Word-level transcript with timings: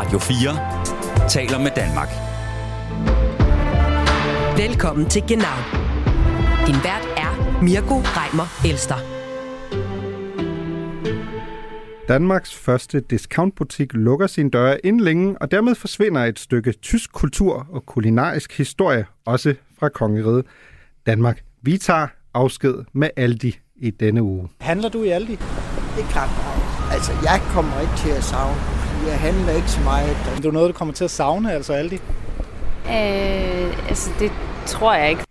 Radio 0.00 0.18
4 0.18 1.28
taler 1.28 1.58
med 1.58 1.70
Danmark. 1.76 2.08
Velkommen 4.58 5.10
til 5.10 5.22
Genau. 5.28 5.56
Din 6.66 6.74
vært 6.74 7.06
er 7.16 7.60
Mirko 7.62 7.94
Reimer 7.94 8.68
Elster. 8.70 8.96
Danmarks 12.08 12.54
første 12.54 13.00
discountbutik 13.00 13.92
lukker 13.92 14.26
sine 14.26 14.50
døre 14.50 14.86
inden 14.86 15.00
længe, 15.00 15.42
og 15.42 15.50
dermed 15.50 15.74
forsvinder 15.74 16.24
et 16.24 16.38
stykke 16.38 16.72
tysk 16.72 17.12
kultur 17.12 17.66
og 17.70 17.86
kulinarisk 17.86 18.58
historie, 18.58 19.06
også 19.26 19.54
fra 19.78 19.88
kongeriget 19.88 20.46
Danmark. 21.06 21.42
Vi 21.62 21.78
tager 21.78 22.06
afsked 22.34 22.74
med 22.92 23.10
Aldi 23.16 23.58
i 23.76 23.90
denne 23.90 24.22
uge. 24.22 24.48
Handler 24.60 24.88
du 24.88 25.02
i 25.02 25.08
Aldi? 25.08 25.32
Det 25.96 26.04
kan 26.10 26.22
jeg. 26.22 26.92
Altså, 26.92 27.12
jeg 27.22 27.40
kommer 27.54 27.80
ikke 27.80 27.96
til 27.96 28.10
at 28.10 28.24
savne, 28.24 28.79
jeg 29.06 29.18
handler 29.20 29.52
ikke 29.52 29.70
så 29.70 29.80
meget. 29.80 30.10
Er 30.10 30.40
det 30.40 30.52
noget, 30.52 30.68
du 30.68 30.72
kommer 30.72 30.94
til 30.94 31.04
at 31.04 31.10
savne, 31.10 31.52
altså 31.52 31.72
Aldi? 31.72 31.94
Øh, 32.86 33.88
altså, 33.88 34.10
det 34.18 34.32
tror 34.66 34.94
jeg 34.94 35.10
ikke. 35.10 35.24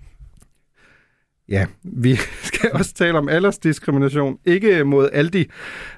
Ja, 1.49 1.65
vi 1.83 2.15
skal 2.49 2.71
også 2.73 2.93
tale 2.93 3.17
om 3.17 3.29
aldersdiskrimination. 3.29 4.37
Ikke 4.45 4.83
mod 4.83 5.09
Aldi, 5.13 5.45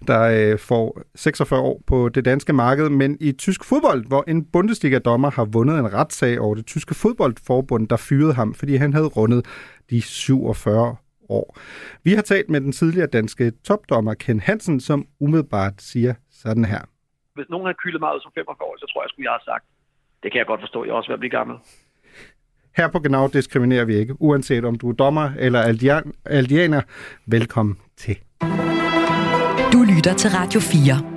der 0.07 0.21
øh, 0.21 0.59
får 0.59 1.01
46 1.15 1.59
år 1.59 1.81
på 1.87 2.09
det 2.09 2.25
danske 2.25 2.53
marked, 2.53 2.89
men 2.89 3.17
i 3.19 3.31
tysk 3.31 3.63
fodbold, 3.63 4.05
hvor 4.07 4.23
en 4.27 4.45
Bundesliga-dommer 4.45 5.31
har 5.31 5.45
vundet 5.45 5.79
en 5.79 5.93
retssag 5.93 6.39
over 6.39 6.55
det 6.55 6.65
tyske 6.65 6.95
fodboldforbund, 6.95 7.87
der 7.87 7.97
fyrede 7.97 8.33
ham, 8.33 8.53
fordi 8.53 8.75
han 8.75 8.93
havde 8.93 9.07
rundet 9.07 9.45
de 9.89 10.01
47 10.01 10.95
år. 11.29 11.57
Vi 12.03 12.13
har 12.13 12.21
talt 12.21 12.49
med 12.49 12.61
den 12.61 12.71
tidligere 12.71 13.07
danske 13.07 13.51
topdommer 13.63 14.13
Ken 14.13 14.39
Hansen, 14.39 14.79
som 14.79 15.05
umiddelbart 15.19 15.73
siger 15.79 16.13
sådan 16.31 16.65
her. 16.65 16.90
Hvis 17.41 17.49
nogen 17.49 17.65
har 17.65 17.75
kylet 17.83 18.01
mig 18.01 18.15
ud 18.15 18.21
som 18.21 18.31
45 18.35 18.67
år, 18.67 18.75
så 18.79 18.85
tror 18.91 19.01
jeg, 19.01 19.09
at 19.17 19.23
jeg 19.23 19.31
har 19.31 19.43
sagt, 19.51 19.65
det 20.23 20.31
kan 20.31 20.39
jeg 20.39 20.47
godt 20.47 20.61
forstå, 20.61 20.83
jeg 20.83 20.91
er 20.91 20.95
også 20.95 21.09
ved 21.09 21.13
at 21.13 21.19
blive 21.19 21.37
gammel. 21.39 21.57
Her 22.77 22.87
på 22.87 22.99
Genau 22.99 23.27
diskriminerer 23.27 23.85
vi 23.85 23.95
ikke, 23.95 24.15
uanset 24.19 24.65
om 24.65 24.75
du 24.77 24.89
er 24.89 24.93
dommer 24.93 25.31
eller 25.39 25.61
aldian, 25.61 26.13
aldianer. 26.25 26.81
Velkommen 27.25 27.77
til. 27.97 28.15
Du 29.73 29.79
lytter 29.95 30.13
til 30.17 30.29
Radio 30.29 30.59
4. 30.59 31.10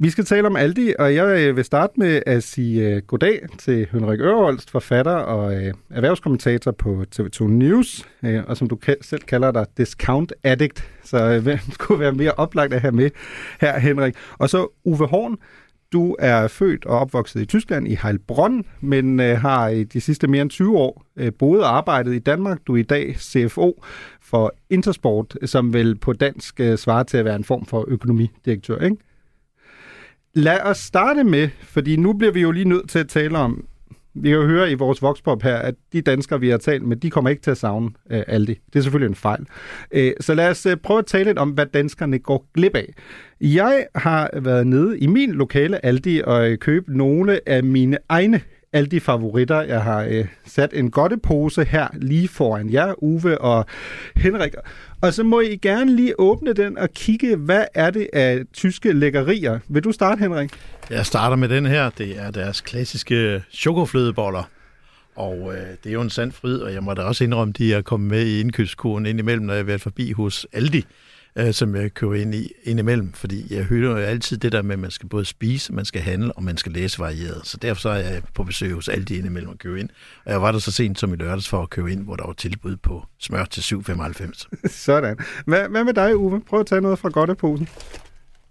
Vi 0.00 0.10
skal 0.10 0.24
tale 0.24 0.46
om 0.46 0.56
Aldi, 0.56 0.94
og 0.98 1.14
jeg 1.14 1.40
øh, 1.40 1.56
vil 1.56 1.64
starte 1.64 1.92
med 1.96 2.22
at 2.26 2.42
sige 2.42 2.96
uh, 2.96 3.02
goddag 3.02 3.46
til 3.58 3.86
Henrik 3.92 4.20
Ørholst, 4.20 4.70
forfatter 4.70 5.12
og 5.12 5.46
uh, 5.46 5.62
erhvervskommentator 5.90 6.70
på 6.70 7.04
TV2 7.16 7.44
News, 7.44 8.08
uh, 8.22 8.30
og 8.46 8.56
som 8.56 8.68
du 8.68 8.78
selv 9.00 9.22
kalder 9.22 9.50
dig, 9.50 9.66
discount 9.76 10.32
addict. 10.42 10.84
Så 11.04 11.36
uh, 11.36 11.42
hvem 11.42 11.58
skulle 11.80 12.00
være 12.00 12.12
mere 12.12 12.32
oplagt 12.32 12.74
at 12.74 12.80
have 12.80 12.92
med 12.92 13.10
her, 13.60 13.78
Henrik? 13.78 14.14
Og 14.38 14.50
så 14.50 14.68
Uwe 14.84 15.06
Horn, 15.06 15.36
du 15.92 16.16
er 16.18 16.48
født 16.48 16.84
og 16.84 16.98
opvokset 16.98 17.40
i 17.40 17.44
Tyskland 17.44 17.88
i 17.88 17.98
Heilbronn, 18.02 18.64
men 18.80 19.20
øh, 19.20 19.40
har 19.40 19.68
i 19.68 19.84
de 19.84 20.00
sidste 20.00 20.26
mere 20.26 20.42
end 20.42 20.50
20 20.50 20.78
år 20.78 21.04
øh, 21.16 21.32
boet 21.38 21.60
og 21.60 21.76
arbejdet 21.76 22.14
i 22.14 22.18
Danmark. 22.18 22.58
Du 22.66 22.74
er 22.74 22.78
i 22.78 22.82
dag 22.82 23.16
CFO 23.18 23.84
for 24.22 24.54
Intersport, 24.70 25.36
som 25.44 25.72
vel 25.72 25.98
på 25.98 26.12
dansk 26.12 26.60
øh, 26.60 26.78
svarer 26.78 27.02
til 27.02 27.16
at 27.16 27.24
være 27.24 27.36
en 27.36 27.44
form 27.44 27.66
for 27.66 27.84
økonomidirektør, 27.88 28.78
ikke? 28.78 28.96
Lad 30.38 30.60
os 30.60 30.78
starte 30.78 31.24
med, 31.24 31.48
fordi 31.62 31.96
nu 31.96 32.12
bliver 32.12 32.32
vi 32.32 32.40
jo 32.40 32.50
lige 32.50 32.68
nødt 32.68 32.88
til 32.88 32.98
at 32.98 33.08
tale 33.08 33.38
om, 33.38 33.64
vi 34.14 34.28
kan 34.28 34.38
jo 34.38 34.46
høre 34.46 34.70
i 34.70 34.74
vores 34.74 35.02
voxpop 35.02 35.42
her, 35.42 35.56
at 35.56 35.74
de 35.92 36.00
danskere, 36.00 36.40
vi 36.40 36.48
har 36.48 36.58
talt 36.58 36.82
med, 36.82 36.96
de 36.96 37.10
kommer 37.10 37.30
ikke 37.30 37.42
til 37.42 37.50
at 37.50 37.56
savne 37.56 37.90
øh, 38.10 38.22
Aldi. 38.26 38.54
Det 38.72 38.78
er 38.78 38.82
selvfølgelig 38.82 39.08
en 39.08 39.14
fejl. 39.14 39.46
Øh, 39.92 40.12
så 40.20 40.34
lad 40.34 40.50
os 40.50 40.66
øh, 40.66 40.76
prøve 40.76 40.98
at 40.98 41.06
tale 41.06 41.24
lidt 41.24 41.38
om, 41.38 41.50
hvad 41.50 41.66
danskerne 41.66 42.18
går 42.18 42.46
glip 42.54 42.76
af. 42.76 42.94
Jeg 43.40 43.86
har 43.94 44.30
været 44.40 44.66
nede 44.66 44.98
i 44.98 45.06
min 45.06 45.32
lokale 45.32 45.84
Aldi 45.84 46.20
og 46.24 46.50
øh, 46.50 46.58
købt 46.58 46.88
nogle 46.88 47.40
af 47.48 47.64
mine 47.64 47.98
egne 48.08 48.40
Aldi-favoritter. 48.72 49.60
Jeg 49.60 49.82
har 49.82 50.02
øh, 50.02 50.26
sat 50.46 50.70
en 50.72 50.90
godtepose 50.90 51.64
her 51.64 51.88
lige 51.94 52.28
foran 52.28 52.72
jer, 52.72 52.94
Uwe 53.02 53.40
og 53.40 53.66
Henrik. 54.16 54.54
Og 55.00 55.14
så 55.14 55.22
må 55.22 55.40
I 55.40 55.56
gerne 55.56 55.96
lige 55.96 56.20
åbne 56.20 56.52
den 56.52 56.78
og 56.78 56.90
kigge, 56.90 57.36
hvad 57.36 57.64
er 57.74 57.90
det 57.90 58.08
af 58.12 58.42
tyske 58.52 58.92
lækkerier. 58.92 59.58
Vil 59.68 59.84
du 59.84 59.92
starte, 59.92 60.18
Henrik? 60.18 60.50
Jeg 60.90 61.06
starter 61.06 61.36
med 61.36 61.48
den 61.48 61.66
her. 61.66 61.90
Det 61.90 62.18
er 62.18 62.30
deres 62.30 62.60
klassiske 62.60 63.42
chokoflødeboller. 63.52 64.50
Og 65.16 65.54
øh, 65.54 65.60
det 65.84 65.88
er 65.88 65.92
jo 65.92 66.00
en 66.00 66.10
sand 66.10 66.32
fryd, 66.32 66.58
og 66.58 66.74
jeg 66.74 66.82
må 66.82 66.94
da 66.94 67.02
også 67.02 67.24
indrømme, 67.24 67.54
de 67.58 67.74
er 67.74 67.82
kommet 67.82 68.10
med 68.10 68.26
i 68.26 68.40
indkøbskurven 68.40 69.06
indimellem, 69.06 69.46
når 69.46 69.54
jeg 69.54 69.60
har 69.60 69.66
været 69.66 69.80
forbi 69.80 70.12
hos 70.12 70.46
Aldi 70.52 70.84
øh, 71.38 71.52
som 71.52 71.76
jeg 71.76 71.94
køber 71.94 72.14
ind 72.14 72.34
i 72.34 72.52
indimellem, 72.62 73.12
fordi 73.12 73.54
jeg 73.54 73.64
hører 73.64 73.90
jo 73.90 73.96
altid 73.96 74.38
det 74.38 74.52
der 74.52 74.62
med, 74.62 74.72
at 74.72 74.78
man 74.78 74.90
skal 74.90 75.08
både 75.08 75.24
spise, 75.24 75.72
man 75.72 75.84
skal 75.84 76.00
handle, 76.00 76.32
og 76.32 76.44
man 76.44 76.56
skal 76.56 76.72
læse 76.72 76.98
varieret. 76.98 77.46
Så 77.46 77.56
derfor 77.56 77.80
så 77.80 77.88
er 77.88 77.96
jeg 77.96 78.22
på 78.34 78.44
besøg 78.44 78.72
hos 78.72 78.88
Aldi 78.88 79.18
indimellem 79.18 79.50
og 79.50 79.58
købe 79.58 79.80
ind. 79.80 79.88
Og 80.24 80.32
jeg 80.32 80.42
var 80.42 80.52
der 80.52 80.58
så 80.58 80.72
sent 80.72 80.98
som 80.98 81.12
i 81.12 81.16
lørdags 81.16 81.48
for 81.48 81.62
at 81.62 81.70
købe 81.70 81.92
ind, 81.92 82.04
hvor 82.04 82.16
der 82.16 82.26
var 82.26 82.32
tilbud 82.32 82.76
på 82.76 83.06
smør 83.18 83.44
til 83.44 83.60
7,95. 83.60 84.48
Sådan. 84.68 85.16
Hvad, 85.46 85.68
hvad 85.68 85.84
med 85.84 85.94
dig, 85.94 86.16
Uwe? 86.16 86.40
Prøv 86.40 86.60
at 86.60 86.66
tage 86.66 86.80
noget 86.80 86.98
fra 86.98 87.08
godteposen. 87.08 87.68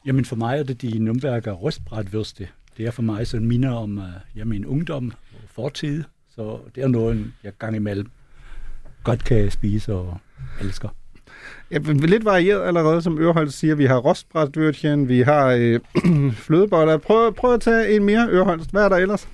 Jamen 0.06 0.26
for 0.26 0.36
mig 0.36 0.60
er 0.60 0.64
det 0.64 0.82
de 0.82 0.88
Nürnberger 0.88 1.52
røstbrætvørste. 1.52 2.48
Det 2.78 2.86
er 2.86 2.92
for 2.92 3.02
mig 3.02 3.28
sådan 3.28 3.48
minder 3.48 3.72
om 3.72 3.98
uh, 3.98 4.04
ja, 4.36 4.44
min 4.44 4.66
ungdom 4.66 5.12
og 5.34 5.50
fortid. 5.56 6.04
Så 6.36 6.60
det 6.76 6.84
er 6.84 6.88
noget, 6.88 7.32
jeg 7.44 7.52
gang 7.60 7.76
imellem 7.76 8.10
godt 9.04 9.24
kan 9.24 9.52
spise 9.52 9.94
og 9.94 10.18
elsker. 10.62 10.90
Ja, 11.72 11.78
lidt 11.94 12.26
varieret 12.26 12.68
allerede, 12.68 13.02
som 13.02 13.20
Ørholdt 13.20 13.54
siger. 13.54 13.76
Vi 13.76 13.86
har 13.86 13.98
rostbrætvørtjen, 13.98 15.10
vi 15.10 15.22
har 15.22 15.48
øh, 15.48 15.80
flødeboller. 16.46 16.98
Prøv, 16.98 17.34
prøv 17.34 17.54
at 17.54 17.62
tage 17.62 17.96
en 17.96 18.04
mere, 18.04 18.28
Ørholdt. 18.30 18.72
Hvad 18.72 18.84
er 18.84 18.90
der 18.90 18.96
ellers? 18.96 19.28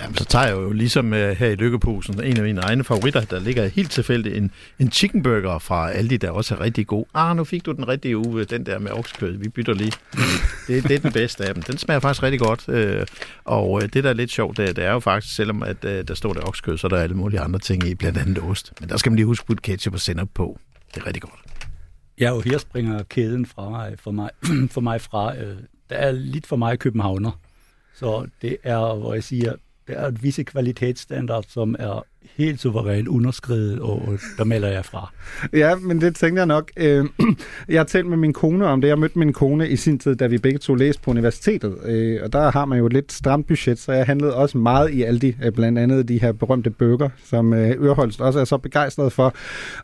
Jamen, 0.00 0.16
så 0.16 0.24
tager 0.24 0.46
jeg 0.46 0.54
jo 0.56 0.72
ligesom 0.72 1.12
uh, 1.12 1.18
her 1.18 1.46
i 1.46 1.54
Lykkeposen 1.54 2.24
en 2.24 2.36
af 2.36 2.42
mine 2.42 2.60
egne 2.60 2.84
favoritter. 2.84 3.20
Der 3.20 3.40
ligger 3.40 3.66
helt 3.66 3.90
tilfældigt 3.90 4.36
en, 4.36 4.50
en 4.78 4.92
chicken 4.92 5.22
burger 5.22 5.58
fra 5.58 5.90
Aldi, 5.90 6.16
der 6.16 6.30
også 6.30 6.54
er 6.54 6.60
rigtig 6.60 6.86
god. 6.86 7.04
Ah, 7.14 7.36
nu 7.36 7.44
fik 7.44 7.66
du 7.66 7.72
den 7.72 7.88
rigtige 7.88 8.16
uge, 8.16 8.44
den 8.44 8.66
der 8.66 8.78
med 8.78 8.90
oksekød. 8.90 9.36
Vi 9.36 9.48
bytter 9.48 9.74
lige. 9.74 9.92
det, 10.68 10.82
det 10.82 10.90
er 10.90 10.98
den 10.98 11.12
bedste 11.12 11.44
af 11.44 11.54
dem. 11.54 11.62
Den 11.62 11.78
smager 11.78 12.00
faktisk 12.00 12.22
rigtig 12.22 12.40
godt. 12.40 12.68
Uh, 12.68 13.06
og 13.44 13.82
øh, 13.82 13.88
det, 13.92 14.04
der 14.04 14.10
er 14.10 14.14
lidt 14.14 14.30
sjovt, 14.30 14.56
det, 14.56 14.76
det 14.76 14.84
er 14.84 14.92
jo 14.92 15.00
faktisk, 15.00 15.34
selvom 15.34 15.62
at, 15.62 15.76
uh, 15.84 15.90
der 15.90 16.14
står 16.14 16.32
der 16.32 16.40
oksekød, 16.48 16.78
så 16.78 16.86
er 16.86 16.88
der 16.88 16.98
alle 16.98 17.16
mulige 17.16 17.40
andre 17.40 17.58
ting 17.58 17.86
i, 17.86 17.94
blandt 17.94 18.18
andet 18.18 18.38
ost. 18.42 18.72
Men 18.80 18.88
der 18.88 18.96
skal 18.96 19.10
man 19.12 19.16
lige 19.16 19.26
huske 19.26 19.42
at 19.42 19.46
putte 19.46 19.62
ketchup 19.62 19.94
og 19.94 20.00
sennep 20.00 20.28
på. 20.34 20.58
Det 20.96 21.02
er 21.02 21.06
rigtig 21.06 21.22
godt. 21.22 21.40
Ja, 22.20 22.32
og 22.32 22.42
her 22.42 22.58
springer 22.58 23.02
kæden 23.02 23.46
fra 23.46 23.70
mig, 23.70 23.98
for 23.98 24.10
mig, 24.10 24.30
for 24.74 24.80
mig 24.80 25.00
fra. 25.00 25.36
Øh, 25.36 25.56
der 25.90 25.96
er 25.96 26.12
lidt 26.12 26.46
for 26.46 26.56
meget 26.56 26.78
københavner. 26.78 27.40
Så 27.94 28.26
det 28.42 28.56
er, 28.62 28.94
hvor 28.94 29.14
jeg 29.14 29.24
siger, 29.24 29.54
der 29.88 29.94
er 29.94 30.08
et 30.08 30.22
visse 30.22 30.44
kvalitetsstandard, 30.44 31.44
som 31.48 31.76
er 31.78 32.04
helt 32.36 32.60
suverænt 32.60 33.08
underskrevet, 33.08 33.80
og 33.80 34.18
der 34.38 34.44
melder 34.44 34.68
jeg 34.68 34.84
fra. 34.84 35.12
Ja, 35.52 35.74
men 35.74 36.00
det 36.00 36.16
tænker 36.16 36.40
jeg 36.40 36.46
nok. 36.46 36.70
Øh, 36.76 37.04
jeg 37.68 37.80
har 37.80 37.84
talt 37.84 38.06
med 38.06 38.16
min 38.16 38.32
kone 38.32 38.66
om 38.66 38.80
det. 38.80 38.88
Jeg 38.88 38.98
mødte 38.98 39.18
min 39.18 39.32
kone 39.32 39.68
i 39.68 39.76
sin 39.76 39.98
tid, 39.98 40.16
da 40.16 40.26
vi 40.26 40.38
begge 40.38 40.58
to 40.58 40.74
læste 40.74 41.02
på 41.02 41.10
universitetet. 41.10 41.76
Øh, 41.84 42.20
og 42.22 42.32
der 42.32 42.50
har 42.50 42.64
man 42.64 42.78
jo 42.78 42.86
et 42.86 42.92
lidt 42.92 43.12
stramt 43.12 43.46
budget, 43.46 43.78
så 43.78 43.92
jeg 43.92 44.06
handlede 44.06 44.34
også 44.34 44.58
meget 44.58 44.90
i 44.90 45.02
Aldi, 45.02 45.36
øh, 45.44 45.52
blandt 45.52 45.78
andet 45.78 46.08
de 46.08 46.20
her 46.20 46.32
berømte 46.32 46.70
bøger, 46.70 47.08
som 47.24 47.54
Ørholst 47.54 48.20
også 48.20 48.40
er 48.40 48.44
så 48.44 48.58
begejstret 48.58 49.12
for. 49.12 49.34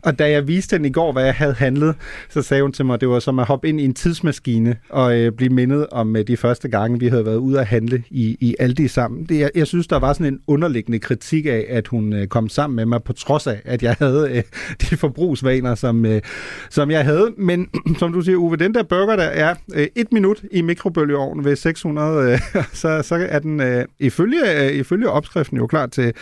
Og 0.01 0.19
da 0.19 0.29
jeg 0.29 0.47
viste 0.47 0.75
hende 0.75 0.89
i 0.89 0.91
går, 0.91 1.11
hvad 1.11 1.23
jeg 1.23 1.33
havde 1.33 1.53
handlet, 1.53 1.95
så 2.29 2.41
sagde 2.41 2.63
hun 2.63 2.71
til 2.71 2.85
mig, 2.85 2.93
at 2.93 3.01
det 3.01 3.09
var 3.09 3.19
som 3.19 3.39
at 3.39 3.45
hoppe 3.47 3.69
ind 3.69 3.81
i 3.81 3.85
en 3.85 3.93
tidsmaskine 3.93 4.75
og 4.89 5.33
blive 5.37 5.49
mindet 5.49 5.87
om 5.91 6.15
de 6.27 6.37
første 6.37 6.69
gange, 6.69 6.99
vi 6.99 7.07
havde 7.07 7.25
været 7.25 7.37
ude 7.37 7.59
at 7.59 7.65
handle 7.65 8.03
i, 8.09 8.37
i 8.39 8.55
Aldi 8.59 8.87
sammen. 8.87 9.25
Det, 9.25 9.39
jeg, 9.39 9.51
jeg 9.55 9.67
synes, 9.67 9.87
der 9.87 9.99
var 9.99 10.13
sådan 10.13 10.33
en 10.33 10.39
underliggende 10.47 10.99
kritik 10.99 11.45
af, 11.45 11.65
at 11.69 11.87
hun 11.87 12.27
kom 12.33 12.49
sammen 12.49 12.75
med 12.75 12.85
mig, 12.85 13.03
på 13.03 13.13
trods 13.13 13.47
af, 13.47 13.61
at 13.65 13.83
jeg 13.83 13.95
havde 13.99 14.29
øh, 14.31 14.43
de 14.89 14.97
forbrugsvaner, 14.97 15.75
som, 15.75 16.05
øh, 16.05 16.21
som 16.69 16.91
jeg 16.91 17.03
havde. 17.05 17.33
Men 17.37 17.69
som 17.99 18.13
du 18.13 18.21
siger, 18.21 18.37
Uwe, 18.37 18.57
den 18.57 18.73
der 18.73 18.83
burger, 18.83 19.15
der 19.15 19.23
er 19.23 19.55
øh, 19.73 19.87
et 19.95 20.07
minut 20.11 20.43
i 20.51 20.61
mikrobølgeovnen 20.61 21.45
ved 21.45 21.55
600, 21.55 22.31
øh, 22.31 22.39
så, 22.81 23.01
så 23.01 23.27
er 23.29 23.39
den 23.39 23.59
øh, 23.59 23.85
ifølge, 23.99 24.63
øh, 24.63 24.71
ifølge 24.71 25.09
opskriften 25.09 25.57
jo 25.57 25.67
klar 25.67 25.85
til, 25.85 26.13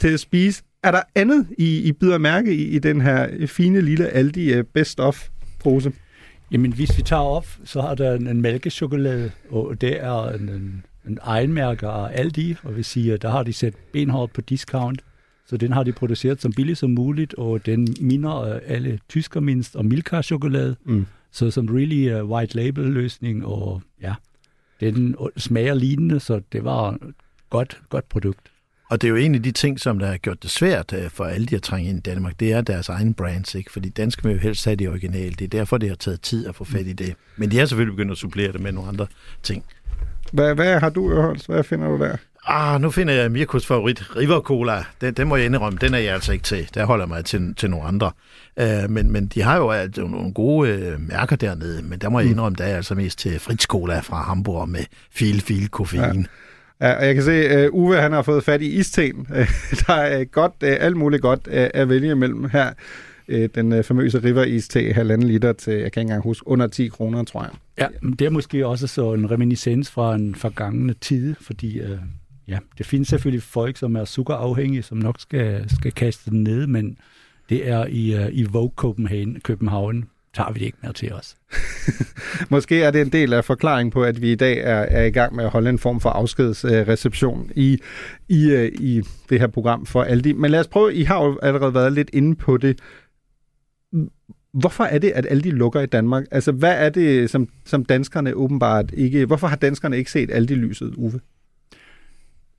til 0.00 0.08
at 0.08 0.20
spise. 0.20 0.62
Er 0.82 0.90
der 0.90 1.00
andet, 1.14 1.46
I, 1.58 1.82
I 1.88 1.92
bider 1.92 2.18
mærke 2.18 2.54
i, 2.54 2.68
i 2.68 2.78
den 2.78 3.00
her 3.00 3.46
fine 3.46 3.80
lille 3.80 4.08
Aldi 4.08 4.52
øh, 4.52 4.64
Best 4.64 5.00
of 5.00 5.28
pose? 5.64 5.92
Jamen, 6.52 6.72
hvis 6.72 6.98
vi 6.98 7.02
tager 7.02 7.22
op, 7.22 7.46
så 7.64 7.80
har 7.80 7.94
der 7.94 8.14
en, 8.14 8.26
en 8.26 8.42
mælkechokolade, 8.42 9.30
og 9.50 9.80
det 9.80 10.02
er 10.04 10.28
en, 10.28 10.48
en, 10.48 10.84
en 11.08 11.18
egenmærke 11.22 11.86
af 11.86 12.10
Aldi, 12.12 12.56
og 12.62 12.76
vi 12.76 12.82
siger, 12.82 13.16
der 13.16 13.30
har 13.30 13.42
de 13.42 13.52
sat 13.52 13.74
benhårdt 13.92 14.32
på 14.32 14.40
discount. 14.40 15.05
Så 15.46 15.56
den 15.56 15.72
har 15.72 15.82
de 15.82 15.92
produceret 15.92 16.42
så 16.42 16.52
billigt 16.56 16.78
som 16.78 16.90
muligt, 16.90 17.34
og 17.34 17.66
den 17.66 17.96
minder 18.00 18.54
uh, 18.54 18.60
alle 18.66 18.98
tysker 19.08 19.40
mindst 19.40 19.76
om 19.76 19.84
Milka-chokolade. 19.84 20.76
Mm. 20.84 21.06
Så 21.30 21.50
som 21.50 21.68
really 21.68 22.20
uh, 22.20 22.30
white 22.30 22.56
label 22.56 22.84
løsning, 22.84 23.46
og 23.46 23.82
ja, 24.02 24.14
den 24.80 25.16
smager 25.36 25.74
lignende, 25.74 26.20
så 26.20 26.40
det 26.52 26.64
var 26.64 26.90
et 26.90 26.98
godt, 27.50 27.80
godt 27.88 28.08
produkt. 28.08 28.50
Og 28.90 29.02
det 29.02 29.08
er 29.08 29.10
jo 29.10 29.16
en 29.16 29.34
af 29.34 29.42
de 29.42 29.52
ting, 29.52 29.80
som 29.80 29.98
der 29.98 30.06
har 30.06 30.16
gjort 30.16 30.42
det 30.42 30.50
svært 30.50 30.92
øh, 30.92 31.10
for 31.10 31.24
alle 31.24 31.46
de 31.46 31.56
at 31.56 31.62
trænge 31.62 31.90
ind 31.90 31.98
i 31.98 32.00
Danmark, 32.00 32.40
det 32.40 32.52
er 32.52 32.60
deres 32.60 32.88
egen 32.88 33.14
brands, 33.14 33.54
ikke? 33.54 33.72
Fordi 33.72 33.88
danske 33.88 34.22
vil 34.22 34.32
jo 34.32 34.38
helst 34.38 34.64
have 34.64 34.76
det 34.76 34.88
originale. 34.88 35.30
Det 35.30 35.44
er 35.44 35.48
derfor, 35.48 35.78
det 35.78 35.88
har 35.88 35.96
taget 35.96 36.20
tid 36.20 36.46
at 36.46 36.54
få 36.54 36.64
fat 36.64 36.86
i 36.86 36.92
det. 36.92 37.14
Men 37.36 37.50
de 37.50 37.58
har 37.58 37.66
selvfølgelig 37.66 37.96
begyndt 37.96 38.12
at 38.12 38.18
supplere 38.18 38.52
det 38.52 38.60
med 38.60 38.72
nogle 38.72 38.88
andre 38.88 39.06
ting. 39.42 39.64
Hvad, 40.32 40.54
hvad 40.54 40.80
har 40.80 40.90
du, 40.90 41.10
Ørholst? 41.12 41.46
Hvad 41.46 41.64
finder 41.64 41.88
du 41.88 41.98
der? 41.98 42.16
Ah, 42.48 42.80
nu 42.80 42.90
finder 42.90 43.14
jeg 43.14 43.30
Mirkos 43.30 43.66
favorit, 43.66 44.16
River 44.16 44.40
Cola. 44.40 44.84
Den, 45.00 45.14
den 45.14 45.28
må 45.28 45.36
jeg 45.36 45.46
indrømme, 45.46 45.78
den 45.80 45.94
er 45.94 45.98
jeg 45.98 46.14
altså 46.14 46.32
ikke 46.32 46.44
til. 46.44 46.68
Der 46.74 46.84
holder 46.84 47.04
jeg 47.04 47.08
mig 47.08 47.24
til, 47.24 47.54
til 47.54 47.70
nogle 47.70 47.86
andre. 47.86 48.10
Uh, 48.60 48.90
men, 48.90 49.12
men 49.12 49.26
de 49.26 49.42
har 49.42 49.56
jo 49.56 49.70
altså 49.70 50.00
nogle 50.06 50.34
gode 50.34 50.92
uh, 50.94 51.08
mærker 51.08 51.36
dernede, 51.36 51.82
men 51.82 51.98
der 51.98 52.08
må 52.08 52.20
jeg 52.20 52.30
indrømme, 52.30 52.56
der 52.56 52.64
er 52.64 52.68
jeg 52.68 52.76
altså 52.76 52.94
mest 52.94 53.18
til 53.18 53.40
Fritz 53.40 53.66
Cola 53.66 54.00
fra 54.00 54.22
Hamburg 54.22 54.68
med 54.68 54.80
fil, 55.10 55.40
fil, 55.40 55.68
koffein. 55.68 56.00
Ja. 56.80 56.88
Ja, 56.88 56.98
og 56.98 57.06
jeg 57.06 57.14
kan 57.14 57.24
se, 57.24 57.66
uh, 57.68 57.74
Uwe 57.74 57.96
han 57.96 58.12
har 58.12 58.22
fået 58.22 58.44
fat 58.44 58.62
i 58.62 58.78
isten. 58.78 59.26
der 59.86 59.94
er 59.94 60.24
godt, 60.24 60.52
uh, 60.52 60.68
alt 60.80 60.96
muligt 60.96 61.22
godt 61.22 61.40
uh, 61.46 61.52
at 61.52 61.88
vælge 61.88 62.10
imellem 62.10 62.44
her. 62.44 62.72
Uh, 63.28 63.44
den 63.54 63.72
uh, 63.72 63.84
famøse 63.84 64.18
River 64.18 64.44
Iste, 64.44 64.92
halvanden 64.92 65.28
liter 65.28 65.52
til, 65.52 65.72
jeg 65.72 65.80
kan 65.80 65.86
ikke 65.86 66.00
engang 66.00 66.22
huske, 66.22 66.48
under 66.48 66.66
10 66.66 66.88
kroner, 66.88 67.24
tror 67.24 67.42
jeg. 67.42 67.50
Ja, 67.78 67.86
men 68.02 68.12
det 68.12 68.26
er 68.26 68.30
måske 68.30 68.66
også 68.66 68.86
så 68.86 69.12
en 69.12 69.30
reminiscens 69.30 69.90
fra 69.90 70.14
en 70.14 70.34
forgangne 70.34 70.94
tid, 70.94 71.34
fordi 71.40 71.80
uh, 71.80 71.98
ja, 72.48 72.58
det 72.78 72.86
findes 72.86 73.08
selvfølgelig 73.08 73.42
folk, 73.42 73.76
som 73.76 73.96
er 73.96 74.04
sukkerafhængige, 74.04 74.82
som 74.82 74.98
nok 74.98 75.20
skal, 75.20 75.70
skal 75.70 75.92
kaste 75.92 76.30
den 76.30 76.42
ned, 76.42 76.66
men 76.66 76.98
det 77.48 77.68
er 77.68 77.86
i, 77.86 78.14
uh, 78.14 78.32
i 78.32 78.44
Vogue 78.44 78.72
Copenhagen, 78.76 79.40
København, 79.40 80.04
tager 80.34 80.52
vi 80.52 80.58
det 80.58 80.66
ikke 80.66 80.78
med 80.82 80.92
til 80.92 81.12
os. 81.12 81.36
Måske 82.50 82.82
er 82.82 82.90
det 82.90 83.00
en 83.00 83.12
del 83.12 83.32
af 83.32 83.44
forklaringen 83.44 83.90
på, 83.90 84.02
at 84.02 84.22
vi 84.22 84.32
i 84.32 84.34
dag 84.34 84.58
er, 84.58 84.80
er 84.80 85.04
i 85.04 85.10
gang 85.10 85.34
med 85.34 85.44
at 85.44 85.50
holde 85.50 85.70
en 85.70 85.78
form 85.78 86.00
for 86.00 86.10
afskedsreception 86.10 87.50
i, 87.56 87.78
i, 88.28 88.54
uh, 88.54 88.64
i 88.64 89.02
det 89.28 89.40
her 89.40 89.46
program 89.46 89.86
for 89.86 90.02
Aldi. 90.02 90.32
Men 90.32 90.50
lad 90.50 90.60
os 90.60 90.68
prøve, 90.68 90.94
I 90.94 91.02
har 91.02 91.24
jo 91.24 91.38
allerede 91.42 91.74
været 91.74 91.92
lidt 91.92 92.10
inde 92.12 92.36
på 92.36 92.56
det. 92.56 92.78
Hvorfor 94.52 94.84
er 94.84 94.98
det, 94.98 95.10
at 95.10 95.26
Aldi 95.30 95.50
lukker 95.50 95.80
i 95.80 95.86
Danmark? 95.86 96.24
Altså, 96.30 96.52
hvad 96.52 96.74
er 96.86 96.88
det, 96.88 97.30
som, 97.30 97.48
som 97.64 97.84
danskerne 97.84 98.34
åbenbart 98.34 98.90
ikke... 98.94 99.26
Hvorfor 99.26 99.46
har 99.46 99.56
danskerne 99.56 99.98
ikke 99.98 100.10
set 100.10 100.30
Aldi-lyset, 100.30 100.94
Uwe? 100.96 101.20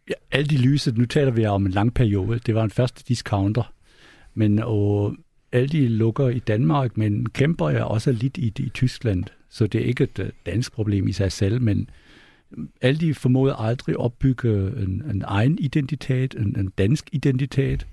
Ja, 0.10 0.14
Aldi-lyset, 0.32 0.98
nu 0.98 1.06
taler 1.06 1.32
vi 1.32 1.46
om 1.46 1.66
en 1.66 1.72
lang 1.72 1.94
periode. 1.94 2.40
Det 2.46 2.56
var 2.56 2.64
en 2.64 2.70
første 2.70 3.04
discounter. 3.08 3.74
Men 4.34 4.60
og 4.60 5.16
Aldi 5.52 5.88
lukker 5.88 6.30
i 6.30 6.40
Danmark, 6.40 6.98
men 6.98 7.30
kæmper 7.30 7.70
jeg 7.70 7.84
også 7.84 8.12
lidt 8.12 8.38
i, 8.38 8.54
i 8.60 8.70
Tyskland. 8.70 9.24
Så 9.50 9.68
det 9.68 9.82
er 9.82 9.86
ikke 9.86 10.04
et 10.04 10.20
øh, 10.20 10.30
dansk 10.46 10.74
problem 10.74 11.08
i 11.08 11.12
sig 11.12 11.32
selv, 11.32 11.62
men 11.62 11.90
mm, 12.52 12.70
Aldi 12.82 13.14
formåede 13.14 13.56
aldrig 13.60 13.94
at 13.94 14.00
opbygge 14.00 14.50
en, 14.84 15.04
en 15.12 15.24
egen 15.26 15.58
identitet, 15.60 16.36
en, 16.36 16.60
en 16.60 16.72
dansk 16.78 17.10
identitet. 17.12 17.88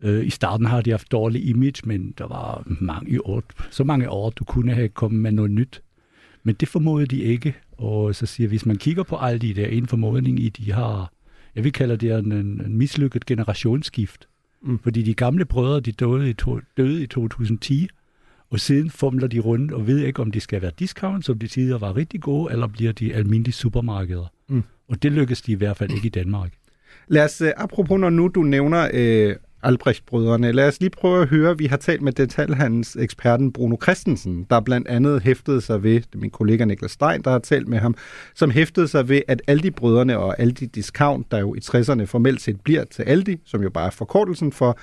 Øh, 0.00 0.26
I 0.26 0.30
starten 0.30 0.66
har 0.66 0.80
de 0.80 0.90
haft 0.90 1.12
dårlig 1.12 1.48
image, 1.48 1.82
men 1.84 2.14
der 2.18 2.26
var 2.26 2.62
mange 2.66 3.26
år, 3.26 3.42
så 3.70 3.84
mange 3.84 4.10
år, 4.10 4.30
du 4.30 4.44
kunne 4.44 4.74
have 4.74 4.88
kommet 4.88 5.20
med 5.20 5.32
noget 5.32 5.50
nyt. 5.50 5.82
Men 6.42 6.54
det 6.54 6.68
formåede 6.68 7.06
de 7.06 7.22
ikke. 7.22 7.54
Og 7.72 8.14
så 8.14 8.26
siger 8.26 8.48
hvis 8.48 8.66
man 8.66 8.76
kigger 8.76 9.02
på 9.02 9.16
Aldi, 9.16 9.52
der 9.52 9.66
en 9.66 9.86
formodning 9.86 10.40
i, 10.40 10.48
de 10.48 10.72
har, 10.72 11.12
jeg 11.54 11.64
vil 11.64 11.72
kalde 11.72 11.96
det 11.96 12.18
en, 12.18 12.32
en 12.32 12.76
mislykket 12.76 13.26
generationsskift. 13.26 14.28
Mm. 14.62 14.78
Fordi 14.78 15.02
de 15.02 15.14
gamle 15.14 15.44
brødre, 15.44 15.80
de 15.80 15.92
døde 15.92 16.30
i, 16.30 16.32
to, 16.32 16.60
døde 16.76 17.02
i 17.02 17.06
2010, 17.06 17.88
og 18.50 18.60
siden 18.60 18.90
fumler 18.90 19.26
de 19.26 19.40
rundt 19.40 19.72
og 19.72 19.86
ved 19.86 19.98
ikke, 19.98 20.22
om 20.22 20.30
de 20.30 20.40
skal 20.40 20.62
være 20.62 20.72
discount, 20.78 21.24
som 21.24 21.38
de 21.38 21.46
tidligere 21.46 21.80
var 21.80 21.96
rigtig 21.96 22.20
gode, 22.20 22.52
eller 22.52 22.66
bliver 22.66 22.92
de 22.92 23.14
almindelige 23.14 23.54
supermarkeder. 23.54 24.26
Mm. 24.48 24.62
Og 24.88 25.02
det 25.02 25.12
lykkes 25.12 25.42
de 25.42 25.52
i 25.52 25.54
hvert 25.54 25.76
fald 25.76 25.90
ikke 25.90 26.06
i 26.06 26.10
Danmark. 26.10 26.52
Lad 27.08 27.24
os, 27.24 27.42
apropos 27.56 28.00
når 28.00 28.10
nu 28.10 28.28
du 28.28 28.42
nævner 28.42 28.88
øh, 28.92 29.36
Albrecht-brødrene. 29.64 30.52
Lad 30.52 30.68
os 30.68 30.80
lige 30.80 30.90
prøve 30.90 31.22
at 31.22 31.28
høre, 31.28 31.58
vi 31.58 31.66
har 31.66 31.76
talt 31.76 32.02
med 32.02 32.12
detaljhandels 32.12 32.96
eksperten 32.96 33.52
Bruno 33.52 33.76
Christensen, 33.82 34.46
der 34.50 34.60
blandt 34.60 34.88
andet 34.88 35.22
hæftede 35.22 35.60
sig 35.60 35.82
ved, 35.82 35.94
det 35.94 36.14
er 36.14 36.18
min 36.18 36.30
kollega 36.30 36.64
Niklas 36.64 36.90
Stein, 36.90 37.22
der 37.22 37.30
har 37.30 37.38
talt 37.38 37.68
med 37.68 37.78
ham, 37.78 37.94
som 38.34 38.50
hæftede 38.50 38.88
sig 38.88 39.08
ved, 39.08 39.20
at 39.28 39.42
Aldi-brødrene 39.48 40.18
og 40.18 40.40
Aldi 40.40 40.66
Discount, 40.66 41.30
der 41.30 41.38
jo 41.38 41.54
i 41.54 41.58
60'erne 41.58 42.04
formelt 42.04 42.40
set 42.40 42.60
bliver 42.64 42.84
til 42.84 43.02
Aldi, 43.02 43.40
som 43.44 43.62
jo 43.62 43.70
bare 43.70 43.86
er 43.86 43.90
forkortelsen 43.90 44.52
for 44.52 44.78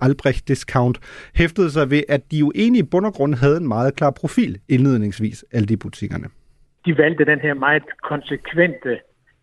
Albrecht 0.00 0.48
Discount, 0.48 0.98
hæftede 1.34 1.70
sig 1.70 1.90
ved, 1.90 2.02
at 2.08 2.30
de 2.30 2.38
jo 2.38 2.52
egentlig 2.54 2.80
i 2.80 2.88
bund 2.90 3.06
og 3.06 3.12
grund 3.12 3.34
havde 3.34 3.56
en 3.56 3.68
meget 3.68 3.96
klar 3.96 4.10
profil 4.10 4.58
indledningsvis, 4.68 5.44
alle 5.52 5.66
de 5.66 5.76
butikkerne. 5.76 6.24
De 6.86 6.98
valgte 6.98 7.24
den 7.24 7.40
her 7.40 7.54
meget 7.54 7.82
konsekvente, 8.02 8.98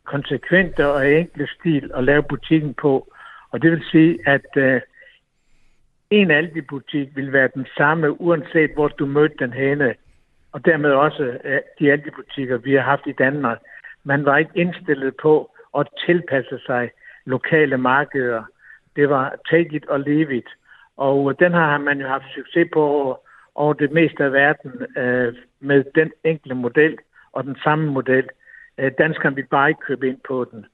konsekvente 0.05 0.87
og 0.87 1.11
enkle 1.11 1.47
stil 1.59 1.91
at 1.95 2.03
lave 2.03 2.23
butikken 2.29 2.73
på, 2.81 3.14
og 3.55 3.61
det 3.61 3.71
vil 3.71 3.83
sige, 3.91 4.19
at 4.25 4.57
øh, 4.57 4.81
en 6.09 6.31
Aldi-butik 6.31 7.15
vil 7.15 7.33
være 7.33 7.49
den 7.55 7.65
samme, 7.77 8.21
uanset 8.21 8.71
hvor 8.73 8.87
du 8.87 9.05
mødte 9.05 9.35
den 9.39 9.53
henne. 9.53 9.95
Og 10.51 10.65
dermed 10.65 10.91
også 10.91 11.23
øh, 11.43 11.59
de 11.79 11.91
Aldi-butikker, 11.91 12.57
vi 12.57 12.73
har 12.73 12.81
haft 12.81 13.07
i 13.07 13.11
Danmark. 13.11 13.59
Man 14.03 14.25
var 14.25 14.37
ikke 14.37 14.51
indstillet 14.55 15.15
på 15.21 15.51
at 15.77 15.87
tilpasse 16.05 16.59
sig 16.65 16.91
lokale 17.25 17.77
markeder. 17.77 18.43
Det 18.95 19.09
var 19.09 19.35
take 19.49 19.75
it 19.75 19.85
or 19.89 19.97
leave 19.97 20.37
it. 20.37 20.47
Og 20.97 21.29
øh, 21.31 21.35
den 21.39 21.53
har 21.53 21.77
man 21.77 22.01
jo 22.01 22.07
haft 22.07 22.33
succes 22.35 22.67
på 22.73 22.83
over 23.55 23.73
det 23.73 23.91
meste 23.91 24.23
af 24.23 24.31
verden 24.31 24.71
øh, 24.97 25.35
med 25.59 25.83
den 25.95 26.11
enkle 26.23 26.55
model 26.55 26.97
og 27.31 27.43
den 27.43 27.57
samme 27.63 27.91
model. 27.91 28.29
Øh, 28.77 28.91
danskerne 28.97 29.35
vil 29.35 29.47
bare 29.51 29.69
ikke 29.69 29.87
købe 29.87 30.07
ind 30.07 30.19
på 30.27 30.45
den. 30.51 30.65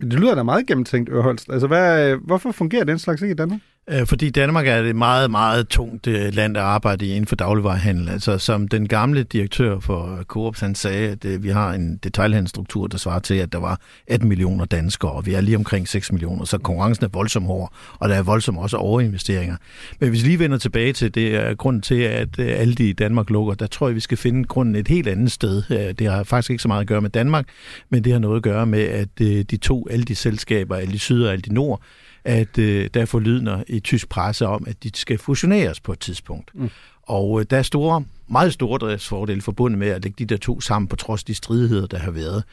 Det 0.00 0.20
lyder 0.20 0.34
da 0.34 0.42
meget 0.42 0.66
gennemtænkt, 0.66 1.10
Ørholst. 1.10 1.50
Altså, 1.50 1.66
hvad, 1.66 2.10
øh, 2.10 2.24
hvorfor 2.24 2.52
fungerer 2.52 2.84
den 2.84 2.98
slags 2.98 3.22
ikke 3.22 3.32
i 3.32 3.36
Danmark? 3.36 3.60
Øh, 3.90 4.06
fordi 4.06 4.30
Danmark 4.30 4.66
er 4.66 4.76
et 4.76 4.96
meget, 4.96 5.30
meget 5.30 5.68
tungt 5.68 6.06
øh, 6.06 6.34
land 6.34 6.56
at 6.56 6.62
arbejde 6.62 7.06
i 7.06 7.10
inden 7.10 7.26
for 7.26 7.36
dagligvarerhandel. 7.36 8.08
Altså, 8.08 8.38
som 8.38 8.68
den 8.68 8.88
gamle 8.88 9.22
direktør 9.22 9.80
for 9.80 10.22
Coop, 10.22 10.60
han 10.60 10.74
sagde, 10.74 11.08
at 11.08 11.24
øh, 11.24 11.42
vi 11.42 11.48
har 11.48 11.72
en 11.72 11.96
detaljhandelsstruktur, 11.96 12.86
der 12.86 12.98
svarer 12.98 13.18
til, 13.18 13.34
at 13.34 13.52
der 13.52 13.58
var 13.58 13.80
18 14.06 14.28
millioner 14.28 14.64
danskere, 14.64 15.12
og 15.12 15.26
vi 15.26 15.34
er 15.34 15.40
lige 15.40 15.56
omkring 15.56 15.88
6 15.88 16.12
millioner, 16.12 16.44
så 16.44 16.58
konkurrencen 16.58 17.04
er 17.04 17.08
voldsom 17.08 17.42
hård, 17.42 17.72
og 17.98 18.08
der 18.08 18.14
er 18.14 18.22
voldsomt 18.22 18.58
også 18.58 18.76
overinvesteringer. 18.76 19.56
Men 20.00 20.08
hvis 20.08 20.22
vi 20.22 20.28
lige 20.28 20.38
vender 20.38 20.58
tilbage 20.58 20.92
til 20.92 21.14
det, 21.14 21.34
er 21.34 21.54
grunden 21.54 21.82
til, 21.82 22.00
at 22.00 22.38
alle 22.38 22.74
de 22.74 22.88
i 22.88 22.92
Danmark 22.92 23.30
lukker, 23.30 23.54
der 23.54 23.66
tror 23.66 23.88
jeg, 23.88 23.94
vi 23.94 24.00
skal 24.00 24.18
finde 24.18 24.44
grunden 24.44 24.76
et 24.76 24.88
helt 24.88 25.08
andet 25.08 25.32
sted. 25.32 25.62
Det 25.94 26.10
har 26.10 26.22
faktisk 26.24 26.50
ikke 26.50 26.62
så 26.62 26.68
meget 26.68 26.80
at 26.80 26.86
gøre 26.86 27.00
med 27.00 27.10
Danmark, 27.10 27.46
men 27.90 28.04
det 28.04 28.12
har 28.12 28.20
noget 28.20 28.36
at 28.36 28.42
gøre 28.42 28.66
med, 28.66 28.82
at 28.82 29.18
de 29.18 29.56
to 29.56 29.86
alle 29.90 30.04
de 30.04 30.14
selskaber, 30.14 30.76
Aldi 30.76 30.98
Syd 30.98 31.24
og 31.24 31.32
Aldi 31.32 31.50
Nord, 31.50 31.82
at 32.24 32.58
øh, 32.58 32.90
der 32.94 33.00
er 33.00 33.04
forlydende 33.04 33.64
i 33.68 33.80
tysk 33.80 34.08
presse 34.08 34.46
om, 34.46 34.64
at 34.66 34.82
de 34.82 34.90
skal 34.94 35.18
fusioneres 35.18 35.80
på 35.80 35.92
et 35.92 36.00
tidspunkt. 36.00 36.50
Mm. 36.54 36.70
Og 37.02 37.40
øh, 37.40 37.46
der 37.50 37.56
er 37.56 37.62
store, 37.62 38.04
meget 38.28 38.52
store 38.52 38.78
driftsfordele 38.78 39.42
forbundet 39.42 39.78
med 39.78 39.88
at 39.88 40.02
lægge 40.02 40.16
de 40.18 40.34
der 40.34 40.36
to 40.36 40.60
sammen, 40.60 40.88
på 40.88 40.96
trods 40.96 41.24
de 41.24 41.34
stridigheder, 41.34 41.86
der 41.86 41.98
har 41.98 42.10
været. 42.10 42.44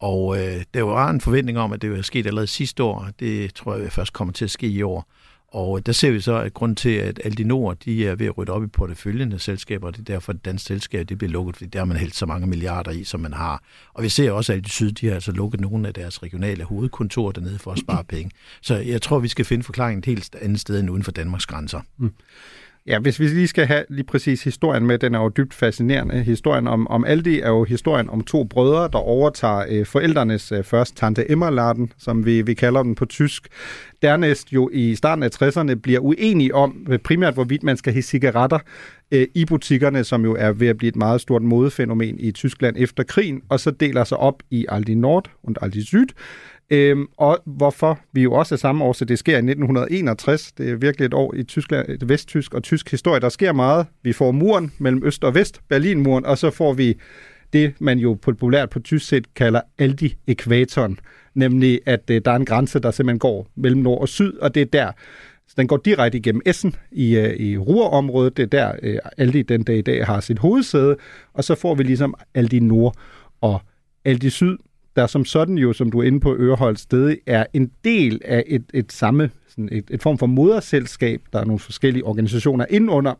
Og 0.00 0.38
øh, 0.38 0.62
der 0.74 0.82
var 0.82 1.10
en 1.10 1.20
forventning 1.20 1.58
om, 1.58 1.72
at 1.72 1.82
det 1.82 1.90
ville 1.90 2.02
ske 2.02 2.18
allerede 2.18 2.46
sidste 2.46 2.82
år. 2.82 3.08
Det 3.20 3.54
tror 3.54 3.76
jeg 3.76 3.92
først 3.92 4.12
kommer 4.12 4.32
til 4.32 4.44
at 4.44 4.50
ske 4.50 4.66
i 4.66 4.82
år. 4.82 5.08
Og 5.54 5.86
der 5.86 5.92
ser 5.92 6.10
vi 6.10 6.20
så, 6.20 6.36
at 6.36 6.54
grund 6.54 6.76
til, 6.76 6.88
at 6.88 7.20
Aldi 7.24 7.44
Nord 7.44 7.76
de 7.76 8.06
er 8.06 8.14
ved 8.14 8.26
at 8.26 8.38
rydde 8.38 8.52
op 8.52 8.64
i 8.64 8.66
porteføljen 8.66 9.32
af 9.32 9.40
selskaber, 9.40 9.86
og 9.86 9.96
det 9.96 10.00
er 10.00 10.14
derfor, 10.14 10.32
at 10.32 10.44
dansk 10.44 10.66
selskab 10.66 11.08
det 11.08 11.18
bliver 11.18 11.30
lukket, 11.30 11.56
fordi 11.56 11.70
der 11.70 11.78
har 11.78 11.86
man 11.86 11.96
hældt 11.96 12.16
så 12.16 12.26
mange 12.26 12.46
milliarder 12.46 12.90
i, 12.90 13.04
som 13.04 13.20
man 13.20 13.32
har. 13.32 13.62
Og 13.94 14.02
vi 14.02 14.08
ser 14.08 14.30
også, 14.32 14.52
at 14.52 14.56
Aldi 14.56 14.70
Syd 14.70 14.92
de 14.92 15.06
har 15.06 15.14
altså 15.14 15.32
lukket 15.32 15.60
nogle 15.60 15.88
af 15.88 15.94
deres 15.94 16.22
regionale 16.22 16.64
hovedkontorer 16.64 17.32
dernede 17.32 17.58
for 17.58 17.72
at 17.72 17.78
spare 17.78 18.04
penge. 18.04 18.30
Så 18.60 18.76
jeg 18.76 19.02
tror, 19.02 19.18
vi 19.18 19.28
skal 19.28 19.44
finde 19.44 19.64
forklaringen 19.64 19.98
et 19.98 20.06
helt 20.06 20.34
andet 20.40 20.60
sted 20.60 20.80
end 20.80 20.90
uden 20.90 21.02
for 21.02 21.12
Danmarks 21.12 21.46
grænser. 21.46 21.80
Mm. 21.98 22.12
Ja, 22.86 22.98
hvis 22.98 23.20
vi 23.20 23.26
lige 23.26 23.48
skal 23.48 23.66
have 23.66 23.84
lige 23.88 24.04
præcis 24.04 24.44
historien 24.44 24.86
med, 24.86 24.98
den 24.98 25.14
er 25.14 25.22
jo 25.22 25.28
dybt 25.28 25.54
fascinerende. 25.54 26.22
Historien 26.22 26.68
om, 26.68 26.88
om 26.88 27.04
Aldi 27.04 27.40
er 27.40 27.48
jo 27.48 27.64
historien 27.64 28.10
om 28.10 28.24
to 28.24 28.44
brødre, 28.44 28.88
der 28.92 28.98
overtager 28.98 29.64
øh, 29.68 29.86
forældrenes 29.86 30.52
øh, 30.52 30.64
først 30.64 30.96
Tante 30.96 31.30
Emmerladen, 31.30 31.92
som 31.98 32.26
vi, 32.26 32.42
vi 32.42 32.54
kalder 32.54 32.82
den 32.82 32.94
på 32.94 33.04
tysk. 33.04 33.48
Dernæst 34.02 34.52
jo 34.52 34.70
i 34.72 34.94
starten 34.94 35.22
af 35.22 35.42
60'erne 35.42 35.74
bliver 35.74 36.00
uenige 36.00 36.54
om 36.54 36.86
øh, 36.90 36.98
primært, 36.98 37.34
hvorvidt 37.34 37.62
man 37.62 37.76
skal 37.76 37.92
have 37.92 38.02
cigaretter 38.02 38.58
øh, 39.12 39.26
i 39.34 39.44
butikkerne, 39.44 40.04
som 40.04 40.24
jo 40.24 40.36
er 40.38 40.52
ved 40.52 40.68
at 40.68 40.78
blive 40.78 40.88
et 40.88 40.96
meget 40.96 41.20
stort 41.20 41.42
modefænomen 41.42 42.20
i 42.20 42.30
Tyskland 42.30 42.76
efter 42.78 43.02
krigen, 43.02 43.42
og 43.48 43.60
så 43.60 43.70
deler 43.70 44.04
sig 44.04 44.18
op 44.18 44.42
i 44.50 44.66
Aldi 44.68 44.94
Nord 44.94 45.30
og 45.42 45.54
Aldi 45.62 45.86
Syd. 45.86 46.06
Øhm, 46.70 47.06
og 47.16 47.38
hvorfor 47.46 47.98
vi 48.12 48.22
jo 48.22 48.32
også 48.32 48.54
er 48.54 48.56
samme 48.56 48.84
år, 48.84 48.92
så 48.92 49.04
det 49.04 49.18
sker 49.18 49.32
i 49.32 49.36
1961. 49.36 50.52
Det 50.52 50.70
er 50.70 50.76
virkelig 50.76 51.06
et 51.06 51.14
år 51.14 51.34
i 51.34 51.42
Tyskland, 51.42 51.88
et 51.88 52.08
vesttysk 52.08 52.54
og 52.54 52.62
tysk 52.62 52.90
historie. 52.90 53.20
Der 53.20 53.28
sker 53.28 53.52
meget. 53.52 53.86
Vi 54.02 54.12
får 54.12 54.30
muren 54.30 54.72
mellem 54.78 55.02
øst 55.04 55.24
og 55.24 55.34
vest, 55.34 55.60
Berlinmuren, 55.68 56.26
og 56.26 56.38
så 56.38 56.50
får 56.50 56.72
vi 56.72 56.94
det, 57.52 57.74
man 57.78 57.98
jo 57.98 58.18
populært 58.22 58.70
på 58.70 58.80
tysk 58.80 59.08
set 59.08 59.34
kalder 59.34 59.60
Aldi-ekvatoren, 59.78 60.98
nemlig 61.34 61.80
at 61.86 62.10
øh, 62.10 62.20
der 62.24 62.30
er 62.30 62.36
en 62.36 62.44
grænse, 62.44 62.78
der 62.78 62.90
simpelthen 62.90 63.18
går 63.18 63.46
mellem 63.56 63.80
nord 63.80 64.00
og 64.00 64.08
syd, 64.08 64.32
og 64.32 64.54
det 64.54 64.60
er 64.60 64.66
der, 64.66 64.92
så 65.48 65.54
den 65.56 65.66
går 65.66 65.76
direkte 65.76 66.18
igennem 66.18 66.42
Essen 66.46 66.74
i, 66.92 67.16
øh, 67.16 67.36
i 67.36 67.58
Ruhrområdet. 67.58 68.36
Det 68.36 68.42
er 68.42 68.46
der, 68.46 68.72
øh, 68.82 68.98
Aldi 69.18 69.42
den 69.42 69.62
dag 69.62 69.78
i 69.78 69.82
dag 69.82 70.06
har 70.06 70.20
sit 70.20 70.38
hovedsæde, 70.38 70.96
og 71.32 71.44
så 71.44 71.54
får 71.54 71.74
vi 71.74 71.82
ligesom 71.82 72.14
Aldi 72.34 72.60
Nord 72.60 72.96
og 73.40 73.60
Aldi 74.04 74.30
Syd 74.30 74.56
der 74.96 75.06
som 75.06 75.24
sådan 75.24 75.58
jo, 75.58 75.72
som 75.72 75.90
du 75.90 75.98
er 75.98 76.02
inde 76.02 76.20
på 76.20 76.36
Øreholdt 76.36 76.80
sted, 76.80 77.16
er 77.26 77.46
en 77.52 77.70
del 77.84 78.20
af 78.24 78.44
et, 78.46 78.64
et 78.74 78.92
samme, 78.92 79.30
sådan 79.48 79.68
et, 79.72 79.84
et 79.90 80.02
form 80.02 80.18
for 80.18 80.26
moderselskab. 80.26 81.22
Der 81.32 81.38
er 81.38 81.44
nogle 81.44 81.58
forskellige 81.58 82.04
organisationer 82.04 82.66
indenunder, 82.70 83.14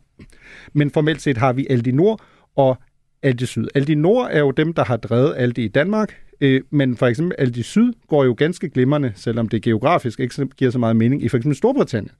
men 0.73 0.91
formelt 0.91 1.21
set 1.21 1.37
har 1.37 1.53
vi 1.53 1.67
Aldi 1.69 1.91
Nord 1.91 2.21
og 2.55 2.77
Aldi 3.23 3.45
Syd. 3.45 3.67
Aldi 3.75 3.95
Nord 3.95 4.29
er 4.31 4.39
jo 4.39 4.51
dem, 4.51 4.73
der 4.73 4.83
har 4.83 4.97
drevet 4.97 5.33
Aldi 5.37 5.63
i 5.63 5.67
Danmark, 5.67 6.15
øh, 6.41 6.61
men 6.69 6.97
for 6.97 7.07
eksempel 7.07 7.35
Aldi 7.39 7.63
Syd 7.63 7.93
går 8.07 8.23
jo 8.23 8.35
ganske 8.37 8.69
glimrende, 8.69 9.11
selvom 9.15 9.49
det 9.49 9.61
geografisk 9.61 10.19
ikke 10.19 10.47
giver 10.57 10.71
så 10.71 10.79
meget 10.79 10.95
mening, 10.95 11.23
i 11.23 11.27
for 11.27 11.37
eksempel 11.37 11.57
Storbritannien, 11.57 12.15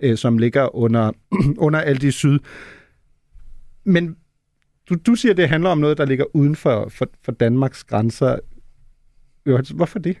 øh, 0.00 0.16
som 0.16 0.38
ligger 0.38 0.76
under, 0.76 1.12
under 1.66 1.80
Aldi 1.80 2.10
Syd. 2.10 2.38
Men 3.84 4.16
du, 4.88 4.94
du 5.06 5.14
siger, 5.14 5.34
det 5.34 5.48
handler 5.48 5.70
om 5.70 5.78
noget, 5.78 5.98
der 5.98 6.04
ligger 6.04 6.24
uden 6.36 6.56
for, 6.56 6.88
for, 6.88 7.06
for 7.24 7.32
Danmarks 7.32 7.84
grænser. 7.84 8.38
Hvorfor 9.74 9.98
det? 9.98 10.16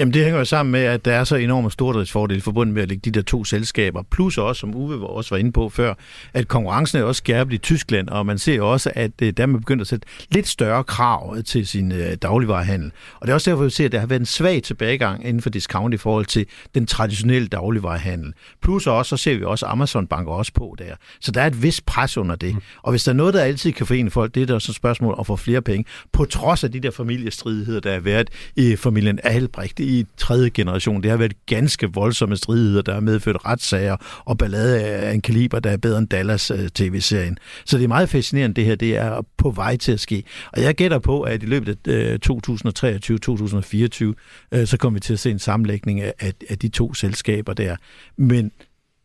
Jamen 0.00 0.14
det 0.14 0.24
hænger 0.24 0.38
jo 0.38 0.44
sammen 0.44 0.72
med, 0.72 0.80
at 0.80 1.04
der 1.04 1.12
er 1.12 1.24
så 1.24 1.36
enorme 1.36 1.70
stordriftsfordele 1.70 2.40
forbundet 2.40 2.74
med 2.74 2.82
at 2.82 2.88
lægge 2.88 3.10
de 3.10 3.10
der 3.10 3.22
to 3.22 3.44
selskaber, 3.44 4.02
plus 4.10 4.38
også, 4.38 4.60
som 4.60 4.74
Uwe 4.74 5.06
også 5.06 5.34
var 5.34 5.38
inde 5.38 5.52
på 5.52 5.68
før, 5.68 5.94
at 6.34 6.48
konkurrencen 6.48 6.98
er 6.98 7.02
også 7.02 7.18
skærpet 7.18 7.52
i 7.52 7.58
Tyskland, 7.58 8.08
og 8.08 8.26
man 8.26 8.38
ser 8.38 8.62
også, 8.62 8.92
at 8.94 9.10
øh, 9.22 9.32
der 9.36 9.42
er 9.42 9.46
begyndt 9.46 9.80
at 9.80 9.86
sætte 9.86 10.06
lidt 10.30 10.48
større 10.48 10.84
krav 10.84 11.42
til 11.42 11.66
sin 11.66 11.92
øh, 11.92 12.14
dagligvarehandel. 12.22 12.92
Og 13.20 13.26
det 13.26 13.30
er 13.30 13.34
også 13.34 13.50
derfor, 13.50 13.64
vi 13.64 13.70
ser, 13.70 13.84
at 13.84 13.92
der 13.92 13.98
har 13.98 14.06
været 14.06 14.20
en 14.20 14.26
svag 14.26 14.62
tilbagegang 14.62 15.26
inden 15.26 15.42
for 15.42 15.50
discount 15.50 15.94
i 15.94 15.96
forhold 15.96 16.26
til 16.26 16.46
den 16.74 16.86
traditionelle 16.86 17.48
dagligvarehandel. 17.48 18.32
Plus 18.62 18.86
også, 18.86 19.16
så 19.16 19.22
ser 19.22 19.36
vi 19.36 19.44
også, 19.44 19.66
at 19.66 19.72
Amazon 19.72 20.06
banker 20.06 20.32
også 20.32 20.52
på 20.54 20.76
der. 20.78 20.94
Så 21.20 21.32
der 21.32 21.42
er 21.42 21.46
et 21.46 21.62
vis 21.62 21.80
pres 21.80 22.16
under 22.16 22.36
det. 22.36 22.54
Mm. 22.54 22.60
Og 22.82 22.90
hvis 22.90 23.04
der 23.04 23.12
er 23.12 23.16
noget, 23.16 23.34
der 23.34 23.40
altid 23.40 23.72
kan 23.72 23.86
forene 23.86 24.10
folk, 24.10 24.34
det 24.34 24.42
er 24.42 24.46
der 24.46 24.58
så 24.58 24.72
spørgsmål 24.72 25.12
om 25.12 25.20
at 25.20 25.26
få 25.26 25.36
flere 25.36 25.62
penge, 25.62 25.84
på 26.12 26.24
trods 26.24 26.64
af 26.64 26.72
de 26.72 26.80
der 26.80 26.90
familiestridigheder, 26.90 27.80
der 27.80 27.92
har 27.92 28.00
været 28.00 28.30
i 28.56 28.76
familien 28.76 29.18
Albrecht 29.22 29.80
i 29.80 29.89
i 29.90 30.06
tredje 30.16 30.50
generation. 30.50 31.02
Det 31.02 31.10
har 31.10 31.18
været 31.18 31.46
ganske 31.46 31.92
voldsomme 31.92 32.36
stridigheder, 32.36 32.82
der 32.82 32.92
har 32.92 33.00
medført 33.00 33.46
retssager 33.46 33.96
og 34.24 34.38
ballade 34.38 34.80
af 34.80 35.12
en 35.12 35.20
kaliber, 35.20 35.60
der 35.60 35.70
er 35.70 35.76
bedre 35.76 35.98
end 35.98 36.08
Dallas 36.08 36.50
øh, 36.50 36.68
tv-serien. 36.68 37.38
Så 37.64 37.78
det 37.78 37.84
er 37.84 37.88
meget 37.88 38.08
fascinerende, 38.08 38.56
det 38.56 38.64
her. 38.64 38.74
Det 38.74 38.96
er 38.96 39.26
på 39.38 39.50
vej 39.50 39.76
til 39.76 39.92
at 39.92 40.00
ske. 40.00 40.22
Og 40.52 40.62
jeg 40.62 40.74
gætter 40.74 40.98
på, 40.98 41.22
at 41.22 41.42
i 41.42 41.46
løbet 41.46 41.88
af 41.88 41.92
øh, 41.92 42.18
2023-2024, 42.26 44.14
øh, 44.52 44.66
så 44.66 44.76
kommer 44.78 44.96
vi 44.96 45.00
til 45.00 45.12
at 45.12 45.18
se 45.18 45.30
en 45.30 45.38
sammenlægning 45.38 46.00
af, 46.00 46.32
af 46.48 46.58
de 46.58 46.68
to 46.68 46.94
selskaber 46.94 47.52
der. 47.52 47.76
Men 48.16 48.52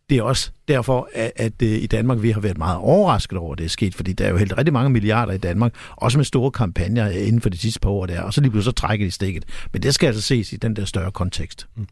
det 0.10 0.18
er 0.18 0.22
også 0.22 0.52
derfor, 0.68 1.10
at, 1.14 1.32
at 1.36 1.62
øh, 1.64 1.70
i 1.70 1.88
Danmark 1.88 2.22
vi 2.22 2.32
har 2.32 2.42
været 2.42 2.58
meget 2.58 2.78
overrasket 2.78 3.38
over, 3.38 3.52
at 3.52 3.58
det 3.58 3.66
er 3.66 3.70
sket, 3.70 3.96
fordi 3.96 4.14
der 4.14 4.26
er 4.26 4.30
jo 4.30 4.38
helt 4.38 4.58
rigtig 4.58 4.74
mange 4.74 4.90
milliarder 4.90 5.34
i 5.34 5.38
Danmark, 5.38 5.74
også 5.96 6.18
med 6.18 6.26
store 6.26 6.52
kampagner 6.52 7.10
øh, 7.10 7.28
inden 7.28 7.42
for 7.42 7.50
de 7.50 7.58
sidste 7.58 7.80
par 7.80 7.90
år 7.90 8.06
der, 8.06 8.22
og 8.22 8.34
så 8.34 8.42
lige 8.42 8.52
pludselig 8.52 8.72
så 8.78 8.82
trækker 8.82 9.06
de 9.06 9.12
stikket. 9.12 9.46
Men 9.74 9.84
det 9.84 9.96
skal 9.96 10.08
altså 10.08 10.22
ses 10.22 10.54
i 10.54 10.56
den 10.56 10.76
der 10.76 10.86
større 10.86 11.12
kontekst. 11.12 11.68
Mm. 11.76 11.88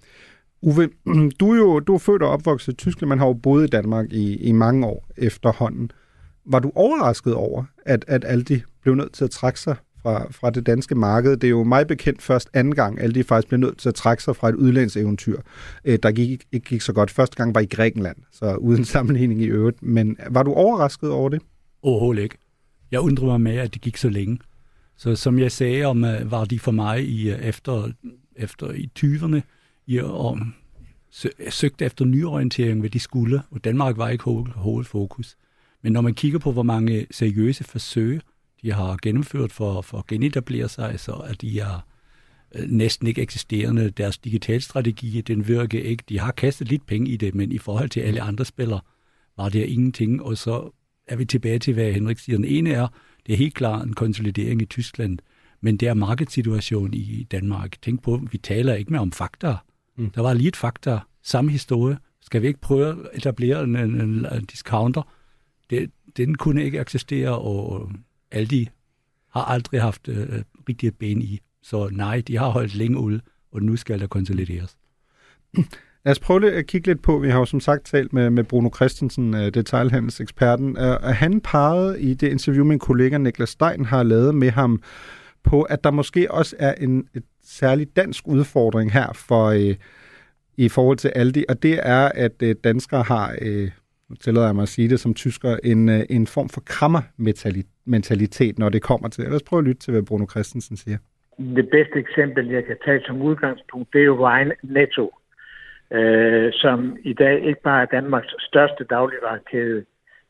Uwe, 0.61 0.89
du 1.39 1.51
er 1.51 1.57
jo 1.57 1.79
du 1.79 1.93
er 1.93 1.99
født 1.99 2.21
og 2.21 2.29
opvokset 2.29 2.73
i 2.73 2.75
Tyskland, 2.75 3.09
man 3.09 3.19
har 3.19 3.27
jo 3.27 3.33
boet 3.33 3.63
i 3.63 3.67
Danmark 3.67 4.05
i, 4.11 4.35
i 4.35 4.51
mange 4.51 4.87
år 4.87 5.07
efterhånden. 5.17 5.91
Var 6.45 6.59
du 6.59 6.71
overrasket 6.75 7.33
over, 7.33 7.63
at, 7.85 8.05
at 8.07 8.25
Aldi 8.25 8.61
blev 8.81 8.95
nødt 8.95 9.13
til 9.13 9.23
at 9.23 9.31
trække 9.31 9.59
sig 9.59 9.75
fra, 10.03 10.31
fra 10.31 10.49
det 10.49 10.65
danske 10.65 10.95
marked. 10.95 11.37
Det 11.37 11.43
er 11.43 11.51
jo 11.51 11.63
mig 11.63 11.87
bekendt 11.87 12.21
først 12.21 12.49
anden 12.53 12.75
gang, 12.75 13.01
alle 13.01 13.15
de 13.15 13.23
faktisk 13.23 13.47
blev 13.47 13.59
nødt 13.59 13.77
til 13.77 13.89
at 13.89 13.95
trække 13.95 14.23
sig 14.23 14.35
fra 14.35 14.49
et 14.49 14.55
udlandseventyr, 14.55 15.39
øh, 15.85 15.99
der 16.03 16.11
gik, 16.11 16.43
ikke 16.51 16.65
gik 16.65 16.81
så 16.81 16.93
godt. 16.93 17.11
Første 17.11 17.35
gang 17.35 17.55
var 17.55 17.61
i 17.61 17.65
Grækenland, 17.65 18.17
så 18.31 18.55
uden 18.55 18.85
sammenligning 18.85 19.41
i 19.41 19.45
øvrigt. 19.45 19.83
Men 19.83 20.17
var 20.29 20.43
du 20.43 20.53
overrasket 20.53 21.11
over 21.11 21.29
det? 21.29 21.41
Overhovedet 21.81 22.23
ikke. 22.23 22.37
Jeg 22.91 22.99
undrer 22.99 23.25
mig 23.25 23.41
med, 23.41 23.57
at 23.57 23.73
det 23.73 23.81
gik 23.81 23.97
så 23.97 24.09
længe. 24.09 24.39
Så 24.97 25.15
som 25.15 25.39
jeg 25.39 25.51
sagde, 25.51 25.85
om, 25.85 26.03
øh, 26.03 26.31
var 26.31 26.45
de 26.45 26.59
for 26.59 26.71
mig 26.71 27.03
i, 27.09 27.31
øh, 27.31 27.39
efter, 27.39 27.91
efter 28.35 28.71
i 28.71 28.89
20'erne, 28.99 29.41
i, 29.87 29.99
og 29.99 30.39
søgte 31.49 31.85
efter 31.85 32.05
nyorientering, 32.05 32.79
hvad 32.79 32.89
de 32.89 32.99
skulle, 32.99 33.41
og 33.51 33.63
Danmark 33.63 33.97
var 33.97 34.09
ikke 34.09 34.23
hovedfokus. 34.55 35.35
Men 35.83 35.93
når 35.93 36.01
man 36.01 36.13
kigger 36.13 36.39
på, 36.39 36.51
hvor 36.51 36.63
mange 36.63 37.07
seriøse 37.11 37.63
forsøg, 37.63 38.21
de 38.63 38.71
har 38.71 38.97
gennemført 39.01 39.51
for, 39.51 39.81
for 39.81 39.97
at 39.97 40.07
genetablere 40.07 40.69
sig, 40.69 40.99
så 40.99 41.11
at 41.11 41.41
de 41.41 41.59
er 41.59 41.85
øh, 42.55 42.69
næsten 42.69 43.07
ikke 43.07 43.21
eksisterende. 43.21 43.89
Deres 43.89 44.17
digitalstrategi, 44.17 45.21
den 45.21 45.47
virker 45.47 45.81
ikke. 45.81 46.03
De 46.09 46.19
har 46.19 46.31
kastet 46.31 46.67
lidt 46.67 46.85
penge 46.85 47.11
i 47.11 47.17
det, 47.17 47.35
men 47.35 47.51
i 47.51 47.57
forhold 47.57 47.89
til 47.89 47.99
alle 47.99 48.21
andre 48.21 48.45
spillere, 48.45 48.79
var 49.37 49.49
der 49.49 49.65
ingenting. 49.65 50.23
Og 50.23 50.37
så 50.37 50.69
er 51.07 51.15
vi 51.15 51.25
tilbage 51.25 51.59
til, 51.59 51.73
hvad 51.73 51.93
Henrik 51.93 52.19
siger. 52.19 52.37
Den 52.37 52.45
ene 52.45 52.71
er, 52.71 52.87
det 53.25 53.33
er 53.33 53.37
helt 53.37 53.53
klart 53.53 53.87
en 53.87 53.93
konsolidering 53.93 54.61
i 54.61 54.65
Tyskland, 54.65 55.19
men 55.61 55.77
det 55.77 55.87
er 55.87 55.93
markedssituation 55.93 56.93
i 56.93 57.27
Danmark. 57.31 57.81
Tænk 57.81 58.01
på, 58.01 58.21
vi 58.31 58.37
taler 58.37 58.73
ikke 58.73 58.91
mere 58.91 59.01
om 59.01 59.11
fakta. 59.11 59.55
Mm. 59.97 60.09
Der 60.09 60.21
var 60.21 60.33
lige 60.33 60.47
et 60.47 60.55
fakta, 60.55 60.99
samme 61.23 61.51
historie. 61.51 61.97
Skal 62.21 62.41
vi 62.41 62.47
ikke 62.47 62.61
prøve 62.61 62.89
at 62.89 62.97
etablere 63.13 63.63
en, 63.63 63.75
en, 63.75 64.01
en 64.01 64.45
discounter? 64.51 65.01
Det, 65.69 65.91
den 66.17 66.35
kunne 66.35 66.63
ikke 66.63 66.79
eksistere, 66.79 67.39
og 67.39 67.91
Aldi 68.33 68.69
har 69.31 69.41
aldrig 69.41 69.81
haft 69.81 70.07
øh, 70.07 70.17
øh, 70.17 70.43
rigtige 70.69 70.91
ben 70.91 71.21
i. 71.21 71.39
Så 71.63 71.89
nej, 71.91 72.23
de 72.27 72.37
har 72.37 72.49
holdt 72.49 72.75
længe 72.75 72.97
ud, 72.97 73.19
og 73.51 73.61
nu 73.61 73.75
skal 73.75 73.99
der 73.99 74.07
konsolideres. 74.07 74.77
Lad 76.05 76.11
os 76.11 76.19
prøve 76.19 76.51
at 76.51 76.67
kigge 76.67 76.87
lidt 76.87 77.01
på, 77.01 77.17
vi 77.17 77.29
har 77.29 77.39
jo 77.39 77.45
som 77.45 77.59
sagt 77.59 77.85
talt 77.85 78.13
med, 78.13 78.29
med 78.29 78.43
Bruno 78.43 78.69
Christensen, 78.75 79.33
øh, 79.33 79.53
detailhandelseksperten, 79.53 80.77
og 80.77 81.15
han 81.15 81.41
pegede 81.41 82.01
i 82.01 82.13
det 82.13 82.27
interview, 82.27 82.65
min 82.65 82.79
kollega 82.79 83.17
Niklas 83.17 83.49
Stein 83.49 83.85
har 83.85 84.03
lavet 84.03 84.35
med 84.35 84.49
ham, 84.49 84.81
på 85.43 85.61
at 85.61 85.83
der 85.83 85.91
måske 85.91 86.31
også 86.31 86.55
er 86.59 86.73
en 86.73 87.07
et 87.13 87.23
særlig 87.43 87.95
dansk 87.95 88.27
udfordring 88.27 88.91
her 88.91 89.13
for 89.13 89.45
øh, 89.45 89.75
i 90.57 90.69
forhold 90.69 90.97
til 90.97 91.11
Aldi, 91.15 91.45
og 91.49 91.63
det 91.63 91.79
er, 91.83 92.11
at 92.15 92.31
øh, 92.43 92.55
danskere 92.63 93.03
har 93.03 93.35
øh, 93.41 93.71
tillader 94.21 94.45
jeg 94.45 94.55
mig 94.55 94.61
at 94.61 94.67
sige 94.67 94.89
det 94.89 94.99
som 94.99 95.13
tysker, 95.13 95.57
en, 95.63 95.89
øh, 95.89 95.99
en 96.09 96.27
form 96.27 96.49
for 96.49 96.61
krammermentalitet, 96.65 98.59
når 98.59 98.69
det 98.69 98.81
kommer 98.81 99.09
til. 99.09 99.23
Lad 99.23 99.35
os 99.35 99.43
prøve 99.43 99.59
at 99.59 99.63
lytte 99.65 99.81
til, 99.81 99.91
hvad 99.91 100.03
Bruno 100.03 100.25
Christensen 100.31 100.77
siger. 100.77 100.97
Det 101.39 101.69
bedste 101.69 101.95
eksempel, 101.99 102.47
jeg 102.47 102.65
kan 102.65 102.77
tage 102.85 103.01
som 103.05 103.21
udgangspunkt, 103.21 103.93
det 103.93 104.01
er 104.01 104.05
jo 104.05 104.15
Vejen 104.15 104.51
Netto, 104.63 105.11
øh, 105.91 106.49
som 106.53 106.97
i 107.03 107.13
dag 107.13 107.45
ikke 107.45 107.61
bare 107.61 107.81
er 107.81 107.85
Danmarks 107.85 108.35
største 108.39 108.83
dagligvarekæde, 108.83 109.85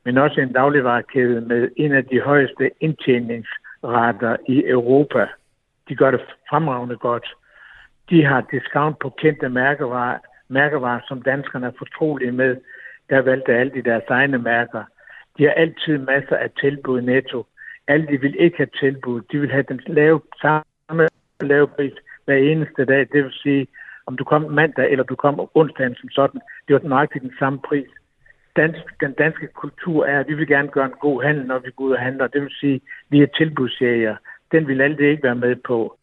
men 0.06 0.18
også 0.18 0.42
en 0.42 0.54
dagligvarekæde 0.54 1.42
med 1.42 1.70
en 1.78 1.92
af 1.92 2.06
de 2.06 2.22
højeste 2.22 2.72
indtjeningsrater 2.80 4.36
i 4.48 4.64
Europa. 4.66 5.28
De 5.90 5.96
gør 5.96 6.12
det 6.12 6.22
fremragende 6.50 6.98
godt. 6.98 7.28
De 8.10 8.26
har 8.26 8.48
discount 8.52 9.00
på 9.00 9.10
kendte 9.10 9.50
mærkevarer, 9.50 10.18
mærkevarer 10.48 11.00
som 11.08 11.22
danskerne 11.22 11.68
er 11.68 11.72
fortrolige 11.78 12.32
med, 12.32 12.56
der 13.10 13.22
valgte 13.22 13.54
alle 13.54 13.74
de 13.74 13.82
deres 13.82 14.04
egne 14.10 14.38
mærker. 14.38 14.84
De 15.38 15.44
har 15.44 15.52
altid 15.52 15.98
masser 15.98 16.36
af 16.36 16.50
tilbud 16.60 17.02
netto. 17.02 17.46
Alle 17.88 18.08
de 18.08 18.22
vil 18.22 18.36
ikke 18.40 18.58
have 18.58 18.70
tilbud. 18.80 19.22
De 19.32 19.40
vil 19.40 19.52
have 19.52 19.66
den 19.70 19.82
lave, 19.88 20.22
samme 20.42 21.08
lave 21.42 21.68
pris 21.68 21.94
hver 22.26 22.36
eneste 22.36 22.86
dag. 22.86 23.08
Det 23.14 23.24
vil 23.24 23.34
sige, 23.34 23.68
om 24.06 24.18
du 24.18 24.24
kom 24.24 24.42
mandag 24.42 24.92
eller 24.92 25.04
du 25.04 25.16
kom 25.16 25.50
onsdag 25.54 25.96
som 25.98 26.10
sådan, 26.10 26.42
det 26.68 26.74
var 26.74 26.90
nøjagtigt 26.90 27.24
den 27.24 27.34
samme 27.40 27.60
pris. 27.60 27.88
Dansk, 28.56 28.84
den 29.02 29.14
danske 29.14 29.48
kultur 29.48 30.06
er, 30.06 30.20
at 30.20 30.28
vi 30.28 30.34
vil 30.34 30.48
gerne 30.48 30.68
gøre 30.68 30.86
en 30.86 31.00
god 31.02 31.24
handel, 31.24 31.46
når 31.46 31.60
vi 31.60 31.72
går 31.72 31.84
ud 31.84 31.92
og 31.92 32.00
handler. 32.00 32.28
Det 32.28 32.42
vil 32.42 32.52
sige, 32.60 32.82
vi 33.10 33.22
er 33.22 33.28
tilbudsjæger. 33.38 34.16
Den 34.52 34.68
vil 34.68 34.82
alle 34.82 35.10
ikke 35.10 35.24
være 35.24 35.36
med 35.36 35.56
på. 35.56 35.98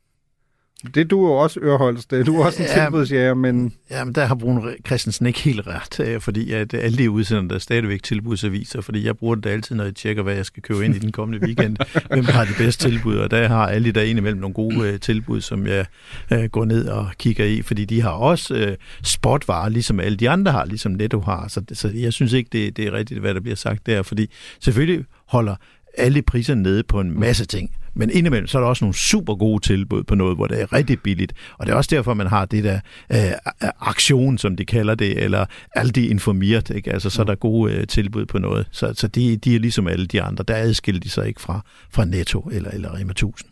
Det 0.94 1.10
du 1.10 1.26
jo 1.26 1.32
også, 1.32 1.60
Ørholds, 1.60 2.06
det 2.06 2.26
du 2.26 2.40
er 2.40 2.44
også 2.44 2.62
en 2.62 2.68
ja, 2.76 2.82
tilbudsjæger, 2.84 3.34
men... 3.34 3.72
Ja, 3.90 4.04
men 4.04 4.14
der 4.14 4.24
har 4.24 4.34
Bruno 4.34 4.70
Christensen 4.86 5.26
ikke 5.26 5.40
helt 5.40 5.66
ret, 5.66 6.00
øh, 6.00 6.20
fordi 6.20 6.52
at 6.52 6.74
alle 6.74 6.98
de 6.98 7.10
udsender, 7.10 7.48
der 7.48 7.54
er 7.54 7.58
stadigvæk 7.58 8.02
tilbudsaviser, 8.02 8.80
fordi 8.80 9.06
jeg 9.06 9.16
bruger 9.16 9.34
det 9.34 9.50
altid, 9.50 9.76
når 9.76 9.84
jeg 9.84 9.94
tjekker, 9.94 10.22
hvad 10.22 10.34
jeg 10.34 10.46
skal 10.46 10.62
købe 10.62 10.84
ind 10.84 10.96
i 10.96 10.98
den 10.98 11.12
kommende 11.12 11.46
weekend, 11.46 11.76
hvem 12.14 12.24
har 12.24 12.44
de 12.44 12.50
bedste 12.58 12.88
tilbud, 12.88 13.16
og 13.16 13.30
der 13.30 13.48
har 13.48 13.66
alle 13.66 13.92
der 13.92 14.02
indimellem 14.02 14.40
nogle 14.40 14.54
gode 14.54 14.76
uh, 14.76 15.00
tilbud, 15.00 15.40
som 15.40 15.66
jeg 15.66 15.86
uh, 16.30 16.44
går 16.44 16.64
ned 16.64 16.88
og 16.88 17.08
kigger 17.18 17.44
i, 17.44 17.62
fordi 17.62 17.84
de 17.84 18.02
har 18.02 18.10
også 18.10 18.54
uh, 18.54 18.74
spotvarer, 19.02 19.68
ligesom 19.68 20.00
alle 20.00 20.16
de 20.16 20.30
andre 20.30 20.52
har, 20.52 20.64
ligesom 20.64 20.92
Netto 20.92 21.20
har, 21.20 21.48
så, 21.48 21.62
så 21.72 21.90
jeg 21.94 22.12
synes 22.12 22.32
ikke, 22.32 22.48
det, 22.52 22.76
det 22.76 22.86
er 22.86 22.92
rigtigt, 22.92 23.20
hvad 23.20 23.34
der 23.34 23.40
bliver 23.40 23.56
sagt 23.56 23.86
der, 23.86 24.02
fordi 24.02 24.30
selvfølgelig 24.60 25.04
holder 25.26 25.56
alle 25.98 26.22
priser 26.22 26.54
nede 26.54 26.82
på 26.82 27.00
en 27.00 27.20
masse 27.20 27.46
ting. 27.46 27.70
Men 27.94 28.10
indimellem, 28.10 28.46
så 28.46 28.58
er 28.58 28.62
der 28.62 28.68
også 28.68 28.84
nogle 28.84 28.94
super 28.94 29.34
gode 29.34 29.66
tilbud 29.66 30.02
på 30.02 30.14
noget, 30.14 30.36
hvor 30.36 30.46
det 30.46 30.62
er 30.62 30.72
rigtig 30.72 31.00
billigt. 31.02 31.32
Og 31.58 31.66
det 31.66 31.72
er 31.72 31.76
også 31.76 31.96
derfor, 31.96 32.14
man 32.14 32.26
har 32.26 32.44
det 32.44 32.64
der 32.64 32.80
øh, 33.12 33.32
aktion, 33.80 34.38
som 34.38 34.56
de 34.56 34.64
kalder 34.64 34.94
det, 34.94 35.22
eller 35.22 35.46
de 35.94 36.06
informeret, 36.06 36.70
ikke? 36.70 36.92
Altså, 36.92 37.10
så 37.10 37.22
er 37.22 37.26
der 37.26 37.34
gode 37.34 37.72
øh, 37.72 37.86
tilbud 37.86 38.26
på 38.26 38.38
noget. 38.38 38.68
Så, 38.70 38.92
så 38.94 39.08
de, 39.08 39.36
de 39.36 39.54
er 39.54 39.58
ligesom 39.58 39.86
alle 39.86 40.06
de 40.06 40.22
andre. 40.22 40.44
Der 40.48 40.54
adskiller 40.54 41.00
de 41.00 41.08
sig 41.08 41.28
ikke 41.28 41.40
fra, 41.40 41.60
fra 41.90 42.04
Netto 42.04 42.50
eller, 42.52 42.70
eller 42.70 42.94
Rema 42.94 43.10
1000. 43.10 43.50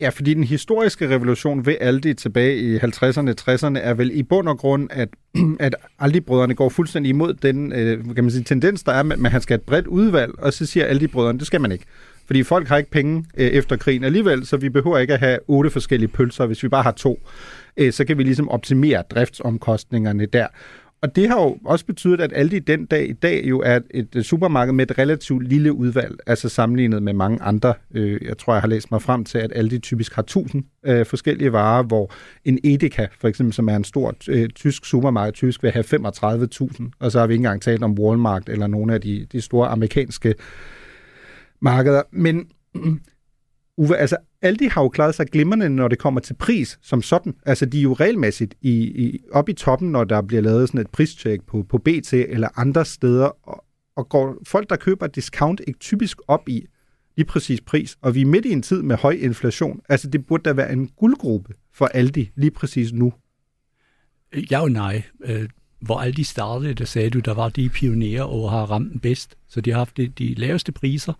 Ja, 0.00 0.08
fordi 0.08 0.34
den 0.34 0.44
historiske 0.44 1.08
revolution 1.08 1.66
ved 1.66 1.76
Aldi 1.80 2.14
tilbage 2.14 2.56
i 2.56 2.76
50'erne, 2.76 3.34
60'erne 3.40 3.78
er 3.78 3.94
vel 3.94 4.10
i 4.14 4.22
bund 4.22 4.48
og 4.48 4.58
grund, 4.58 4.88
at, 4.92 5.08
at 5.60 5.76
Aldi-brødrene 5.98 6.54
går 6.54 6.68
fuldstændig 6.68 7.10
imod 7.10 7.34
den 7.34 7.72
øh, 7.72 8.04
kan 8.14 8.24
man 8.24 8.30
sige, 8.30 8.44
tendens, 8.44 8.82
der 8.82 8.92
er 8.92 9.02
med, 9.02 9.16
at 9.24 9.32
han 9.32 9.40
skal 9.40 9.54
have 9.54 9.58
et 9.58 9.66
bredt 9.66 9.86
udvalg, 9.86 10.32
og 10.38 10.52
så 10.52 10.66
siger 10.66 10.86
Aldi-brødrene, 10.86 11.38
det 11.38 11.46
skal 11.46 11.60
man 11.60 11.72
ikke. 11.72 11.84
Fordi 12.26 12.42
folk 12.42 12.68
har 12.68 12.76
ikke 12.76 12.90
penge 12.90 13.24
øh, 13.36 13.46
efter 13.46 13.76
krigen 13.76 14.04
alligevel, 14.04 14.46
så 14.46 14.56
vi 14.56 14.68
behøver 14.68 14.98
ikke 14.98 15.14
at 15.14 15.20
have 15.20 15.38
otte 15.48 15.70
forskellige 15.70 16.08
pølser, 16.08 16.46
hvis 16.46 16.62
vi 16.62 16.68
bare 16.68 16.82
har 16.82 16.92
to. 16.92 17.20
Øh, 17.76 17.92
så 17.92 18.04
kan 18.04 18.18
vi 18.18 18.22
ligesom 18.22 18.48
optimere 18.48 19.02
driftsomkostningerne 19.10 20.26
der. 20.26 20.46
Og 21.04 21.16
det 21.16 21.28
har 21.28 21.42
jo 21.42 21.58
også 21.64 21.86
betydet, 21.86 22.20
at 22.20 22.32
Aldi 22.34 22.58
den 22.58 22.86
dag 22.86 23.08
i 23.08 23.12
dag 23.12 23.44
jo 23.46 23.60
er 23.60 23.80
et 23.90 24.26
supermarked 24.26 24.72
med 24.72 24.90
et 24.90 24.98
relativt 24.98 25.48
lille 25.48 25.72
udvalg, 25.72 26.16
altså 26.26 26.48
sammenlignet 26.48 27.02
med 27.02 27.12
mange 27.12 27.42
andre. 27.42 27.74
Øh, 27.94 28.20
jeg 28.24 28.38
tror, 28.38 28.52
jeg 28.52 28.60
har 28.60 28.68
læst 28.68 28.90
mig 28.90 29.02
frem 29.02 29.24
til, 29.24 29.38
at 29.38 29.52
Aldi 29.54 29.78
typisk 29.78 30.14
har 30.14 30.22
1000 30.22 30.64
øh, 30.86 31.06
forskellige 31.06 31.52
varer, 31.52 31.82
hvor 31.82 32.12
en 32.44 32.58
Edeka, 32.64 33.06
for 33.20 33.28
eksempel, 33.28 33.52
som 33.52 33.68
er 33.68 33.76
en 33.76 33.84
stor 33.84 34.14
øh, 34.28 34.48
tysk 34.48 34.84
supermarked, 34.84 35.32
tysk 35.32 35.62
vil 35.62 35.70
have 35.70 35.84
35.000, 35.84 36.90
og 36.98 37.12
så 37.12 37.20
har 37.20 37.26
vi 37.26 37.34
ikke 37.34 37.40
engang 37.40 37.62
talt 37.62 37.82
om 37.82 37.98
Walmart 37.98 38.48
eller 38.48 38.66
nogle 38.66 38.94
af 38.94 39.00
de, 39.00 39.26
de 39.32 39.40
store 39.40 39.68
amerikanske 39.68 40.34
markeder. 41.60 42.02
Men 42.10 42.46
Uwe, 43.76 43.96
altså 43.96 44.16
Aldi 44.42 44.64
har 44.64 44.82
jo 44.82 44.88
klaret 44.88 45.14
sig 45.14 45.26
glimrende, 45.26 45.70
når 45.70 45.88
det 45.88 45.98
kommer 45.98 46.20
til 46.20 46.34
pris 46.34 46.78
som 46.82 47.02
sådan. 47.02 47.34
Altså 47.46 47.66
de 47.66 47.78
er 47.78 47.82
jo 47.82 47.92
regelmæssigt 47.92 48.54
i, 48.60 48.70
i, 48.72 49.20
op 49.32 49.48
i 49.48 49.52
toppen, 49.52 49.92
når 49.92 50.04
der 50.04 50.22
bliver 50.22 50.42
lavet 50.42 50.68
sådan 50.68 50.80
et 50.80 50.90
pristjek 50.90 51.42
på, 51.46 51.62
på 51.68 51.78
BT 51.78 52.12
eller 52.12 52.48
andre 52.58 52.84
steder, 52.84 53.48
og, 53.48 53.64
og 53.96 54.08
går 54.08 54.36
folk, 54.46 54.70
der 54.70 54.76
køber 54.76 55.06
discount, 55.06 55.60
ikke 55.66 55.78
typisk 55.78 56.18
op 56.28 56.48
i 56.48 56.66
lige 57.16 57.26
præcis 57.26 57.60
pris. 57.60 57.96
Og 58.02 58.14
vi 58.14 58.20
er 58.20 58.26
midt 58.26 58.44
i 58.46 58.52
en 58.52 58.62
tid 58.62 58.82
med 58.82 58.96
høj 58.96 59.12
inflation. 59.12 59.80
Altså 59.88 60.10
det 60.10 60.26
burde 60.26 60.42
da 60.42 60.52
være 60.52 60.72
en 60.72 60.88
guldgruppe 60.88 61.54
for 61.72 61.86
Aldi 61.86 62.30
lige 62.36 62.50
præcis 62.50 62.92
nu. 62.92 63.12
Ja 64.50 64.60
og 64.60 64.70
nej. 64.70 65.02
Øh, 65.24 65.48
hvor 65.80 66.00
Aldi 66.00 66.22
startede, 66.22 66.74
der 66.74 66.84
sagde 66.84 67.10
du, 67.10 67.18
der 67.18 67.34
var 67.34 67.48
de 67.48 67.68
pionerer 67.68 68.22
og 68.22 68.50
har 68.50 68.70
ramt 68.70 68.92
den 68.92 69.00
bedst. 69.00 69.36
Så 69.48 69.60
de 69.60 69.70
har 69.70 69.78
haft 69.78 69.96
de, 69.96 70.08
de 70.08 70.34
laveste 70.34 70.72
priser 70.72 71.12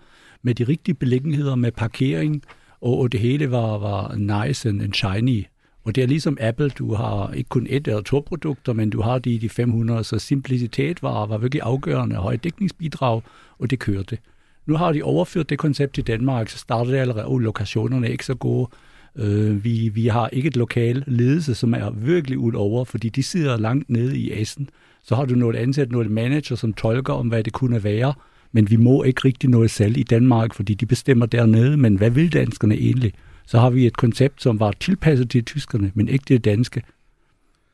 med 0.44 0.54
de 0.54 0.64
rigtige 0.64 0.94
beliggenheder, 0.94 1.54
med 1.54 1.72
parkering, 1.72 2.42
og, 2.80 2.98
og 2.98 3.12
det 3.12 3.20
hele 3.20 3.50
var, 3.50 3.78
var 3.78 4.14
nice 4.16 4.68
and, 4.68 4.82
and 4.82 4.92
shiny. 4.92 5.44
Og 5.84 5.94
det 5.94 6.02
er 6.02 6.06
ligesom 6.06 6.38
Apple, 6.40 6.68
du 6.68 6.94
har 6.94 7.32
ikke 7.32 7.48
kun 7.48 7.66
et 7.70 7.88
eller 7.88 8.02
to 8.02 8.22
produkter, 8.26 8.72
men 8.72 8.90
du 8.90 9.00
har 9.00 9.18
de, 9.18 9.38
de 9.38 9.48
500, 9.48 10.04
så 10.04 10.18
simplicitet 10.18 11.02
var, 11.02 11.26
var 11.26 11.38
virkelig 11.38 11.62
afgørende, 11.62 12.16
høj 12.16 12.36
dækningsbidrag, 12.36 13.22
og 13.58 13.70
det 13.70 13.78
kørte. 13.78 14.18
Nu 14.66 14.76
har 14.76 14.92
de 14.92 15.02
overført 15.02 15.50
det 15.50 15.58
koncept 15.58 15.94
til 15.94 16.06
Danmark, 16.06 16.48
så 16.48 16.58
starter 16.58 16.90
det 16.90 16.98
allerede, 16.98 17.26
og 17.26 17.38
lokationerne 17.38 18.06
er 18.06 18.10
ikke 18.10 18.26
så 18.26 18.34
gode. 18.34 18.68
Øh, 19.16 19.64
vi, 19.64 19.88
vi 19.88 20.06
har 20.06 20.28
ikke 20.28 20.46
et 20.46 20.56
lokal 20.56 21.04
ledelse, 21.06 21.54
som 21.54 21.74
er 21.74 21.90
virkelig 21.90 22.38
ud 22.38 22.52
over, 22.52 22.84
fordi 22.84 23.08
de 23.08 23.22
sidder 23.22 23.56
langt 23.56 23.90
nede 23.90 24.18
i 24.18 24.40
Essen. 24.40 24.68
Så 25.02 25.14
har 25.14 25.24
du 25.24 25.34
noget 25.34 25.56
ansat, 25.56 25.92
noget 25.92 26.10
manager, 26.10 26.56
som 26.56 26.72
tolker 26.72 27.12
om, 27.12 27.28
hvad 27.28 27.44
det 27.44 27.52
kunne 27.52 27.84
være, 27.84 28.14
men 28.54 28.70
vi 28.70 28.76
må 28.76 29.02
ikke 29.02 29.20
rigtig 29.24 29.50
noget 29.50 29.70
salg 29.70 29.96
i 29.96 30.02
Danmark, 30.02 30.54
fordi 30.54 30.74
de 30.74 30.86
bestemmer 30.86 31.26
dernede, 31.26 31.76
men 31.76 31.96
hvad 31.96 32.10
vil 32.10 32.32
danskerne 32.32 32.74
egentlig? 32.74 33.12
Så 33.46 33.58
har 33.58 33.70
vi 33.70 33.86
et 33.86 33.96
koncept, 33.96 34.42
som 34.42 34.60
var 34.60 34.72
tilpasset 34.80 35.30
til 35.30 35.44
tyskerne, 35.44 35.92
men 35.94 36.08
ikke 36.08 36.24
det 36.28 36.44
danske. 36.44 36.82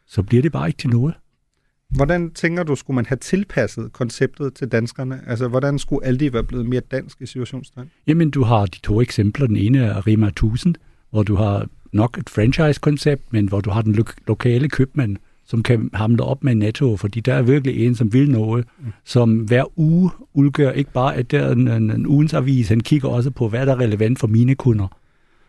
Så 0.07 0.23
bliver 0.23 0.43
det 0.43 0.53
bare 0.53 0.69
ikke 0.69 0.79
til 0.79 0.91
noget. 0.91 1.15
Hvordan 1.89 2.31
tænker 2.31 2.63
du, 2.63 2.77
skulle 2.77 2.95
man 2.95 3.07
have 3.07 3.17
tilpasset 3.17 3.93
konceptet 3.93 4.55
til 4.55 4.69
danskerne? 4.69 5.21
Altså, 5.27 5.49
hvordan 5.49 5.79
skulle 5.79 6.07
Aldi 6.07 6.33
være 6.33 6.45
blevet 6.45 6.67
mere 6.67 6.81
dansk 6.81 7.21
i 7.21 7.27
situationstegn? 7.27 7.91
Jamen, 8.07 8.31
du 8.31 8.43
har 8.43 8.67
de 8.67 8.79
to 8.79 9.01
eksempler. 9.01 9.47
Den 9.47 9.57
ene 9.57 9.79
er 9.79 10.07
Rema 10.07 10.27
1000, 10.27 10.75
hvor 11.11 11.23
du 11.23 11.35
har 11.35 11.67
nok 11.93 12.19
et 12.19 12.31
franchise-koncept, 12.31 13.33
men 13.33 13.49
hvor 13.49 13.61
du 13.61 13.71
har 13.71 13.83
den 13.83 13.95
lo- 13.95 14.05
lokale 14.27 14.69
købmand, 14.69 15.17
som 15.50 15.62
kan 15.62 15.90
hamle 15.95 16.25
op 16.25 16.45
med 16.45 16.54
netto, 16.54 16.97
fordi 16.97 17.21
der 17.21 17.35
er 17.35 17.42
virkelig 17.42 17.87
en, 17.87 17.95
som 17.95 18.12
vil 18.12 18.30
noget, 18.30 18.64
mm. 18.78 18.92
som 19.04 19.37
hver 19.38 19.78
uge 19.78 20.11
udgør 20.35 20.71
ikke 20.71 20.92
bare, 20.92 21.16
at 21.16 21.30
der 21.30 21.40
er 21.40 21.52
en, 21.52 21.69
en, 21.69 21.90
en 21.90 22.07
ugens 22.07 22.35
avis, 22.35 22.69
han 22.69 22.80
kigger 22.80 23.09
også 23.09 23.30
på, 23.30 23.49
hvad 23.49 23.66
der 23.66 23.73
er 23.73 23.80
relevant 23.80 24.19
for 24.19 24.26
mine 24.26 24.54
kunder. 24.54 24.97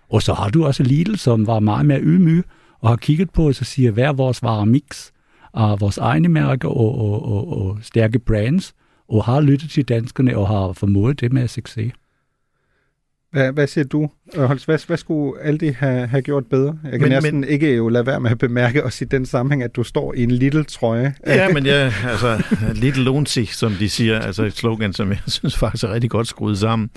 Og 0.10 0.22
så 0.22 0.34
har 0.34 0.50
du 0.50 0.66
også 0.66 0.84
Lidl, 0.84 1.16
som 1.16 1.48
var 1.48 1.60
meget 1.60 1.86
mere 1.86 2.02
ydmyg, 2.02 2.44
og 2.80 2.90
har 2.90 2.96
kigget 2.96 3.30
på, 3.30 3.48
og 3.48 3.56
så 3.56 3.64
siger, 3.64 3.92
hvad 3.92 4.04
er 4.04 4.14
vores 4.14 4.44
varemix 4.44 5.12
af 5.54 5.82
vores 5.82 5.98
egne 5.98 6.30
mærker 6.30 6.70
og, 6.70 7.02
og, 7.02 7.32
og, 7.32 7.68
og 7.68 7.78
stærke 7.82 8.20
brands, 8.20 8.74
og 9.10 9.24
har 9.24 9.42
lyttet 9.42 9.70
til 9.70 9.84
danskerne 9.84 10.38
og 10.38 10.48
har 10.48 10.74
formået 10.74 11.20
det 11.20 11.34
med 11.34 11.48
succes. 11.48 11.94
Hvad, 13.32 13.52
hvad 13.52 13.68
siger 13.68 13.84
du, 13.84 14.10
Holst? 14.36 14.66
Hvad, 14.66 14.88
hvad 14.88 14.98
skulle 14.98 15.42
Aldi 15.42 15.68
have, 15.68 16.08
have 16.08 16.22
gjort 16.22 16.46
bedre? 16.46 16.78
Jeg 16.84 16.92
kan 16.92 17.02
men, 17.02 17.10
næsten 17.10 17.40
men, 17.40 17.50
ikke 17.50 17.76
jo 17.76 17.90
lade 17.90 18.06
være 18.06 18.20
med 18.20 18.32
at 18.32 18.38
bemærke 18.38 18.84
os 18.84 19.02
i 19.02 19.06
den 19.06 19.26
sammenhæng, 19.26 19.64
at 19.64 19.76
du 19.76 19.84
står 19.84 20.14
i 20.14 20.24
en 20.24 20.32
lille 20.32 20.64
trøje. 20.64 21.16
Ja, 21.28 21.54
men 21.54 21.66
ja, 21.66 21.94
altså, 22.10 22.44
Little 22.74 23.04
Lonsi, 23.04 23.46
som 23.46 23.74
de 23.74 23.90
siger, 23.90 24.20
altså 24.20 24.44
et 24.44 24.54
slogan, 24.54 24.94
som 24.94 25.10
jeg 25.10 25.20
synes 25.38 25.58
faktisk 25.58 25.84
er 25.84 25.94
rigtig 25.94 26.10
godt 26.10 26.28
skruet 26.28 26.58
sammen. 26.58 26.90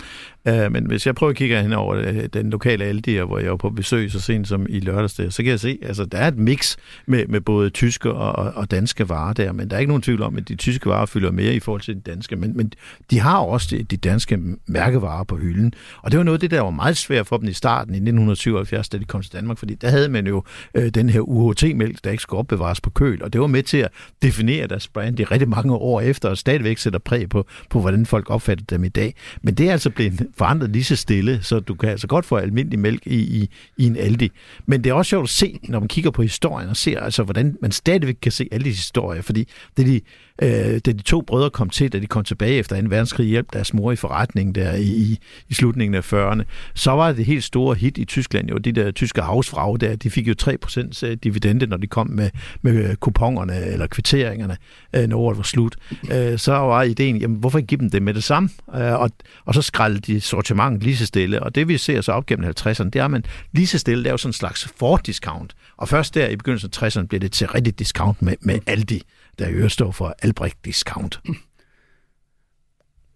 Uh, 0.49 0.73
men 0.73 0.87
hvis 0.87 1.07
jeg 1.07 1.14
prøver 1.14 1.31
at 1.31 1.37
kigge 1.37 1.62
hen 1.62 1.73
over 1.73 1.94
øh, 1.97 2.25
den 2.33 2.51
lokale 2.51 2.85
Aldi, 2.85 3.16
hvor 3.16 3.38
jeg 3.38 3.51
var 3.51 3.57
på 3.57 3.70
besøg 3.70 4.11
så 4.11 4.20
sent 4.20 4.49
som 4.49 4.66
i 4.68 4.81
lørdags 4.81 5.14
der, 5.14 5.31
så 5.31 5.42
kan 5.42 5.51
jeg 5.51 5.61
se, 5.61 5.79
altså 5.83 6.05
der 6.05 6.18
er 6.18 6.29
et 6.29 6.38
mix 6.38 6.77
med, 7.07 7.27
med 7.27 7.40
både 7.40 7.70
tyske 7.70 8.12
og, 8.12 8.53
og 8.55 8.70
danske 8.70 9.09
varer 9.09 9.33
der, 9.33 9.53
men 9.53 9.70
der 9.70 9.77
er 9.77 9.81
ikke 9.81 9.90
nogen 9.90 10.03
tvivl 10.03 10.23
om, 10.23 10.37
at 10.37 10.49
de 10.49 10.55
tyske 10.55 10.87
varer 10.87 11.07
fylder 11.07 11.31
mere 11.31 11.55
i 11.55 11.61
forhold 11.61 11.81
til 11.81 11.94
de 11.94 12.01
danske, 12.01 12.37
men, 12.37 12.57
men 12.57 12.73
de 13.11 13.20
har 13.20 13.38
også 13.38 13.77
de, 13.77 13.83
de 13.83 13.97
danske 13.97 14.38
mærkevarer 14.66 15.25
på 15.25 15.37
hylden. 15.37 15.75
Og 16.03 16.11
det 16.11 16.18
var 16.18 16.23
noget 16.24 16.37
af 16.37 16.40
det, 16.40 16.50
der 16.50 16.60
var 16.60 16.70
meget 16.70 16.96
svært 16.96 17.26
for 17.26 17.37
dem 17.37 17.48
i 17.48 17.52
starten 17.52 17.94
i 17.94 17.96
1977, 17.96 18.88
da 18.88 18.98
de 18.98 19.04
kom 19.04 19.22
til 19.22 19.32
Danmark, 19.32 19.58
fordi 19.58 19.74
der 19.74 19.88
havde 19.88 20.08
man 20.08 20.26
jo 20.26 20.44
øh, 20.74 20.88
den 20.88 21.08
her 21.08 21.20
UHT-mælk, 21.20 22.04
der 22.04 22.10
ikke 22.10 22.22
skulle 22.22 22.38
opbevares 22.38 22.80
på 22.80 22.90
køl, 22.90 23.22
og 23.22 23.32
det 23.32 23.40
var 23.40 23.46
med 23.46 23.62
til 23.62 23.76
at 23.76 23.90
definere 24.22 24.66
deres 24.66 24.88
brand 24.88 25.20
i 25.20 25.24
rigtig 25.24 25.48
mange 25.48 25.74
år 25.74 26.00
efter, 26.00 26.28
og 26.28 26.38
stadigvæk 26.38 26.78
sætter 26.78 26.98
præg 26.98 27.28
på, 27.28 27.46
på 27.70 27.80
hvordan 27.80 28.06
folk 28.06 28.30
opfatter 28.30 28.64
dem 28.64 28.84
i 28.84 28.88
dag. 28.88 29.14
Men 29.42 29.54
det 29.54 29.68
er 29.68 29.72
altså 29.72 29.90
blevet 29.90 30.26
forandret 30.37 30.70
lige 30.70 30.84
så 30.84 30.96
stille, 30.96 31.42
så 31.42 31.60
du 31.60 31.74
kan 31.74 31.88
altså 31.88 32.06
godt 32.06 32.24
få 32.24 32.37
almindelig 32.37 32.78
mælk 32.78 33.06
i, 33.06 33.42
i, 33.42 33.50
i 33.76 33.87
en 33.87 33.96
Aldi. 33.96 34.30
Men 34.66 34.84
det 34.84 34.90
er 34.90 34.94
også 34.94 35.08
sjovt 35.08 35.24
at 35.24 35.30
se, 35.30 35.60
når 35.62 35.80
man 35.80 35.88
kigger 35.88 36.10
på 36.10 36.22
historien 36.22 36.68
og 36.68 36.76
ser, 36.76 37.00
altså, 37.00 37.22
hvordan 37.22 37.56
man 37.62 37.72
stadigvæk 37.72 38.16
kan 38.22 38.32
se 38.32 38.48
Aldis 38.52 38.76
historie, 38.76 39.22
fordi 39.22 39.48
det 39.76 39.82
er 39.82 39.87
de 39.87 40.00
øh, 40.42 40.79
da 40.87 40.92
de 40.92 41.03
to 41.03 41.20
brødre 41.20 41.51
kom 41.51 41.70
til, 41.70 41.92
da 41.92 41.99
de 41.99 42.07
kom 42.07 42.25
tilbage 42.25 42.55
efter 42.55 42.81
2. 42.81 42.87
verdenskrig, 42.88 43.27
hjælp 43.27 43.53
deres 43.53 43.75
mor 43.75 43.92
i 43.92 43.97
forretningen 43.97 44.55
der 44.55 44.75
i, 44.75 44.83
i, 44.83 45.18
i 45.49 45.55
slutningen 45.55 45.94
af 45.94 46.12
40'erne, 46.12 46.42
så 46.75 46.90
var 46.90 47.12
det 47.12 47.25
helt 47.25 47.44
store 47.44 47.75
hit 47.75 47.99
i 47.99 48.05
Tyskland 48.05 48.49
jo, 48.49 48.59
de 48.59 48.73
der 48.73 48.90
tyske 48.90 49.23
havsfrag 49.23 49.81
der, 49.81 49.97
de 49.97 50.11
fik 50.11 50.29
jo 50.29 50.35
3% 50.42 51.07
øh, 51.07 51.16
dividende, 51.23 51.66
når 51.66 51.77
de 51.77 51.87
kom 51.87 52.11
med, 52.11 52.31
med 52.62 52.90
øh, 52.90 52.97
kuponerne 52.97 53.66
eller 53.66 53.87
kvitteringerne, 53.87 54.57
øh, 54.97 55.09
når 55.09 55.18
året 55.18 55.37
var 55.37 55.42
slut. 55.42 55.77
Øh, 56.12 56.38
så 56.38 56.53
var 56.53 56.83
ideen, 56.83 57.16
jamen 57.16 57.37
hvorfor 57.37 57.59
ikke 57.59 57.66
give 57.66 57.81
dem 57.81 57.90
det 57.90 58.03
med 58.03 58.14
det 58.14 58.25
samme? 58.25 58.49
Øh, 58.75 58.92
og, 58.92 59.11
og 59.44 59.55
så 59.55 59.62
skralde 59.62 59.99
de 59.99 60.20
sortimentet 60.20 60.83
lige 60.83 60.97
så 60.97 61.07
stille, 61.07 61.42
og 61.42 61.55
det 61.55 61.68
vi 61.68 61.79
ser 61.79 62.01
så 62.01 62.12
op 62.12 62.27
gennem 62.27 62.51
50'erne, 62.51 62.85
det 62.85 62.97
er, 62.97 63.05
at 63.05 63.11
man 63.11 63.25
lige 63.53 63.66
så 63.66 63.79
stille 63.79 64.03
laver 64.03 64.16
sådan 64.16 64.29
en 64.29 64.33
slags 64.33 64.68
for-discount, 64.77 65.55
og 65.77 65.88
først 65.88 66.14
der 66.14 66.29
i 66.29 66.37
begyndelsen 66.37 66.70
af 66.83 66.88
60'erne 66.88 67.07
bliver 67.07 67.20
det 67.20 67.33
til 67.33 67.47
rigtig 67.47 67.79
discount 67.79 68.23
med, 68.23 68.35
med 68.40 68.59
Aldi 68.66 69.03
der 69.38 69.49
jo 69.49 69.68
står 69.68 69.90
for 69.90 70.14
Albrecht 70.23 70.64
Discount. 70.64 71.20
Mm. 71.25 71.35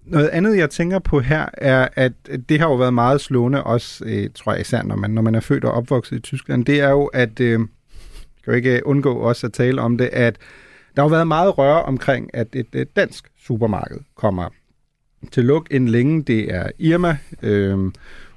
Noget 0.04 0.28
andet, 0.28 0.57
jeg 0.57 0.70
tænker 0.70 0.98
på 0.98 1.20
her, 1.20 1.46
er, 1.52 1.88
at 1.94 2.12
det 2.48 2.61
har 2.61 2.68
jo 2.68 2.74
været 2.74 2.94
meget 2.94 3.20
slående 3.20 3.64
også, 3.64 4.04
øh, 4.07 4.31
tror 4.35 4.52
jeg 4.52 4.61
især, 4.61 4.83
når 4.83 4.96
man, 4.96 5.11
når 5.11 5.22
man 5.22 5.35
er 5.35 5.40
født 5.40 5.64
og 5.64 5.72
opvokset 5.72 6.16
i 6.16 6.20
Tyskland, 6.20 6.64
det 6.64 6.81
er 6.81 6.90
jo, 6.90 7.04
at, 7.04 7.40
øh, 7.40 7.50
jeg 7.50 7.59
kan 8.44 8.52
jo 8.52 8.52
ikke 8.52 8.76
øh, 8.76 8.83
undgå 8.85 9.14
også 9.14 9.46
at 9.46 9.52
tale 9.52 9.83
om 9.83 9.98
det, 9.98 10.11
at 10.12 10.38
der 10.96 11.02
har 11.02 11.09
været 11.09 11.26
meget 11.26 11.59
røre 11.59 11.83
omkring, 11.83 12.31
at 12.35 12.48
et, 12.52 12.66
et 12.72 12.96
dansk 12.96 13.31
supermarked 13.38 13.98
kommer 14.14 14.48
til 15.33 15.44
luk 15.44 15.66
en 15.70 15.88
længe. 15.88 16.22
Det 16.22 16.54
er 16.54 16.70
Irma. 16.78 17.18
Øh, 17.42 17.92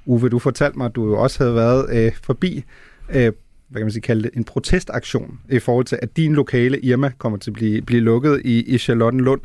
Uwe, 0.06 0.28
du 0.28 0.38
fortalte 0.38 0.78
mig, 0.78 0.86
at 0.86 0.94
du 0.94 1.06
jo 1.06 1.22
også 1.22 1.44
havde 1.44 1.54
været 1.54 2.06
øh, 2.06 2.12
forbi 2.22 2.64
øh, 3.10 3.32
hvad 3.72 3.80
kan 3.80 3.86
man 3.86 3.92
sige, 3.92 4.02
kalde 4.02 4.22
det, 4.22 4.30
en 4.34 4.44
protestaktion 4.44 5.38
i 5.50 5.58
forhold 5.58 5.84
til, 5.84 5.98
at 6.02 6.16
din 6.16 6.34
lokale 6.34 6.80
Irma 6.80 7.12
kommer 7.18 7.38
til 7.38 7.50
at 7.50 7.54
blive, 7.54 7.82
blive 7.82 8.00
lukket 8.00 8.42
i, 8.44 8.74
i 8.74 8.78
Charlottenlund. 8.78 9.40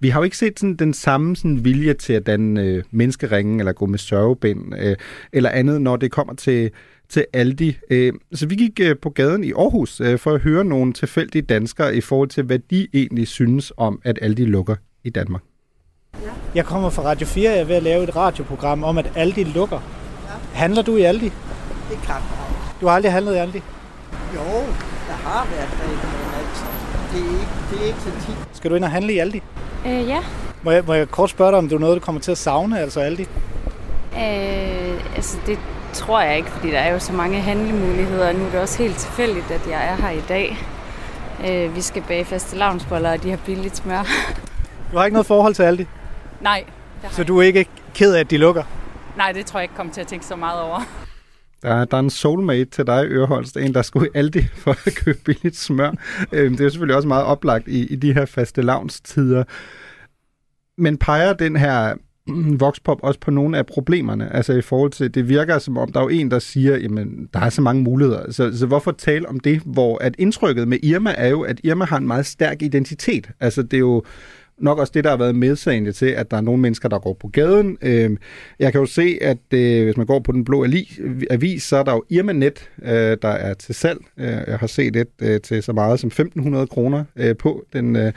Vi 0.00 0.08
har 0.08 0.20
jo 0.20 0.24
ikke 0.24 0.36
set 0.36 0.60
sådan, 0.60 0.76
den 0.76 0.94
samme 0.94 1.36
sådan, 1.36 1.64
vilje 1.64 1.94
til 1.94 2.12
at 2.12 2.26
danne 2.26 2.62
øh, 2.62 2.84
menneskeringen 2.90 3.60
eller 3.60 3.72
gå 3.72 3.86
med 3.86 3.98
sørgebind 3.98 4.74
øh, 4.78 4.96
eller 5.32 5.50
andet, 5.50 5.80
når 5.80 5.96
det 5.96 6.10
kommer 6.10 6.34
til, 6.34 6.70
til 7.08 7.26
Aldi. 7.32 7.76
Øh, 7.90 8.12
så 8.32 8.46
vi 8.46 8.54
gik 8.54 8.80
øh, 8.80 8.96
på 9.02 9.10
gaden 9.10 9.44
i 9.44 9.52
Aarhus 9.52 10.00
øh, 10.00 10.18
for 10.18 10.30
at 10.30 10.40
høre 10.40 10.64
nogle 10.64 10.92
tilfældige 10.92 11.42
danskere 11.42 11.96
i 11.96 12.00
forhold 12.00 12.28
til, 12.28 12.44
hvad 12.44 12.58
de 12.58 12.88
egentlig 12.94 13.28
synes 13.28 13.72
om, 13.76 14.00
at 14.04 14.18
Aldi 14.22 14.44
lukker 14.44 14.76
i 15.04 15.10
Danmark. 15.10 15.42
Jeg 16.54 16.64
kommer 16.64 16.90
fra 16.90 17.02
Radio 17.02 17.26
4, 17.26 17.50
jeg 17.50 17.60
er 17.60 17.64
ved 17.64 17.76
at 17.76 17.82
lave 17.82 18.02
et 18.02 18.16
radioprogram 18.16 18.84
om, 18.84 18.98
at 18.98 19.12
Aldi 19.16 19.44
lukker. 19.44 19.78
Handler 20.52 20.82
du 20.82 20.96
i 20.96 21.02
Aldi? 21.02 21.24
Det 21.24 21.96
er 21.96 22.00
klart, 22.04 22.22
du 22.82 22.86
har 22.86 22.94
aldrig 22.94 23.12
handlet 23.12 23.34
i 23.34 23.38
Aldi? 23.38 23.62
Jo, 24.34 24.40
der 25.08 25.14
har 25.24 25.46
været 25.50 25.70
det, 25.70 25.88
men 25.88 26.28
altså, 26.38 26.64
det 27.12 27.20
er 27.20 27.40
ikke, 27.40 27.52
det 27.70 27.82
er 27.82 27.86
ikke 27.86 28.00
så 28.00 28.26
tit. 28.26 28.56
Skal 28.56 28.70
du 28.70 28.76
ind 28.76 28.84
og 28.84 28.90
handle 28.90 29.12
i 29.12 29.18
Aldi? 29.18 29.42
Øh, 29.86 30.08
ja. 30.08 30.18
Må 30.62 30.70
jeg, 30.70 30.84
må 30.86 30.94
jeg 30.94 31.10
kort 31.10 31.30
spørge 31.30 31.50
dig, 31.50 31.58
om 31.58 31.68
det 31.68 31.76
er 31.76 31.80
noget, 31.80 32.00
du 32.00 32.04
kommer 32.04 32.20
til 32.20 32.30
at 32.30 32.38
savne, 32.38 32.80
altså 32.80 33.00
Aldi? 33.00 33.22
Øh, 33.22 35.16
altså, 35.16 35.38
det 35.46 35.58
tror 35.92 36.20
jeg 36.20 36.36
ikke, 36.36 36.50
fordi 36.50 36.70
der 36.70 36.78
er 36.78 36.92
jo 36.92 36.98
så 36.98 37.12
mange 37.12 37.40
handlemuligheder, 37.40 38.28
og 38.28 38.34
nu 38.34 38.46
er 38.46 38.50
det 38.50 38.60
også 38.60 38.78
helt 38.78 38.96
tilfældigt, 38.96 39.50
at 39.50 39.60
jeg 39.70 39.86
er 39.88 39.96
her 39.96 40.10
i 40.10 40.22
dag. 40.28 40.58
Øh, 41.48 41.76
vi 41.76 41.80
skal 41.80 42.02
bage 42.08 42.24
faste 42.24 42.56
lavnsboller, 42.56 43.12
og 43.12 43.22
de 43.22 43.30
har 43.30 43.38
billigt 43.46 43.76
smør. 43.76 44.06
Du 44.92 44.96
har 44.96 45.04
ikke 45.04 45.14
noget 45.14 45.26
forhold 45.26 45.54
til 45.54 45.62
Aldi? 45.62 45.86
Nej. 46.40 46.64
Så 47.10 47.14
jeg 47.18 47.28
du 47.28 47.38
er 47.38 47.42
ikke 47.42 47.66
ked 47.94 48.14
af, 48.14 48.20
at 48.20 48.30
de 48.30 48.36
lukker? 48.36 48.62
Nej, 49.16 49.32
det 49.32 49.46
tror 49.46 49.60
jeg 49.60 49.64
ikke 49.64 49.74
kommer 49.74 49.92
til 49.92 50.00
at 50.00 50.06
tænke 50.06 50.26
så 50.26 50.36
meget 50.36 50.60
over. 50.60 50.80
Der, 51.62 51.68
er- 51.74 51.84
der 51.84 51.96
er 51.96 52.00
en 52.00 52.10
soulmate 52.10 52.64
til 52.70 52.86
dig, 52.86 53.04
Øreholst. 53.08 53.56
En, 53.56 53.74
der 53.74 53.82
skulle 53.82 54.08
altid 54.14 54.42
for 54.54 54.70
at 54.86 54.94
købe 54.94 55.18
billigt 55.24 55.56
smør. 55.56 55.90
Øhm, 56.32 56.56
det 56.56 56.64
er 56.64 56.68
selvfølgelig 56.68 56.96
også 56.96 57.08
meget 57.08 57.24
oplagt 57.24 57.68
i, 57.68 57.86
i 57.86 57.96
de 57.96 58.14
her 58.14 58.24
faste 58.26 58.62
lavnstider. 58.62 59.44
Men 60.78 60.96
peger 60.98 61.32
den 61.32 61.56
her 61.56 61.94
voxpop 62.64 62.98
også 63.02 63.20
på 63.20 63.30
nogle 63.30 63.58
af 63.58 63.66
problemerne? 63.66 64.32
Altså 64.36 64.52
i 64.52 64.62
forhold 64.62 64.90
til, 64.90 65.14
det 65.14 65.28
virker 65.28 65.58
som 65.58 65.78
om, 65.78 65.92
der 65.92 66.00
er 66.00 66.04
jo 66.04 66.08
en, 66.08 66.30
der 66.30 66.38
siger, 66.38 66.76
jamen, 66.76 67.28
der 67.34 67.40
er 67.40 67.50
så 67.50 67.62
mange 67.62 67.82
muligheder. 67.82 68.30
Så, 68.32 68.58
så 68.58 68.66
hvorfor 68.66 68.90
tale 68.92 69.28
om 69.28 69.40
det, 69.40 69.62
hvor 69.64 69.98
at 69.98 70.14
indtrykket 70.18 70.68
med 70.68 70.78
Irma 70.82 71.14
er 71.18 71.28
jo, 71.28 71.40
at 71.40 71.60
Irma 71.64 71.84
har 71.84 71.96
en 71.96 72.06
meget 72.06 72.26
stærk 72.26 72.62
identitet. 72.62 73.30
Altså 73.40 73.62
det 73.62 73.74
er 73.74 73.78
jo 73.80 74.02
nok 74.62 74.78
også 74.78 74.90
det, 74.94 75.04
der 75.04 75.10
har 75.10 75.16
været 75.16 75.34
medsagende 75.36 75.92
til, 75.92 76.06
at 76.06 76.30
der 76.30 76.36
er 76.36 76.40
nogle 76.40 76.62
mennesker, 76.62 76.88
der 76.88 76.98
går 76.98 77.16
på 77.20 77.28
gaden. 77.28 77.78
Øh, 77.82 78.10
Jeg 78.58 78.72
kan 78.72 78.80
jo 78.80 78.86
se, 78.86 79.18
at 79.20 79.38
øh, 79.54 79.84
hvis 79.84 79.96
man 79.96 80.06
går 80.06 80.18
på 80.20 80.32
den 80.32 80.44
blå 80.44 80.64
avis, 81.30 81.62
så 81.62 81.76
er 81.76 81.82
der 81.82 81.92
jo 81.92 82.04
Irma-net, 82.10 82.68
øh, 82.82 83.16
der 83.22 83.28
er 83.28 83.54
til 83.54 83.74
salg. 83.74 83.98
Øh, 84.18 84.26
Jeg 84.46 84.58
har 84.58 84.66
set 84.66 84.96
et 84.96 85.08
øh, 85.22 85.40
til 85.40 85.62
så 85.62 85.72
meget 85.72 86.00
som 86.00 86.10
1.500 86.38 86.66
kroner 86.66 87.04
øh, 87.16 87.36
på 87.36 87.64
den, 87.72 87.96
øh, 87.96 88.12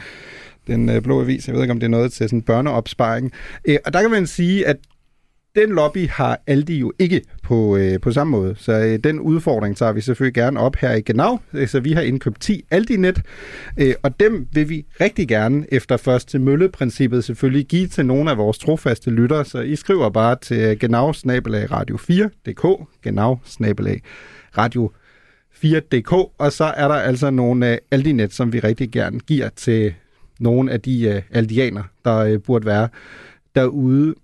den 0.67 0.89
øh, 0.89 1.01
blå 1.01 1.21
avis. 1.21 1.47
Jeg 1.47 1.55
ved 1.55 1.61
ikke, 1.61 1.71
om 1.71 1.79
det 1.79 1.87
er 1.87 1.91
noget 1.91 2.11
til 2.11 2.29
sådan 2.29 2.41
børneopsparing. 2.41 3.31
Øh, 3.65 3.77
Og 3.85 3.93
der 3.93 4.01
kan 4.01 4.11
man 4.11 4.27
sige, 4.27 4.67
at 4.67 4.77
den 5.55 5.69
lobby 5.69 6.09
har 6.09 6.39
Aldi 6.47 6.79
jo 6.79 6.93
ikke 6.99 7.21
på, 7.43 7.77
øh, 7.77 7.99
på 7.99 8.11
samme 8.11 8.31
måde. 8.31 8.55
Så 8.57 8.73
øh, 8.73 8.99
den 9.03 9.19
udfordring 9.19 9.77
tager 9.77 9.91
vi 9.91 10.01
selvfølgelig 10.01 10.33
gerne 10.33 10.59
op 10.59 10.75
her 10.75 10.91
i 10.93 11.01
Genau. 11.01 11.39
Øh, 11.53 11.67
så 11.67 11.79
vi 11.79 11.91
har 11.91 12.01
indkøbt 12.01 12.41
10 12.41 12.61
Aldi-net, 12.71 13.21
øh, 13.77 13.93
og 14.03 14.19
dem 14.19 14.47
vil 14.53 14.69
vi 14.69 14.85
rigtig 15.01 15.27
gerne 15.27 15.65
efter 15.71 15.97
først 15.97 16.29
til 16.29 16.41
mølle-princippet 16.41 17.23
selvfølgelig 17.23 17.65
give 17.65 17.87
til 17.87 18.05
nogle 18.05 18.31
af 18.31 18.37
vores 18.37 18.57
trofaste 18.57 19.09
lyttere. 19.09 19.45
Så 19.45 19.61
I 19.61 19.75
skriver 19.75 20.09
bare 20.09 20.35
til 20.41 20.57
øh, 20.57 20.77
genau 20.77 21.11
radio 21.11 21.97
4.dk, 21.97 22.87
genau 23.03 23.39
radio 24.57 24.91
4.dk, 25.63 26.11
og 26.37 26.51
så 26.51 26.63
er 26.63 26.87
der 26.87 26.95
altså 26.95 27.29
nogle 27.29 27.71
øh, 27.71 27.77
Aldi-net, 27.91 28.33
som 28.33 28.53
vi 28.53 28.59
rigtig 28.59 28.91
gerne 28.91 29.19
giver 29.19 29.49
til 29.49 29.93
nogle 30.39 30.71
af 30.71 30.81
de 30.81 31.07
øh, 31.07 31.21
aldianer, 31.31 31.83
der 32.05 32.17
øh, 32.17 32.39
burde 32.39 32.65
være 32.65 32.87
derude. 33.55 34.15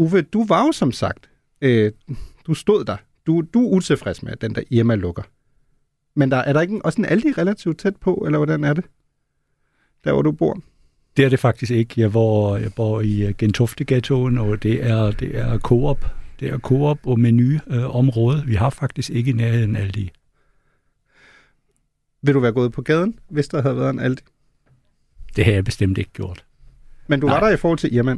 Uwe, 0.00 0.22
du 0.22 0.44
var 0.44 0.66
jo 0.66 0.72
som 0.72 0.92
sagt, 0.92 1.30
øh, 1.60 1.92
du 2.46 2.54
stod 2.54 2.84
der. 2.84 2.96
Du, 3.26 3.40
du 3.54 3.66
er 3.66 3.70
utilfreds 3.76 4.22
med, 4.22 4.32
at 4.32 4.40
den 4.40 4.54
der 4.54 4.62
Irma 4.70 4.94
lukker. 4.94 5.22
Men 6.14 6.30
der, 6.30 6.36
er 6.36 6.52
der 6.52 6.60
ikke 6.60 6.74
en- 6.74 6.80
også 6.84 7.00
en 7.00 7.04
Aldi 7.04 7.32
relativt 7.32 7.78
tæt 7.78 7.96
på, 7.96 8.14
eller 8.26 8.38
hvordan 8.38 8.64
er 8.64 8.72
det? 8.74 8.84
Der, 10.04 10.12
hvor 10.12 10.22
du 10.22 10.32
bor. 10.32 10.60
Det 11.16 11.24
er 11.24 11.28
det 11.28 11.38
faktisk 11.38 11.70
ikke. 11.72 12.00
Jeg 12.00 12.12
bor, 12.12 12.56
jeg 12.56 12.72
bor 12.76 13.00
i 13.00 13.22
øh, 13.26 13.34
Gentofte-ghettoen, 13.38 14.38
og 14.38 14.62
det 14.62 14.86
er, 14.86 15.10
det 15.10 15.38
er 15.38 15.58
Coop. 15.58 16.04
Det 16.40 16.48
er 16.48 16.58
Coop 16.58 17.06
og 17.06 17.20
menu 17.20 17.58
øh, 17.66 17.96
område. 17.96 18.42
Vi 18.46 18.54
har 18.54 18.70
faktisk 18.70 19.10
ikke 19.10 19.30
i 19.30 19.34
nærheden 19.34 19.76
Aldi. 19.76 20.10
Vil 22.22 22.34
du 22.34 22.40
være 22.40 22.52
gået 22.52 22.72
på 22.72 22.82
gaden, 22.82 23.18
hvis 23.28 23.48
der 23.48 23.62
havde 23.62 23.76
været 23.76 23.90
en 23.90 23.98
Aldi? 24.00 24.22
Det 25.36 25.44
har 25.44 25.52
jeg 25.52 25.64
bestemt 25.64 25.98
ikke 25.98 26.10
gjort. 26.12 26.44
Men 27.06 27.20
du 27.20 27.26
Nej. 27.26 27.36
var 27.40 27.46
der 27.46 27.54
i 27.54 27.56
forhold 27.56 27.78
til 27.78 27.94
Irma. 27.94 28.16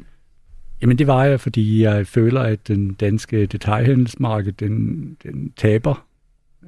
Jamen 0.83 0.99
det 0.99 1.07
var 1.07 1.25
jeg, 1.25 1.41
fordi 1.41 1.83
jeg 1.83 2.07
føler, 2.07 2.41
at 2.41 2.69
den 2.69 2.93
danske 2.93 3.47
detailhandelsmarked, 3.47 4.53
den, 4.53 5.17
den 5.23 5.53
taber 5.57 6.07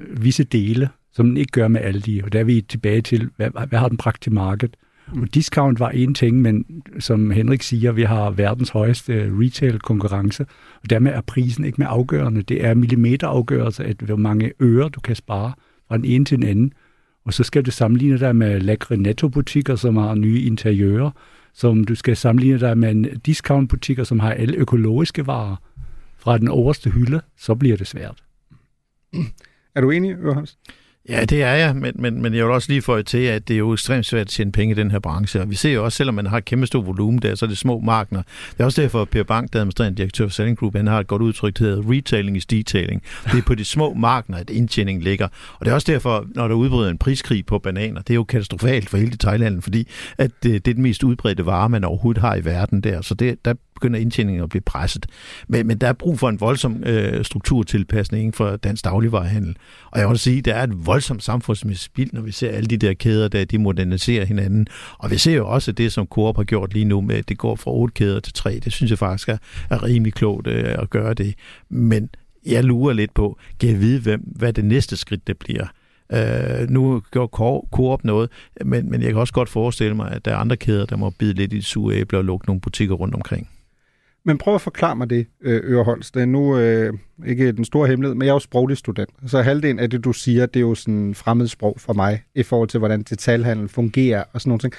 øh, 0.01 0.25
visse 0.25 0.45
dele, 0.45 0.89
som 1.13 1.27
den 1.27 1.37
ikke 1.37 1.53
gør 1.53 1.69
med 1.69 1.81
Aldi. 1.81 2.21
Og 2.25 2.33
der 2.33 2.41
er 2.41 2.45
vi 2.45 2.61
tilbage 2.61 3.01
til, 3.01 3.31
hvad, 3.37 3.51
hvad 3.69 3.79
har 3.79 3.89
den 3.89 3.97
bragt 3.97 4.23
til 4.23 4.33
markedet? 4.33 4.77
Og 5.07 5.35
discount 5.35 5.81
var 5.81 5.91
en 5.91 6.15
ting, 6.15 6.43
men 6.43 6.83
som 6.99 7.31
Henrik 7.31 7.63
siger, 7.63 7.93
vi 7.93 8.03
har 8.03 8.31
verdens 8.31 8.71
højeste 8.71 9.33
retail-konkurrence, 9.41 10.47
og 10.83 10.91
dermed 10.91 11.13
er 11.13 11.21
prisen 11.21 11.65
ikke 11.65 11.81
mere 11.81 11.89
afgørende. 11.89 12.43
Det 12.43 12.65
er 12.65 12.75
millimeterafgørelse, 12.75 13.85
at 13.85 13.97
hvor 13.97 14.17
mange 14.17 14.53
øre 14.61 14.89
du 14.89 15.01
kan 15.01 15.17
spare 15.17 15.53
fra 15.89 15.97
den 15.97 16.05
ene 16.05 16.25
til 16.25 16.39
den 16.39 16.47
anden. 16.47 16.73
Og 17.25 17.35
så 17.35 17.45
skal 17.45 17.63
du 17.63 17.71
sammenligne 17.71 18.19
dig 18.19 18.37
med 18.37 18.61
lækre 18.61 18.97
nettobutikker, 18.97 19.77
som 19.77 19.97
har 19.97 20.15
nye 20.15 20.41
interiører, 20.41 21.11
som 21.55 21.85
du 21.85 21.95
skal 21.95 22.17
sammenligne 22.17 22.61
dig 22.61 22.79
med 22.79 22.91
en 22.91 23.21
discountbutikker, 23.27 24.05
som 24.05 24.21
har 24.21 24.33
alle 24.33 24.57
økologiske 24.57 25.27
varer 25.27 25.57
fra 26.17 26.39
den 26.39 26.49
overste 26.49 26.91
hylde, 26.91 27.21
så 27.37 27.55
bliver 27.55 27.77
det 27.77 27.87
svært. 27.87 28.25
Er 29.75 29.81
du 29.81 29.91
enig, 29.91 30.17
Ørhans? 30.19 30.59
Ja, 31.09 31.25
det 31.25 31.43
er 31.43 31.53
jeg, 31.53 31.77
men, 31.77 31.93
men, 31.95 32.23
men 32.23 32.35
jeg 32.35 32.45
vil 32.45 32.53
også 32.53 32.69
lige 32.69 32.83
få 32.83 33.03
til, 33.03 33.19
at 33.19 33.49
det 33.49 33.55
er 33.55 33.59
jo 33.59 33.73
ekstremt 33.73 34.07
svært 34.07 34.21
at 34.21 34.27
tjene 34.27 34.53
penge 34.53 34.73
i 34.73 34.75
den 34.75 34.91
her 34.91 34.99
branche. 34.99 35.41
Og 35.41 35.51
vi 35.51 35.55
ser 35.55 35.73
jo 35.73 35.85
også, 35.85 35.97
selvom 35.97 36.15
man 36.15 36.27
har 36.27 36.37
et 36.37 36.45
kæmpe 36.45 36.67
stor 36.67 36.83
volumen 36.83 37.23
der, 37.23 37.35
så 37.35 37.45
er 37.45 37.49
det 37.49 37.59
små 37.59 37.81
markeder. 37.81 38.23
Det 38.51 38.61
er 38.61 38.65
også 38.65 38.83
derfor, 38.83 39.03
at 39.03 39.09
Per 39.09 39.23
Bank, 39.23 39.53
der 39.53 39.59
er 39.59 39.61
administrerende 39.61 39.97
direktør 39.97 40.27
for 40.27 40.33
Selling 40.33 40.59
Group, 40.59 40.77
han 40.77 40.87
har 40.87 41.01
et 41.01 41.07
godt 41.07 41.23
udtryk, 41.23 41.59
der 41.59 41.65
hedder 41.65 41.83
retailing 41.91 42.37
is 42.37 42.47
detailing. 42.47 43.03
Det 43.25 43.39
er 43.39 43.43
på 43.43 43.55
de 43.55 43.65
små 43.65 43.95
markeder, 43.95 44.39
at 44.39 44.51
indtjeningen 44.51 45.03
ligger. 45.03 45.29
Og 45.59 45.65
det 45.65 45.71
er 45.71 45.75
også 45.75 45.93
derfor, 45.93 46.27
når 46.35 46.49
der 46.49 46.55
udbryder 46.55 46.91
en 46.91 46.99
priskrig 46.99 47.47
på 47.47 47.59
bananer, 47.59 48.01
det 48.01 48.11
er 48.11 48.15
jo 48.15 48.25
katastrofalt 48.25 48.91
for 48.91 48.97
hele 48.97 49.11
detailhandlen, 49.11 49.63
fordi 49.63 49.89
at 50.19 50.31
det, 50.43 50.65
det 50.65 50.71
er 50.71 50.75
den 50.75 50.83
mest 50.83 51.03
udbredte 51.03 51.47
vare, 51.47 51.69
man 51.69 51.85
overhovedet 51.85 52.21
har 52.21 52.35
i 52.35 52.45
verden 52.45 52.81
der. 52.81 53.01
Så 53.01 53.15
det, 53.15 53.45
der 53.45 53.55
begynder 53.75 54.01
indtjeningen 54.01 54.43
at 54.43 54.49
blive 54.49 54.63
presset. 54.63 55.07
Men, 55.49 55.67
men 55.67 55.79
der 55.79 55.89
er 55.89 55.93
brug 55.93 56.19
for 56.19 56.29
en 56.29 56.41
voldsom 56.41 56.83
øh, 56.87 57.25
strukturtilpasning 57.25 58.23
inden 58.23 58.33
for 58.33 58.57
dansk 58.57 58.85
dagligvarehandel. 58.85 59.57
Og 59.91 60.01
jeg 60.01 60.09
vil 60.09 60.19
sige, 60.19 60.43
der 60.43 60.55
er 60.55 60.63
et 60.63 60.87
voldsomt 60.95 61.23
samfundsmæssigt 61.23 61.85
spild, 61.85 62.11
når 62.13 62.21
vi 62.21 62.33
ser 62.33 62.51
alle 62.51 62.67
de 62.67 62.77
der 62.77 62.95
kæder, 62.95 63.29
der 63.29 63.45
de 63.45 63.59
moderniserer 63.59 64.25
hinanden. 64.25 64.67
Og 64.99 65.11
vi 65.11 65.19
ser 65.19 65.35
jo 65.35 65.49
også 65.49 65.73
det, 65.73 65.93
som 65.93 66.07
Coop 66.07 66.37
har 66.37 66.45
gjort 66.45 66.73
lige 66.73 66.85
nu 66.85 67.01
med, 67.01 67.17
at 67.17 67.29
det 67.29 67.39
går 67.39 67.57
fra 67.57 67.71
otte 67.71 67.95
kæder 67.95 68.21
til 68.21 68.33
tre. 68.33 68.61
Det 68.65 68.73
synes 68.73 68.91
jeg 68.91 68.99
faktisk 68.99 69.29
er, 69.29 69.37
er 69.71 69.83
rimelig 69.83 70.15
klogt 70.15 70.47
øh, 70.47 70.75
at 70.79 70.91
gøre 70.91 71.15
det. 71.15 71.35
Men 71.69 72.09
jeg 72.47 72.65
lurer 72.65 72.93
lidt 72.93 73.15
på, 73.15 73.39
kan 73.61 73.69
jeg 73.69 73.81
vide, 73.81 74.01
hvem, 74.01 74.21
hvad 74.21 74.53
det 74.53 74.65
næste 74.65 74.97
skridt 74.97 75.27
det 75.27 75.39
bliver? 75.39 75.67
Øh, 76.13 76.71
nu 76.71 77.03
gør 77.11 77.27
Coop 77.73 78.05
noget, 78.05 78.31
men, 78.65 78.91
men 78.91 79.03
jeg 79.03 79.11
kan 79.11 79.19
også 79.19 79.33
godt 79.33 79.49
forestille 79.49 79.95
mig, 79.95 80.11
at 80.13 80.25
der 80.25 80.31
er 80.31 80.37
andre 80.37 80.57
kæder, 80.57 80.87
der 80.87 80.97
må 80.97 81.11
bide 81.11 81.35
lidt 81.35 81.53
i 81.53 81.57
det 81.57 81.65
sure 81.65 81.95
æble 81.95 82.19
og 82.19 82.25
lukke 82.25 82.47
nogle 82.47 82.61
butikker 82.61 82.95
rundt 82.95 83.15
omkring. 83.15 83.49
Men 84.25 84.39
prøv 84.39 84.55
at 84.55 84.61
forklare 84.61 84.97
mig 84.97 85.11
det, 85.11 85.27
øh, 85.41 85.87
Det 85.87 86.17
er 86.17 86.25
nu 86.25 86.59
øh, 86.59 86.93
ikke 87.27 87.53
den 87.53 87.65
store 87.65 87.89
hemmelighed, 87.89 88.15
men 88.15 88.27
jeg 88.27 88.31
er 88.31 88.35
jo 88.35 88.39
sproglig 88.39 88.77
student. 88.77 89.11
Så 89.27 89.43
halvdelen 89.43 89.79
af 89.79 89.91
det, 89.91 90.05
du 90.05 90.13
siger, 90.13 90.47
det 90.47 90.57
er 90.57 90.61
jo 90.61 90.75
sådan 90.75 91.15
fremmedsprog 91.15 91.77
for 91.79 91.93
mig, 91.93 92.23
i 92.35 92.43
forhold 92.43 92.69
til, 92.69 92.79
hvordan 92.79 93.03
detaljhandel 93.03 93.69
fungerer 93.69 94.25
og 94.33 94.41
sådan 94.41 94.49
nogle 94.49 94.61
ting. 94.61 94.73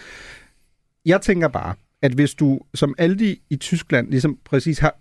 Jeg 1.06 1.22
tænker 1.22 1.48
bare, 1.48 1.74
at 2.02 2.12
hvis 2.12 2.34
du 2.34 2.60
som 2.74 2.96
Aldi 2.98 3.42
i 3.50 3.56
Tyskland 3.56 4.10
ligesom 4.10 4.38
præcis 4.46 4.80
har 4.80 4.96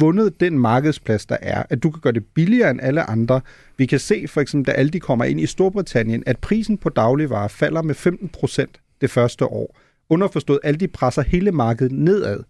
vundet 0.00 0.40
den 0.40 0.58
markedsplads, 0.58 1.26
der 1.26 1.36
er, 1.42 1.62
at 1.70 1.82
du 1.82 1.90
kan 1.90 2.00
gøre 2.00 2.12
det 2.12 2.26
billigere 2.34 2.70
end 2.70 2.80
alle 2.82 3.10
andre. 3.10 3.40
Vi 3.76 3.86
kan 3.86 3.98
se 3.98 4.28
for 4.28 4.40
eksempel, 4.40 4.66
da 4.66 4.78
Aldi 4.78 4.98
kommer 4.98 5.24
ind 5.24 5.40
i 5.40 5.46
Storbritannien, 5.46 6.22
at 6.26 6.38
prisen 6.38 6.78
på 6.78 6.88
dagligvarer 6.88 7.48
falder 7.48 7.82
med 7.82 7.94
15 7.94 8.28
procent 8.28 8.80
det 9.00 9.10
første 9.10 9.44
år. 9.44 9.78
Underforstået, 10.08 10.58
Aldi 10.64 10.86
presser 10.86 11.22
hele 11.22 11.52
markedet 11.52 11.92
nedad 11.92 12.40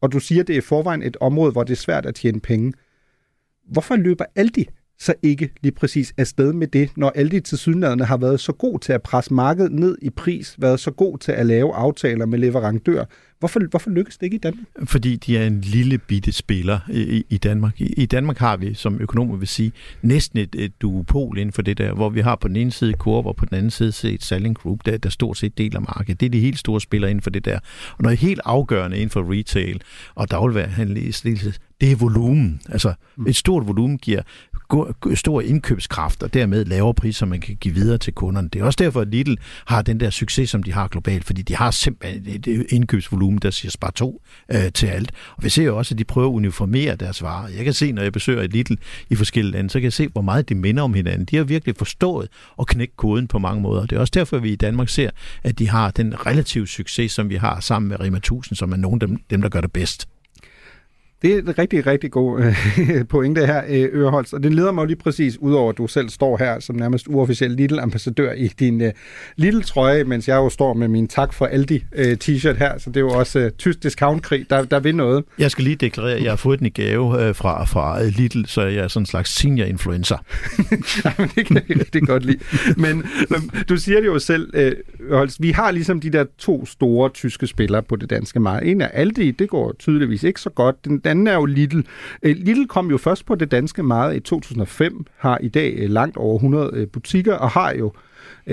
og 0.00 0.12
du 0.12 0.18
siger, 0.20 0.42
det 0.42 0.52
er 0.52 0.58
i 0.58 0.60
forvejen 0.60 1.02
et 1.02 1.16
område, 1.20 1.52
hvor 1.52 1.64
det 1.64 1.72
er 1.72 1.76
svært 1.76 2.06
at 2.06 2.14
tjene 2.14 2.40
penge. 2.40 2.72
Hvorfor 3.64 3.96
løber 3.96 4.24
Aldi 4.34 4.68
så 4.98 5.14
ikke 5.22 5.50
lige 5.62 5.72
præcis 5.72 6.14
afsted 6.16 6.52
med 6.52 6.66
det, 6.66 6.90
når 6.96 7.10
alle 7.10 7.30
til 7.30 7.42
tilsyneladende 7.42 8.04
har 8.04 8.16
været 8.16 8.40
så 8.40 8.52
god 8.52 8.78
til 8.78 8.92
at 8.92 9.02
presse 9.02 9.34
markedet 9.34 9.72
ned 9.72 9.98
i 10.02 10.10
pris, 10.10 10.56
været 10.58 10.80
så 10.80 10.90
god 10.90 11.18
til 11.18 11.32
at 11.32 11.46
lave 11.46 11.74
aftaler 11.74 12.26
med 12.26 12.38
leverandører. 12.38 13.04
Hvorfor, 13.38 13.60
hvorfor 13.70 13.90
lykkes 13.90 14.16
det 14.16 14.26
ikke 14.26 14.34
i 14.34 14.38
Danmark? 14.38 14.66
Fordi 14.84 15.16
de 15.16 15.38
er 15.38 15.46
en 15.46 15.60
lille 15.60 15.98
bitte 15.98 16.32
spiller 16.32 16.78
i, 16.90 17.24
i 17.30 17.38
Danmark. 17.38 17.80
I, 17.80 17.92
I 17.96 18.06
Danmark 18.06 18.38
har 18.38 18.56
vi, 18.56 18.74
som 18.74 19.00
økonomer 19.00 19.36
vil 19.36 19.48
sige, 19.48 19.72
næsten 20.02 20.38
et, 20.38 20.54
et 20.54 20.82
duopol 20.82 21.38
inden 21.38 21.52
for 21.52 21.62
det 21.62 21.78
der, 21.78 21.94
hvor 21.94 22.08
vi 22.08 22.20
har 22.20 22.36
på 22.36 22.48
den 22.48 22.56
ene 22.56 22.70
side 22.70 22.92
Coop 22.92 23.26
og 23.26 23.36
på 23.36 23.44
den 23.44 23.56
anden 23.56 23.70
side 23.70 24.14
et 24.14 24.24
Selling 24.24 24.56
Group, 24.56 24.80
der, 24.86 24.96
der 24.96 25.08
stort 25.08 25.38
set 25.38 25.58
deler 25.58 25.80
markedet. 25.80 26.20
Det 26.20 26.26
er 26.26 26.30
de 26.30 26.40
helt 26.40 26.58
store 26.58 26.80
spillere 26.80 27.10
inden 27.10 27.22
for 27.22 27.30
det 27.30 27.44
der. 27.44 27.58
Og 27.98 28.02
noget 28.02 28.18
helt 28.18 28.40
afgørende 28.44 28.96
inden 28.96 29.10
for 29.10 29.32
retail 29.32 29.80
og 30.14 30.30
dagligvarehandel 30.30 30.96
det 31.80 31.92
er 31.92 31.96
volumen. 31.96 32.60
Altså 32.68 32.94
et 33.28 33.36
stort 33.36 33.66
volumen 33.66 33.98
giver 33.98 34.22
stor 35.14 35.40
indkøbskraft 35.40 36.22
og 36.22 36.34
dermed 36.34 36.64
lavere 36.64 36.94
priser, 36.94 37.26
man 37.26 37.40
kan 37.40 37.56
give 37.56 37.74
videre 37.74 37.98
til 37.98 38.12
kunderne. 38.12 38.48
Det 38.48 38.60
er 38.60 38.64
også 38.64 38.76
derfor, 38.82 39.00
at 39.00 39.08
Lidl 39.08 39.34
har 39.64 39.82
den 39.82 40.00
der 40.00 40.10
succes, 40.10 40.50
som 40.50 40.62
de 40.62 40.72
har 40.72 40.88
globalt, 40.88 41.24
fordi 41.24 41.42
de 41.42 41.56
har 41.56 41.70
simpelthen 41.70 42.22
et 42.26 42.66
indkøbsvolumen, 42.68 43.38
der 43.38 43.50
siger 43.50 43.70
spar 43.70 43.90
to 43.90 44.22
øh, 44.52 44.72
til 44.72 44.86
alt. 44.86 45.12
Og 45.36 45.44
vi 45.44 45.48
ser 45.48 45.64
jo 45.64 45.78
også, 45.78 45.94
at 45.94 45.98
de 45.98 46.04
prøver 46.04 46.28
at 46.28 46.32
uniformere 46.32 46.96
deres 46.96 47.22
varer. 47.22 47.48
Jeg 47.48 47.64
kan 47.64 47.74
se, 47.74 47.92
når 47.92 48.02
jeg 48.02 48.12
besøger 48.12 48.42
et 48.42 48.52
Lidl 48.52 48.74
i 49.10 49.14
forskellige 49.14 49.52
lande, 49.52 49.70
så 49.70 49.78
kan 49.78 49.84
jeg 49.84 49.92
se, 49.92 50.08
hvor 50.08 50.22
meget 50.22 50.48
de 50.48 50.54
minder 50.54 50.82
om 50.82 50.94
hinanden. 50.94 51.24
De 51.24 51.36
har 51.36 51.44
virkelig 51.44 51.74
forstået 51.78 52.28
og 52.56 52.66
knække 52.66 52.96
koden 52.96 53.28
på 53.28 53.38
mange 53.38 53.62
måder. 53.62 53.86
Det 53.86 53.96
er 53.96 54.00
også 54.00 54.12
derfor, 54.14 54.36
at 54.36 54.42
vi 54.42 54.52
i 54.52 54.56
Danmark 54.56 54.88
ser, 54.88 55.10
at 55.42 55.58
de 55.58 55.68
har 55.68 55.90
den 55.90 56.26
relative 56.26 56.66
succes, 56.66 57.12
som 57.12 57.30
vi 57.30 57.36
har 57.36 57.60
sammen 57.60 57.88
med 57.88 58.00
Rema 58.00 58.16
1000, 58.16 58.56
som 58.56 58.72
er 58.72 58.76
nogle 58.76 58.98
af 59.02 59.08
dem, 59.08 59.16
dem 59.30 59.42
der 59.42 59.48
gør 59.48 59.60
det 59.60 59.72
bedst. 59.72 60.08
Det 61.26 61.34
er 61.34 61.38
en 61.38 61.58
rigtig, 61.58 61.86
rigtig 61.86 62.10
god 62.10 62.40
øh, 62.40 63.06
pointe 63.14 63.46
her, 63.46 63.62
øh, 63.68 63.88
Øreholst. 63.92 64.34
Og 64.34 64.42
det 64.42 64.54
leder 64.54 64.72
mig 64.72 64.86
lige 64.86 64.96
præcis, 64.96 65.38
udover 65.38 65.70
at 65.70 65.78
du 65.78 65.86
selv 65.86 66.08
står 66.08 66.36
her 66.36 66.60
som 66.60 66.76
nærmest 66.76 67.06
uofficiel 67.08 67.50
Lidl-ambassadør 67.50 68.32
i 68.32 68.48
din 68.48 68.80
øh, 68.80 68.92
Lidl-trøje, 69.36 70.04
mens 70.04 70.28
jeg 70.28 70.36
jo 70.36 70.48
står 70.48 70.74
med 70.74 70.88
min 70.88 71.08
tak 71.08 71.32
for 71.32 71.46
Aldi 71.46 71.84
øh, 71.94 72.16
t-shirt 72.24 72.58
her. 72.58 72.78
Så 72.78 72.90
det 72.90 72.96
er 72.96 73.00
jo 73.00 73.10
også 73.10 73.38
øh, 73.38 73.50
tysk 73.50 73.82
discount-krig, 73.82 74.46
der, 74.50 74.64
der 74.64 74.80
vil 74.80 74.96
noget. 74.96 75.24
Jeg 75.38 75.50
skal 75.50 75.64
lige 75.64 75.76
deklarere, 75.76 76.14
at 76.14 76.22
jeg 76.22 76.30
har 76.30 76.36
fået 76.36 76.58
den 76.58 76.66
i 76.66 76.70
gave 76.70 77.28
øh, 77.28 77.34
fra, 77.34 77.64
fra 77.64 78.02
Lidl, 78.02 78.44
så 78.46 78.62
jeg 78.62 78.84
er 78.84 78.88
sådan 78.88 79.02
en 79.02 79.06
slags 79.06 79.30
senior-influencer. 79.30 80.16
Jamen, 81.04 81.30
det 81.34 81.46
kan 81.46 81.56
jeg 81.68 81.80
rigtig 81.80 82.02
godt 82.02 82.24
lide. 82.24 82.38
Men, 82.76 83.04
men 83.30 83.50
du 83.68 83.76
siger 83.76 84.00
det 84.00 84.06
jo 84.06 84.18
selv, 84.18 84.50
øh, 84.54 84.72
Holst, 85.10 85.42
vi 85.42 85.50
har 85.50 85.70
ligesom 85.70 86.00
de 86.00 86.10
der 86.10 86.24
to 86.38 86.66
store 86.66 87.08
tyske 87.08 87.46
spillere 87.46 87.82
på 87.82 87.96
det 87.96 88.10
danske 88.10 88.40
marked. 88.40 88.68
En 88.68 88.80
er 88.80 88.88
Aldi, 88.88 89.30
det 89.30 89.48
går 89.48 89.72
tydeligvis 89.78 90.22
ikke 90.22 90.40
så 90.40 90.50
godt. 90.50 90.84
Den 90.84 90.98
anden 91.16 91.26
er 91.26 91.34
jo 91.34 91.44
Lidl. 91.44 91.80
Øh, 92.22 92.36
Lidl 92.36 92.66
kom 92.66 92.90
jo 92.90 92.98
først 92.98 93.26
på 93.26 93.34
det 93.34 93.50
danske 93.50 93.82
marked 93.82 94.16
i 94.16 94.20
2005, 94.20 95.06
har 95.16 95.38
i 95.38 95.48
dag 95.48 95.74
øh, 95.76 95.90
langt 95.90 96.16
over 96.16 96.34
100 96.34 96.70
øh, 96.72 96.88
butikker, 96.88 97.34
og 97.34 97.50
har 97.50 97.74
jo 97.74 97.92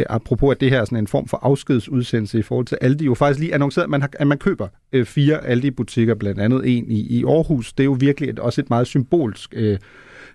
apropos 0.09 0.51
at 0.51 0.61
det 0.61 0.69
her 0.69 0.81
er 0.81 0.85
sådan 0.85 0.97
en 0.97 1.07
form 1.07 1.27
for 1.27 1.39
afskedsudsendelse 1.41 2.39
i 2.39 2.41
forhold 2.41 2.65
til 2.65 2.77
Aldi, 2.81 3.05
jo 3.05 3.13
faktisk 3.13 3.39
lige 3.39 3.53
annonceret, 3.53 3.83
at 3.83 3.89
man, 3.89 4.01
har, 4.01 4.09
at 4.13 4.27
man 4.27 4.37
køber 4.37 4.67
fire 5.05 5.45
Aldi-butikker, 5.45 6.15
blandt 6.15 6.41
andet 6.41 6.77
en 6.77 6.91
i, 6.91 6.99
i 6.99 7.23
Aarhus. 7.23 7.73
Det 7.73 7.83
er 7.83 7.85
jo 7.85 7.97
virkelig 7.99 8.29
et, 8.29 8.39
også 8.39 8.61
et 8.61 8.69
meget 8.69 8.87
symbolsk 8.87 9.53
øh, 9.55 9.77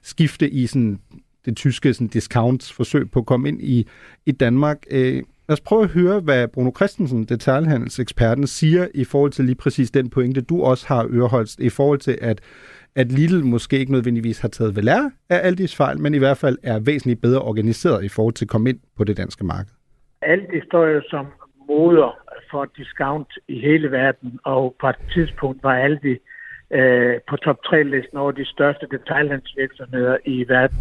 skifte 0.03 0.51
i 0.51 0.67
sådan 0.67 0.99
det 1.45 1.57
tyske 1.57 1.95
sådan 1.95 2.07
discount-forsøg 2.07 3.11
på 3.11 3.19
at 3.19 3.27
komme 3.27 3.49
ind 3.49 3.63
i, 3.63 3.87
i 4.27 4.33
Danmark. 4.33 4.79
Øh, 4.91 5.23
lad 5.49 5.53
os 5.53 5.61
prøve 5.61 5.83
at 5.83 5.91
høre, 5.91 6.21
hvad 6.21 6.49
Bruno 6.49 6.71
Christensen, 6.77 7.25
detaljhandelseksperten, 7.25 8.47
siger 8.47 8.89
i 8.95 9.05
forhold 9.05 9.31
til 9.31 9.45
lige 9.45 9.57
præcis 9.57 9.91
den 9.91 10.11
pointe, 10.11 10.41
du 10.41 10.63
også 10.63 10.89
har 10.89 11.09
øreholdt, 11.11 11.59
i 11.59 11.69
forhold 11.69 11.99
til, 11.99 12.19
at 12.23 12.41
at 12.97 13.13
Lidl 13.13 13.45
måske 13.45 13.79
ikke 13.79 13.93
nødvendigvis 13.93 14.41
har 14.41 14.49
taget 14.49 14.77
ved 14.77 14.83
lære 14.83 15.11
af 15.31 15.41
Aldis 15.47 15.77
fejl, 15.77 15.99
men 16.01 16.15
i 16.15 16.19
hvert 16.19 16.37
fald 16.37 16.59
er 16.63 16.79
væsentligt 16.81 17.23
bedre 17.23 17.43
organiseret 17.43 18.05
i 18.05 18.09
forhold 18.09 18.35
til 18.35 18.45
at 18.45 18.49
komme 18.49 18.71
ind 18.71 18.81
på 18.97 19.05
det 19.05 19.17
danske 19.17 19.45
marked. 19.45 19.73
Aldi 20.23 20.61
står 20.67 20.87
jo 20.87 21.01
som 21.11 21.27
moder 21.69 22.11
for 22.51 22.65
discount 22.77 23.29
i 23.49 23.61
hele 23.61 23.91
verden, 23.91 24.41
og 24.45 24.77
på 24.81 24.89
et 24.89 24.97
tidspunkt 25.15 25.63
var 25.63 25.75
Aldi 25.77 26.17
øh, 26.71 27.15
på 27.29 27.37
top 27.37 27.59
3-listen 27.67 28.17
over 28.19 28.33
de 28.33 28.45
største 28.45 28.87
detaljhandelsvirksomheder 28.91 30.17
i 30.25 30.49
verden. 30.49 30.79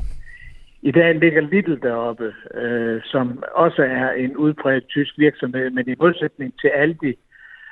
I 0.90 0.92
dag 0.92 1.16
ligger 1.16 1.42
Lidl 1.42 1.76
deroppe, 1.82 2.34
øh, 2.62 3.02
som 3.04 3.44
også 3.56 3.82
er 3.82 4.12
en 4.12 4.38
udbredt 4.38 4.88
tysk 4.88 5.14
virksomhed, 5.18 5.70
men 5.70 5.88
i 5.88 5.96
modsætning 6.00 6.54
til 6.62 6.68
Aldi 6.68 7.14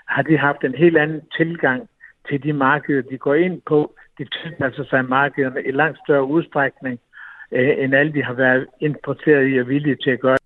har 0.07 0.21
de 0.21 0.37
haft 0.37 0.63
en 0.63 0.75
helt 0.75 0.97
anden 0.97 1.21
tilgang 1.37 1.89
til 2.29 2.43
de 2.43 2.53
markeder, 2.53 3.01
de 3.01 3.17
går 3.17 3.33
ind 3.35 3.61
på. 3.67 3.95
De 4.17 4.25
tilpasser 4.25 4.85
sig 4.89 5.05
markederne 5.05 5.61
i 5.69 5.71
langt 5.71 5.97
større 6.05 6.25
udstrækning, 6.25 6.99
øh, 7.51 7.83
end 7.83 7.95
Aldi 7.95 8.19
har 8.19 8.33
været 8.33 8.65
interesseret 8.81 9.53
i 9.53 9.59
og 9.59 9.67
villige 9.67 9.97
til 10.03 10.09
at 10.09 10.19
gøre. 10.19 10.37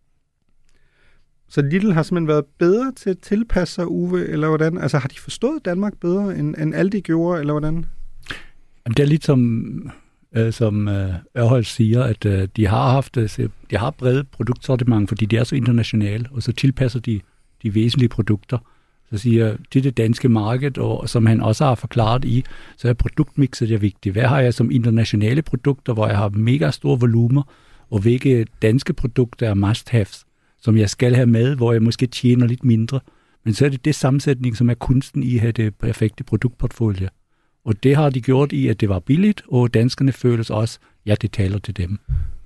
Så 1.48 1.62
Lidl 1.62 1.92
har 1.92 2.04
simpelthen 2.04 2.28
været 2.28 2.46
bedre 2.60 2.92
til 2.92 3.10
at 3.10 3.20
tilpasse 3.20 3.74
sig, 3.74 3.88
Uwe, 3.88 4.22
eller 4.28 4.48
hvordan? 4.48 4.78
Altså 4.78 4.98
har 4.98 5.08
de 5.08 5.20
forstået 5.20 5.66
Danmark 5.66 5.94
bedre, 6.02 6.36
end, 6.36 6.56
end 6.62 6.76
Aldi 6.76 7.02
gjorde, 7.02 7.40
eller 7.40 7.54
hvordan? 7.54 7.86
Jamen, 8.86 8.96
det 8.98 9.00
er 9.00 9.08
lidt 9.08 9.24
som 9.24 9.40
øh, 10.36 10.54
som 10.54 10.88
øh, 10.88 11.14
Ørhold 11.38 11.64
siger, 11.64 12.04
at 12.04 12.26
øh, 12.26 12.48
de 12.56 12.68
har 12.68 12.92
haft 12.92 13.18
øh, 13.18 13.30
de 13.72 13.78
har 13.78 13.92
brede 13.92 14.24
produktsortiment, 14.24 15.10
fordi 15.10 15.26
de 15.26 15.38
er 15.38 15.44
så 15.44 15.56
internationale, 15.56 16.26
og 16.32 16.44
så 16.44 16.52
tilpasser 16.52 17.00
de 17.00 17.22
de 17.64 17.76
væsentlige 17.76 18.10
produkter. 18.10 18.58
Så 19.12 19.18
siger 19.18 19.56
til 19.72 19.84
det 19.84 19.98
danske 19.98 20.30
marked, 20.30 20.78
og 20.78 21.10
som 21.10 21.26
han 21.26 21.42
også 21.42 21.66
har 21.66 21.76
forklaret 21.76 22.26
i, 22.26 22.44
så 22.78 22.90
er 22.90 22.94
produktmixet 22.94 23.72
er 23.72 23.78
vigtigt. 23.78 24.14
Hvad 24.14 24.24
har 24.24 24.40
jeg 24.40 24.54
som 24.54 24.72
internationale 24.72 25.42
produkter, 25.42 25.94
hvor 25.94 26.08
jeg 26.08 26.18
har 26.18 26.30
mega 26.30 26.72
store 26.72 27.00
volumer, 27.00 27.44
og 27.90 28.00
hvilke 28.00 28.46
danske 28.62 28.94
produkter 28.94 29.50
er 29.50 29.54
must-haves, 29.54 30.26
som 30.62 30.78
jeg 30.78 30.90
skal 30.90 31.16
have 31.16 31.28
med, 31.28 31.56
hvor 31.56 31.72
jeg 31.72 31.84
måske 31.84 32.08
tjener 32.08 32.48
lidt 32.48 32.64
mindre. 32.64 33.00
Men 33.44 33.54
så 33.54 33.66
er 33.66 33.70
det 33.70 33.86
det 33.86 33.96
sammensætning, 33.96 34.58
som 34.58 34.70
er 34.70 34.74
kunsten 34.74 35.24
i 35.24 35.36
at 35.36 35.42
have 35.42 35.52
det 35.52 35.76
perfekte 35.76 36.24
produktportfolio. 36.24 37.08
Og 37.70 37.84
det 37.84 37.96
har 37.96 38.10
de 38.10 38.22
gjort 38.22 38.52
i, 38.52 38.68
at 38.68 38.82
det 38.82 38.90
var 38.90 39.00
billigt, 39.00 39.42
og 39.48 39.74
danskerne 39.74 40.12
føles 40.12 40.50
også, 40.50 40.80
ja, 41.06 41.16
det 41.22 41.32
taler 41.32 41.60
til 41.60 41.78
dem. 41.78 42.00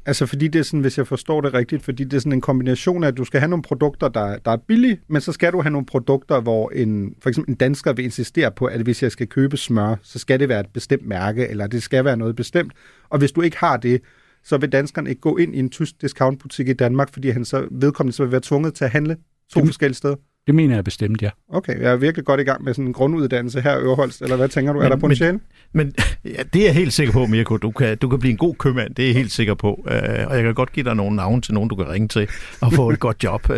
Altså 0.06 0.26
fordi 0.26 0.48
det 0.48 0.60
er 0.60 0.64
sådan, 0.64 0.80
hvis 0.80 0.98
jeg 0.98 1.08
forstår 1.08 1.42
det 1.42 1.54
rigtigt, 1.54 1.84
fordi 1.84 2.04
det 2.04 2.14
er 2.14 2.20
sådan 2.20 2.34
en 2.34 2.42
kombination 2.42 3.04
af, 3.04 3.08
at 3.08 3.18
du 3.18 3.24
skal 3.24 3.40
have 3.40 3.50
nogle 3.50 3.64
produkter, 3.64 4.08
der, 4.08 4.38
der 4.38 4.52
er 4.52 4.58
billige, 4.58 5.00
men 5.08 5.22
så 5.22 5.32
skal 5.32 5.54
du 5.54 5.62
have 5.62 5.72
nogle 5.72 5.86
produkter, 5.86 6.42
hvor 6.42 6.70
en, 6.70 7.16
for 7.22 7.30
eksempel 7.30 7.52
en 7.52 7.56
dansker 7.56 7.94
vil 7.94 8.06
insistere 8.06 8.52
på, 8.52 8.66
at 8.66 8.82
hvis 8.82 9.04
jeg 9.04 9.12
skal 9.12 9.28
købe 9.28 9.58
smør, 9.58 9.96
så 10.02 10.20
skal 10.20 10.40
det 10.40 10.50
være 10.50 10.60
et 10.60 10.70
bestemt 10.74 11.06
mærke, 11.06 11.48
eller 11.48 11.68
det 11.68 11.84
skal 11.84 12.06
være 12.06 12.18
noget 12.18 12.36
bestemt. 12.36 12.74
Og 13.10 13.20
hvis 13.20 13.32
du 13.32 13.42
ikke 13.42 13.58
har 13.58 13.78
det, 13.78 14.02
så 14.44 14.58
vil 14.58 14.72
danskeren 14.72 15.08
ikke 15.08 15.22
gå 15.22 15.38
ind 15.38 15.56
i 15.56 15.60
en 15.60 15.70
tysk 15.70 16.02
discountbutik 16.02 16.68
i 16.68 16.74
Danmark, 16.74 17.14
fordi 17.14 17.30
han 17.30 17.46
så 17.46 17.68
vedkommende 17.72 18.16
så 18.16 18.24
vil 18.24 18.32
være 18.32 18.42
tvunget 18.44 18.74
til 18.74 18.84
at 18.86 18.92
handle 18.92 19.18
to 19.54 19.60
det, 19.60 19.68
forskellige 19.68 19.96
steder. 19.96 20.16
Det 20.48 20.56
mener 20.56 20.76
jeg 20.76 20.84
bestemt, 20.84 21.22
ja. 21.22 21.30
Okay, 21.50 21.82
jeg 21.82 21.92
er 21.92 21.96
virkelig 21.96 22.26
godt 22.26 22.40
i 22.40 22.44
gang 22.44 22.64
med 22.64 22.74
sådan 22.74 22.88
en 22.88 22.94
grunduddannelse 22.94 23.62
her 23.62 23.78
i 23.78 23.82
Øreholst, 23.82 24.22
eller 24.22 24.36
hvad 24.36 24.50
tænker 24.50 24.74
du? 24.74 24.80
Men, 24.80 24.86
er 24.86 24.90
der 24.90 24.98
potentiale? 24.98 25.40
Men, 25.74 25.86
men 25.86 25.94
ja, 26.26 26.44
det 26.54 26.62
er 26.62 26.66
jeg 26.66 26.74
helt 26.74 26.94
sikker 26.94 27.14
på, 27.14 27.26
Mirko. 27.26 27.58
Du 27.58 27.72
kan, 27.72 27.98
du 27.98 28.10
kan 28.10 28.20
blive 28.20 28.32
en 28.32 28.38
god 28.38 28.56
købmand, 28.56 28.96
det 28.96 29.04
er 29.04 29.08
jeg 29.08 29.16
helt 29.16 29.32
sikker 29.32 29.54
på. 29.54 29.74
Uh, 29.74 30.28
og 30.28 30.36
jeg 30.36 30.44
kan 30.44 30.54
godt 30.54 30.72
give 30.72 30.84
dig 30.84 30.96
nogle 30.96 31.16
navne 31.16 31.42
til 31.42 31.54
nogen, 31.54 31.70
du 31.70 31.76
kan 31.76 31.90
ringe 31.90 32.08
til 32.08 32.28
og 32.62 32.74
få 32.74 32.90
et 32.90 33.00
godt 33.00 33.24
job. 33.24 33.50
Uh, 33.50 33.56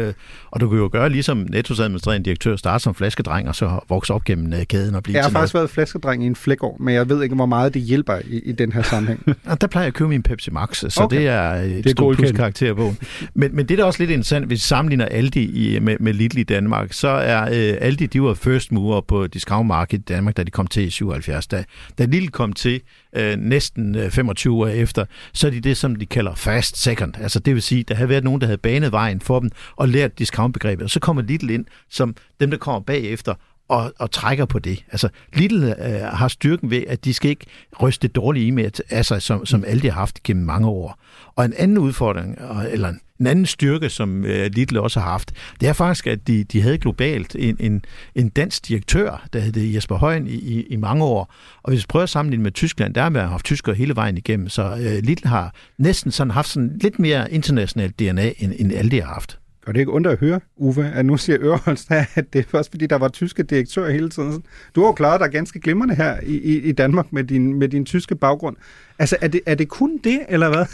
og 0.51 0.61
du 0.61 0.69
kan 0.69 0.77
jo 0.77 0.89
gøre 0.91 1.09
ligesom 1.09 1.47
Nettos 1.49 1.79
administrerende 1.79 2.25
direktør, 2.25 2.55
starte 2.55 2.83
som 2.83 2.95
flaskedreng 2.95 3.47
og 3.47 3.55
så 3.55 3.79
vokse 3.89 4.13
op 4.13 4.23
gennem 4.23 4.53
uh, 4.53 4.63
kæden 4.63 4.95
og 4.95 5.03
blive 5.03 5.17
Jeg 5.17 5.23
har 5.23 5.31
faktisk 5.31 5.53
noget. 5.53 5.61
været 5.61 5.69
flaskedreng 5.69 6.23
i 6.23 6.27
en 6.27 6.35
flækår, 6.35 6.77
men 6.79 6.93
jeg 6.95 7.09
ved 7.09 7.23
ikke, 7.23 7.35
hvor 7.35 7.45
meget 7.45 7.73
det 7.73 7.81
hjælper 7.81 8.17
i, 8.27 8.39
i 8.39 8.51
den 8.51 8.71
her 8.71 8.81
sammenhæng. 8.81 9.23
og 9.51 9.61
der 9.61 9.67
plejer 9.67 9.83
jeg 9.83 9.87
at 9.87 9.93
købe 9.93 10.09
min 10.09 10.23
Pepsi 10.23 10.51
Max, 10.51 10.83
så 10.89 11.03
okay. 11.03 11.17
det 11.17 11.27
er 11.27 11.51
et 11.51 11.69
det 11.69 11.85
er 11.85 11.89
stort 11.89 12.15
plus 12.15 12.31
karakter 12.31 12.73
på. 12.73 12.93
Men, 13.33 13.55
men 13.55 13.65
det 13.65 13.73
er 13.73 13.77
da 13.77 13.83
også 13.83 13.99
lidt 13.99 14.11
interessant, 14.11 14.45
hvis 14.45 14.55
vi 14.55 14.59
sammenligner 14.59 15.05
Aldi 15.05 15.75
i, 15.75 15.79
med, 15.79 15.95
med 15.99 16.13
Lidl 16.13 16.37
i 16.37 16.43
Danmark, 16.43 16.74
så 16.91 17.07
er 17.07 17.41
øh, 17.41 17.77
alle 17.81 17.97
de 17.97 18.21
var 18.21 18.33
first 18.33 18.71
mover 18.71 19.01
på 19.01 19.27
discountmarkedet 19.27 20.01
i 20.01 20.13
Danmark, 20.13 20.37
da 20.37 20.43
de 20.43 20.51
kom 20.51 20.67
til 20.67 20.83
i 20.83 20.89
77. 20.89 21.47
Da, 21.47 21.63
da 21.97 22.05
Lille 22.05 22.27
kom 22.27 22.53
til 22.53 22.81
øh, 23.15 23.35
næsten 23.37 23.95
øh, 23.95 24.11
25 24.11 24.55
år 24.57 24.67
efter, 24.67 25.05
så 25.33 25.47
er 25.47 25.51
de 25.51 25.59
det, 25.59 25.77
som 25.77 25.95
de 25.95 26.05
kalder 26.05 26.35
fast 26.35 26.77
second. 26.77 27.13
Altså 27.17 27.39
det 27.39 27.53
vil 27.53 27.61
sige, 27.61 27.83
der 27.83 27.95
havde 27.95 28.09
været 28.09 28.23
nogen, 28.23 28.41
der 28.41 28.47
havde 28.47 28.57
banet 28.57 28.91
vejen 28.91 29.21
for 29.21 29.39
dem 29.39 29.51
og 29.75 29.89
lært 29.89 30.19
discountbegrebet. 30.19 30.83
Og 30.83 30.89
så 30.89 30.99
kommer 30.99 31.21
Lidl 31.21 31.49
ind 31.49 31.65
som 31.89 32.15
dem, 32.39 32.51
der 32.51 32.57
kommer 32.57 32.79
bagefter 32.79 33.33
og, 33.67 33.93
og 33.99 34.11
trækker 34.11 34.45
på 34.45 34.59
det. 34.59 34.85
Altså, 34.91 35.09
Lidl 35.33 35.63
øh, 35.63 35.73
har 36.01 36.27
styrken 36.27 36.69
ved, 36.69 36.83
at 36.87 37.05
de 37.05 37.13
skal 37.13 37.29
ikke 37.29 37.45
ryste 37.81 38.07
dårlige 38.07 38.47
e-mail 38.47 38.71
af 38.89 39.05
sig, 39.05 39.21
som, 39.21 39.45
som 39.45 39.63
Aldi 39.67 39.87
har 39.87 39.99
haft 39.99 40.23
gennem 40.23 40.45
mange 40.45 40.67
år. 40.67 40.99
Og 41.35 41.45
en 41.45 41.53
anden 41.57 41.77
udfordring, 41.77 42.37
eller 42.71 42.89
en 42.89 42.99
anden 43.19 43.45
styrke, 43.45 43.89
som 43.89 44.25
øh, 44.25 44.49
Lidl 44.53 44.77
også 44.77 44.99
har 44.99 45.09
haft, 45.09 45.31
det 45.61 45.69
er 45.69 45.73
faktisk, 45.73 46.07
at 46.07 46.27
de, 46.27 46.43
de 46.43 46.61
havde 46.61 46.77
globalt 46.77 47.35
en, 47.39 47.57
en, 47.59 47.85
en 48.15 48.29
dansk 48.29 48.67
direktør, 48.67 49.27
der 49.33 49.39
hed 49.39 49.57
Jesper 49.57 49.95
Højen 49.95 50.27
i, 50.27 50.33
i, 50.33 50.61
i 50.61 50.75
mange 50.75 51.03
år. 51.03 51.33
Og 51.63 51.71
hvis 51.71 51.81
vi 51.81 51.85
prøver 51.89 52.03
at 52.03 52.09
sammenligne 52.09 52.43
med 52.43 52.51
Tyskland, 52.51 52.93
der 52.93 53.01
har 53.01 53.09
man 53.09 53.27
haft 53.27 53.45
tyskere 53.45 53.75
hele 53.75 53.95
vejen 53.95 54.17
igennem, 54.17 54.49
så 54.49 54.63
øh, 54.63 55.03
Lidl 55.03 55.27
har 55.27 55.55
næsten 55.77 56.11
sådan 56.11 56.31
haft 56.31 56.47
sådan 56.47 56.77
lidt 56.81 56.99
mere 56.99 57.31
internationalt 57.31 57.99
DNA, 57.99 58.31
end, 58.39 58.53
end 58.59 58.73
Aldi 58.73 58.97
har 58.97 59.13
haft. 59.13 59.39
Og 59.67 59.73
det 59.73 59.79
ikke 59.79 59.93
ondt 59.93 60.07
at 60.07 60.19
høre, 60.19 60.39
Uwe, 60.57 60.85
at 60.85 61.05
nu 61.05 61.17
siger 61.17 61.37
Øreholst, 61.41 61.91
at 61.91 62.33
det 62.33 62.39
er 62.39 62.43
først 62.49 62.71
fordi, 62.71 62.87
der 62.87 62.95
var 62.95 63.07
tyske 63.07 63.43
direktører 63.43 63.91
hele 63.91 64.09
tiden. 64.09 64.43
Du 64.75 64.81
har 64.81 64.87
jo 64.87 64.93
klaret 64.93 65.19
dig 65.19 65.31
ganske 65.31 65.59
glimrende 65.59 65.95
her 65.95 66.19
i, 66.23 66.37
i, 66.37 66.61
i 66.61 66.71
Danmark 66.71 67.13
med 67.13 67.23
din, 67.23 67.53
med 67.53 67.67
din 67.67 67.85
tyske 67.85 68.15
baggrund. 68.15 68.55
Altså, 68.99 69.17
er 69.21 69.27
det, 69.27 69.41
er 69.45 69.55
det 69.55 69.67
kun 69.69 69.97
det, 70.03 70.19
eller 70.29 70.49
hvad? 70.49 70.65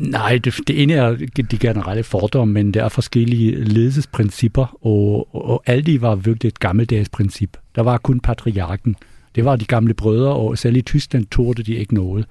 Nej, 0.00 0.38
det, 0.44 0.54
det 0.66 0.82
ene 0.82 0.92
er 0.92 1.16
de 1.50 1.58
generelle 1.58 2.02
fordomme, 2.02 2.54
men 2.54 2.74
der 2.74 2.84
er 2.84 2.88
forskellige 2.88 3.64
ledelsesprincipper, 3.64 4.78
og, 4.86 5.34
og 5.34 5.62
Aldi 5.66 6.00
var 6.00 6.14
virkelig 6.14 6.48
et 6.48 6.58
gammeldags 6.58 7.08
princip. 7.08 7.56
Der 7.74 7.82
var 7.82 7.98
kun 7.98 8.20
patriarken. 8.20 8.96
Det 9.34 9.44
var 9.44 9.56
de 9.56 9.64
gamle 9.64 9.94
brødre, 9.94 10.32
og 10.32 10.58
selv 10.58 10.76
i 10.76 10.82
Tyskland 10.82 11.26
torde 11.26 11.62
de 11.62 11.74
ikke 11.74 11.94
noget. 11.94 12.26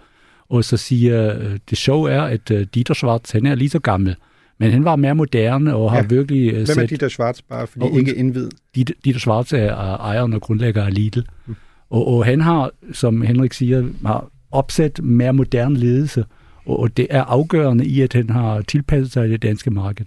Og 0.49 0.63
så 0.63 0.77
siger, 0.77 1.39
øh, 1.39 1.59
det 1.69 1.77
sjove 1.77 2.11
er, 2.11 2.21
at 2.21 2.51
øh, 2.51 2.67
Dieter 2.73 2.93
Schwarz, 2.93 3.31
han 3.31 3.45
er 3.45 3.55
lige 3.55 3.69
så 3.69 3.79
gammel, 3.79 4.15
men 4.59 4.71
han 4.71 4.85
var 4.85 4.95
mere 4.95 5.15
moderne 5.15 5.75
og 5.75 5.91
har 5.91 5.97
ja. 5.97 6.05
virkelig 6.09 6.51
Hvem 6.51 6.79
er 6.79 6.85
Dieter 6.85 7.07
Schwarz, 7.07 7.41
bare 7.49 7.67
fordi 7.67 7.85
og, 7.85 7.99
ikke 7.99 8.15
indvid? 8.15 8.49
Dieter, 8.75 8.93
Dieter 9.05 9.19
Schwarz 9.19 9.53
er 9.53 9.73
ejeren 9.75 10.33
og 10.33 10.41
grundlægger 10.41 10.83
af 10.85 10.93
Lidl. 10.93 11.19
Mm. 11.45 11.55
Og, 11.89 12.07
og 12.07 12.25
han 12.25 12.41
har, 12.41 12.71
som 12.93 13.21
Henrik 13.21 13.53
siger, 13.53 13.87
har 14.05 14.29
opsat 14.51 14.99
mere 15.03 15.33
moderne 15.33 15.75
ledelse, 15.75 16.25
og 16.69 16.97
det 16.97 17.07
er 17.09 17.23
afgørende 17.23 17.85
i, 17.85 18.01
at 18.01 18.13
han 18.13 18.29
har 18.29 18.61
tilpasset 18.61 19.11
sig 19.11 19.27
i 19.27 19.31
det 19.31 19.41
danske 19.41 19.71
marked. 19.71 20.05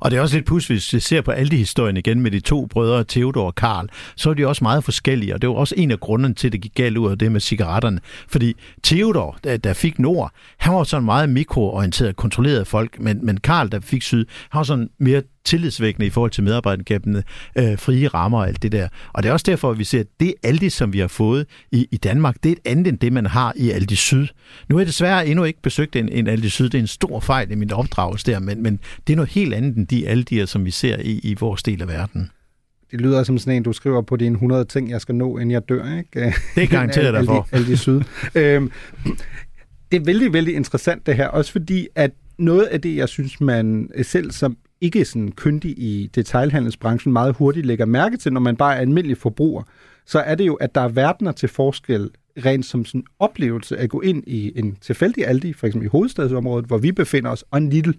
Og 0.00 0.10
det 0.10 0.16
er 0.16 0.20
også 0.20 0.36
lidt 0.36 0.46
pus, 0.46 0.66
hvis 0.66 0.94
vi 0.94 1.00
ser 1.00 1.20
på 1.20 1.30
alle 1.30 1.50
de 1.50 1.56
historien 1.56 1.96
igen 1.96 2.20
med 2.20 2.30
de 2.30 2.40
to 2.40 2.66
brødre, 2.66 3.04
Theodor 3.08 3.46
og 3.46 3.54
Karl, 3.54 3.88
så 4.16 4.30
er 4.30 4.34
de 4.34 4.46
også 4.46 4.64
meget 4.64 4.84
forskellige, 4.84 5.34
og 5.34 5.42
det 5.42 5.48
var 5.48 5.54
også 5.54 5.74
en 5.78 5.90
af 5.90 6.00
grunden 6.00 6.34
til, 6.34 6.48
at 6.48 6.52
det 6.52 6.60
gik 6.60 6.74
galt 6.74 6.96
ud 6.96 7.10
af 7.10 7.18
det 7.18 7.32
med 7.32 7.40
cigaretterne. 7.40 8.00
Fordi 8.28 8.54
Theodor, 8.82 9.38
der, 9.44 9.56
der 9.56 9.72
fik 9.72 9.98
Nord, 9.98 10.32
han 10.58 10.74
var 10.74 10.84
sådan 10.84 11.04
meget 11.04 11.28
mikroorienteret, 11.28 12.16
kontrolleret 12.16 12.66
folk, 12.66 13.00
men, 13.00 13.26
men 13.26 13.36
Karl, 13.36 13.68
der 13.72 13.80
fik 13.80 14.02
Syd, 14.02 14.24
han 14.50 14.58
var 14.58 14.64
sådan 14.64 14.88
mere 14.98 15.22
tillidsvækkende 15.46 16.06
i 16.06 16.10
forhold 16.10 16.30
til 16.30 16.44
medarbejderne, 16.44 17.22
øh, 17.58 17.78
frie 17.78 18.08
rammer 18.08 18.38
og 18.38 18.48
alt 18.48 18.62
det 18.62 18.72
der. 18.72 18.88
Og 19.12 19.22
det 19.22 19.28
er 19.28 19.32
også 19.32 19.44
derfor, 19.46 19.70
at 19.70 19.78
vi 19.78 19.84
ser, 19.84 20.00
at 20.00 20.06
det 20.20 20.34
Aldi, 20.42 20.70
som 20.70 20.92
vi 20.92 20.98
har 20.98 21.08
fået 21.08 21.46
i, 21.72 21.88
i 21.90 21.96
Danmark, 21.96 22.36
det 22.42 22.48
er 22.48 22.52
et 22.52 22.70
andet 22.70 22.86
end 22.86 22.98
det, 22.98 23.12
man 23.12 23.26
har 23.26 23.52
i 23.56 23.70
Aldi 23.70 23.96
Syd. 23.96 24.26
Nu 24.68 24.76
er 24.76 24.80
jeg 24.80 24.86
desværre 24.86 25.26
endnu 25.26 25.44
ikke 25.44 25.62
besøgt 25.62 25.96
en, 25.96 26.08
en 26.08 26.26
Aldi 26.26 26.48
Syd. 26.48 26.64
Det 26.64 26.74
er 26.74 26.82
en 26.82 26.86
stor 26.86 27.20
fejl 27.20 27.50
i 27.50 27.54
min 27.54 27.72
opdragelse 27.72 28.26
der, 28.26 28.38
men, 28.38 28.62
men 28.62 28.80
det 29.06 29.12
er 29.12 29.16
noget 29.16 29.30
helt 29.30 29.54
andet 29.54 29.76
end 29.76 29.86
de 29.86 30.12
Aldi'er, 30.12 30.46
som 30.46 30.64
vi 30.64 30.70
ser 30.70 30.96
i, 31.00 31.20
i 31.22 31.36
vores 31.40 31.62
del 31.62 31.82
af 31.82 31.88
verden. 31.88 32.30
Det 32.90 33.00
lyder 33.00 33.22
som 33.22 33.38
sådan 33.38 33.56
en, 33.56 33.62
du 33.62 33.72
skriver 33.72 34.02
på 34.02 34.16
dine 34.16 34.34
100 34.34 34.64
ting, 34.64 34.90
jeg 34.90 35.00
skal 35.00 35.14
nå, 35.14 35.38
inden 35.38 35.50
jeg 35.50 35.68
dør, 35.68 35.98
ikke? 35.98 36.34
Det 36.54 36.70
garanterer 36.70 37.12
dig 37.12 37.24
for. 37.24 37.48
Aldi 37.52 37.76
Syd. 37.76 38.00
øhm, 38.34 38.70
det 39.92 40.00
er 40.00 40.04
vældig, 40.04 40.32
vældig 40.32 40.54
interessant 40.54 41.06
det 41.06 41.16
her, 41.16 41.28
også 41.28 41.52
fordi, 41.52 41.88
at 41.94 42.10
noget 42.38 42.64
af 42.64 42.80
det, 42.80 42.96
jeg 42.96 43.08
synes, 43.08 43.40
man 43.40 43.90
selv 44.02 44.30
som 44.30 44.56
ikke 44.80 45.04
sådan 45.04 45.32
kyndig 45.32 45.78
i 45.78 46.10
detailhandelsbranchen 46.14 47.12
meget 47.12 47.36
hurtigt 47.36 47.66
lægger 47.66 47.86
mærke 47.86 48.16
til, 48.16 48.32
når 48.32 48.40
man 48.40 48.56
bare 48.56 48.74
er 48.76 48.80
almindelig 48.80 49.18
forbruger, 49.18 49.62
så 50.06 50.18
er 50.18 50.34
det 50.34 50.46
jo, 50.46 50.54
at 50.54 50.74
der 50.74 50.80
er 50.80 50.88
verdener 50.88 51.32
til 51.32 51.48
forskel 51.48 52.10
rent 52.44 52.66
som 52.66 52.84
sådan 52.84 53.04
oplevelse 53.18 53.76
at 53.76 53.90
gå 53.90 54.00
ind 54.00 54.24
i 54.26 54.52
en 54.58 54.76
tilfældig 54.80 55.26
Aldi, 55.26 55.52
for 55.52 55.66
eksempel 55.66 55.86
i 55.86 55.88
hovedstadsområdet, 55.88 56.66
hvor 56.66 56.78
vi 56.78 56.92
befinder 56.92 57.30
os, 57.30 57.44
og 57.50 57.58
en 57.58 57.70
Lidl. 57.70 57.90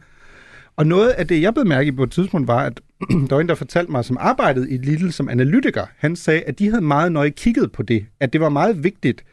Og 0.76 0.88
noget 0.88 1.10
af 1.10 1.28
det, 1.28 1.42
jeg 1.42 1.54
blev 1.54 1.66
mærke 1.66 1.94
på 1.94 2.04
et 2.04 2.12
tidspunkt, 2.12 2.48
var, 2.48 2.66
at 2.66 2.82
der 3.30 3.36
var 3.36 3.42
en, 3.42 3.50
der 3.50 3.56
fortalte 3.56 3.92
mig, 3.92 4.06
som 4.06 4.18
arbejdede 4.20 4.70
i 4.70 4.78
Lidl 4.78 5.10
som 5.10 5.30
analytiker. 5.30 5.86
Han 5.98 6.16
sagde, 6.16 6.42
at 6.42 6.60
de 6.60 6.70
havde 6.70 6.82
meget 6.82 7.12
nøje 7.12 7.30
kigget 7.30 7.72
på 7.72 7.84
det, 7.84 8.06
at 8.20 8.34
det 8.34 8.42
var 8.42 8.50
meget 8.50 8.84
vigtigt, 8.84 9.24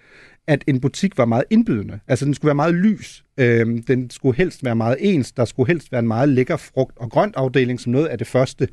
at 0.46 0.64
en 0.66 0.80
butik 0.80 1.18
var 1.18 1.24
meget 1.24 1.44
indbydende. 1.50 2.00
Altså, 2.08 2.24
den 2.24 2.34
skulle 2.34 2.46
være 2.48 2.54
meget 2.54 2.74
lys. 2.74 3.23
Øhm, 3.38 3.82
den 3.82 4.10
skulle 4.10 4.36
helst 4.36 4.64
være 4.64 4.76
meget 4.76 4.96
ens. 5.00 5.32
Der 5.32 5.44
skulle 5.44 5.66
helst 5.66 5.92
være 5.92 5.98
en 5.98 6.08
meget 6.08 6.28
lækker 6.28 6.56
frugt- 6.56 6.98
og 6.98 7.10
grønt 7.10 7.36
afdeling 7.36 7.80
som 7.80 7.92
noget 7.92 8.06
af 8.06 8.18
det 8.18 8.26
første, 8.26 8.68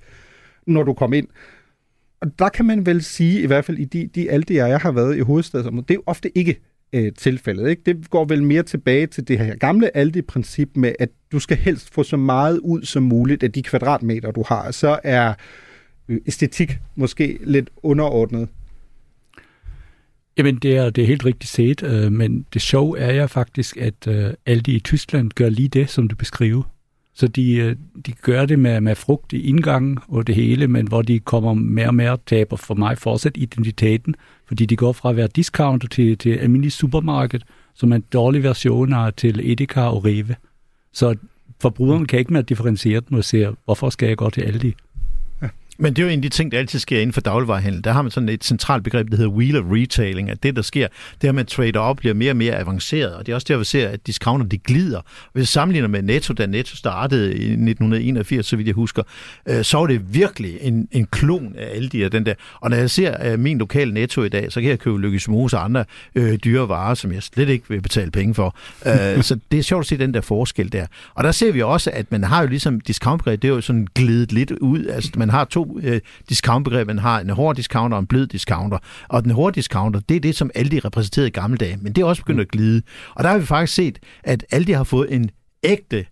når 0.67 0.84
du 0.84 0.93
kom 0.93 1.13
ind. 1.13 1.28
Og 2.21 2.39
der 2.39 2.50
kan 2.50 2.65
man 2.65 2.86
vel 2.86 3.04
sige, 3.04 3.41
i 3.41 3.45
hvert 3.45 3.65
fald 3.65 3.78
i 3.78 3.86
de, 3.86 4.08
de 4.15 4.32
Aldi'er, 4.32 4.67
jeg 4.67 4.80
har 4.80 4.91
været 4.91 5.17
i 5.17 5.19
hovedstadsområdet, 5.19 5.88
det 5.88 5.93
er 5.93 5.97
jo 5.97 6.04
ofte 6.06 6.38
ikke 6.38 6.60
øh, 6.93 7.12
tilfældet. 7.17 7.69
Ikke? 7.69 7.82
Det 7.86 8.10
går 8.10 8.26
vel 8.26 8.43
mere 8.43 8.63
tilbage 8.63 9.08
til 9.08 9.28
det 9.28 9.39
her 9.39 9.56
gamle 9.56 9.97
Aldi-princip 9.97 10.69
med, 10.76 10.93
at 11.00 11.10
du 11.32 11.39
skal 11.39 11.58
helst 11.58 11.93
få 11.93 12.04
så 12.04 12.17
meget 12.17 12.58
ud 12.58 12.84
som 12.84 13.04
muligt 13.04 13.43
af 13.43 13.52
de 13.52 13.63
kvadratmeter, 13.63 14.32
du 14.32 14.43
har. 14.47 14.71
Så 14.71 15.00
er 15.04 15.34
øh, 16.10 16.17
æstetik 16.28 16.78
måske 16.95 17.39
lidt 17.43 17.69
underordnet. 17.84 18.47
Jamen, 20.41 20.56
det 20.56 20.77
er, 20.77 20.89
det 20.89 21.01
er 21.01 21.08
helt 21.08 21.25
rigtigt 21.25 21.51
set, 21.51 21.84
øh, 21.84 22.12
men 22.12 22.45
det 22.54 22.62
sjove 22.62 22.99
er 22.99 23.13
ja 23.13 23.25
faktisk, 23.25 23.77
at 23.77 24.08
øh, 24.08 24.34
alle 24.45 24.62
de 24.62 24.71
i 24.71 24.80
Tyskland 24.80 25.32
gør 25.36 25.49
lige 25.49 25.67
det, 25.67 25.89
som 25.89 26.08
du 26.08 26.15
beskriver. 26.15 26.63
Så 27.13 27.27
de, 27.27 27.56
øh, 27.56 27.75
de 28.06 28.12
gør 28.12 28.45
det 28.45 28.60
med, 28.60 28.82
med 28.82 28.95
frugt 28.95 29.34
i 29.34 29.41
indgangen 29.41 29.99
og 30.08 30.27
det 30.27 30.36
hele, 30.36 30.67
men 30.67 30.88
hvor 30.88 31.01
de 31.01 31.19
kommer 31.19 31.54
mere 31.54 31.88
og 31.88 31.95
mere 31.95 32.17
taber 32.25 32.56
for 32.56 32.73
mig 32.73 32.97
fortsat 32.97 33.32
identiteten, 33.36 34.15
fordi 34.47 34.65
de 34.65 34.75
går 34.75 34.91
fra 34.91 35.10
at 35.10 35.15
være 35.15 35.27
discounter 35.27 35.88
til, 35.88 36.17
til 36.17 36.30
almindelig 36.30 36.71
supermarked, 36.71 37.39
som 37.73 37.91
er 37.91 37.95
en 37.95 38.06
dårlig 38.13 38.43
version 38.43 38.93
af 38.93 39.13
til 39.13 39.51
Edeka 39.51 39.82
og 39.82 40.06
Rewe. 40.06 40.36
Så 40.93 41.15
forbrugeren 41.62 42.06
kan 42.06 42.19
ikke 42.19 42.34
mere 42.34 42.43
differentiere 42.43 43.01
dem 43.10 43.17
og 43.17 43.23
se, 43.23 43.47
hvorfor 43.65 43.89
skal 43.89 44.08
jeg 44.08 44.17
gå 44.17 44.30
til 44.30 44.41
Aldi? 44.41 44.75
Men 45.81 45.93
det 45.93 46.01
er 46.01 46.05
jo 46.05 46.09
en 46.09 46.19
af 46.19 46.21
de 46.21 46.29
ting, 46.29 46.51
der 46.51 46.59
altid 46.59 46.79
sker 46.79 46.99
inden 46.99 47.13
for 47.13 47.21
dagligvarerhandel. 47.21 47.83
Der 47.83 47.91
har 47.91 48.01
man 48.01 48.11
sådan 48.11 48.29
et 48.29 48.43
centralt 48.43 48.83
begreb, 48.83 49.11
der 49.11 49.17
hedder 49.17 49.31
wheel 49.31 49.57
of 49.57 49.63
retailing, 49.67 50.29
at 50.29 50.43
det, 50.43 50.55
der 50.55 50.61
sker, 50.61 50.87
det 51.21 51.27
er, 51.27 51.31
at 51.31 51.35
man 51.35 51.45
trader 51.45 51.79
op 51.79 51.97
bliver 51.97 52.13
mere 52.13 52.31
og 52.31 52.37
mere 52.37 52.55
avanceret. 52.55 53.13
Og 53.13 53.25
det 53.25 53.31
er 53.31 53.35
også 53.35 53.45
der, 53.49 53.57
vi 53.57 53.63
ser, 53.63 53.89
at 53.89 54.07
discounter, 54.07 54.47
de 54.47 54.57
glider. 54.57 55.01
Hvis 55.33 55.41
vi 55.41 55.45
sammenligner 55.45 55.87
med 55.87 56.01
Netto, 56.01 56.33
da 56.33 56.45
Netto 56.45 56.75
startede 56.75 57.29
i 57.29 57.45
1981, 57.51 58.45
så 58.45 58.55
vidt 58.55 58.67
jeg 58.67 58.75
husker, 58.75 59.03
øh, 59.49 59.63
så 59.63 59.77
var 59.77 59.87
det 59.87 60.13
virkelig 60.13 60.57
en, 60.61 60.87
en 60.91 61.05
klon 61.05 61.55
af 61.57 61.75
alle 61.75 61.89
de 61.89 61.97
her, 61.97 62.09
den 62.09 62.25
der. 62.25 62.33
Og 62.59 62.69
når 62.69 62.77
jeg 62.77 62.89
ser 62.89 63.33
uh, 63.33 63.39
min 63.39 63.57
lokale 63.57 63.93
Netto 63.93 64.23
i 64.23 64.29
dag, 64.29 64.51
så 64.51 64.61
kan 64.61 64.69
jeg 64.69 64.79
købe 64.79 65.01
Lykkes 65.01 65.27
Mose 65.27 65.57
og 65.57 65.63
andre 65.63 65.85
øh, 66.15 66.37
dyre 66.43 66.69
varer, 66.69 66.93
som 66.93 67.11
jeg 67.13 67.23
slet 67.23 67.49
ikke 67.49 67.65
vil 67.69 67.81
betale 67.81 68.11
penge 68.11 68.33
for. 68.33 68.55
Uh, 68.85 69.23
så 69.31 69.39
det 69.51 69.59
er 69.59 69.63
sjovt 69.63 69.83
at 69.83 69.87
se 69.87 69.97
den 69.97 70.13
der 70.13 70.21
forskel 70.21 70.71
der. 70.71 70.85
Og 71.13 71.23
der 71.23 71.31
ser 71.31 71.51
vi 71.51 71.61
også, 71.61 71.91
at 71.93 72.11
man 72.11 72.23
har 72.23 72.41
jo 72.41 72.47
ligesom 72.47 72.81
discountbegreb, 72.81 73.41
det 73.41 73.47
er 73.47 73.53
jo 73.53 73.61
sådan 73.61 73.87
glidet 73.95 74.31
lidt 74.31 74.51
ud. 74.51 74.85
Altså, 74.85 75.11
man 75.17 75.29
har 75.29 75.45
to 75.45 75.70
øh, 75.81 76.01
discountbegreb. 76.29 76.88
Man 76.88 76.99
har 76.99 77.19
en 77.19 77.29
hård 77.29 77.55
discounter 77.55 77.95
og 77.97 77.99
en 77.99 78.07
blød 78.07 78.27
discounter. 78.27 78.77
Og 79.10 79.23
den 79.23 79.31
hårde 79.31 79.55
discounter, 79.55 79.99
det 79.99 80.15
er 80.15 80.19
det, 80.19 80.36
som 80.36 80.51
Aldi 80.55 80.79
repræsenterede 80.79 81.27
i 81.27 81.31
gamle 81.31 81.57
dage. 81.57 81.77
Men 81.81 81.93
det 81.93 82.01
er 82.01 82.05
også 82.05 82.21
begyndt 82.21 82.41
at 82.41 82.47
glide. 82.47 82.81
Og 83.15 83.23
der 83.23 83.29
har 83.29 83.38
vi 83.38 83.45
faktisk 83.45 83.75
set, 83.75 83.99
at 84.23 84.45
Aldi 84.51 84.71
har 84.71 84.84
fået 84.84 85.13
en 85.15 85.29
ægte 85.63 86.05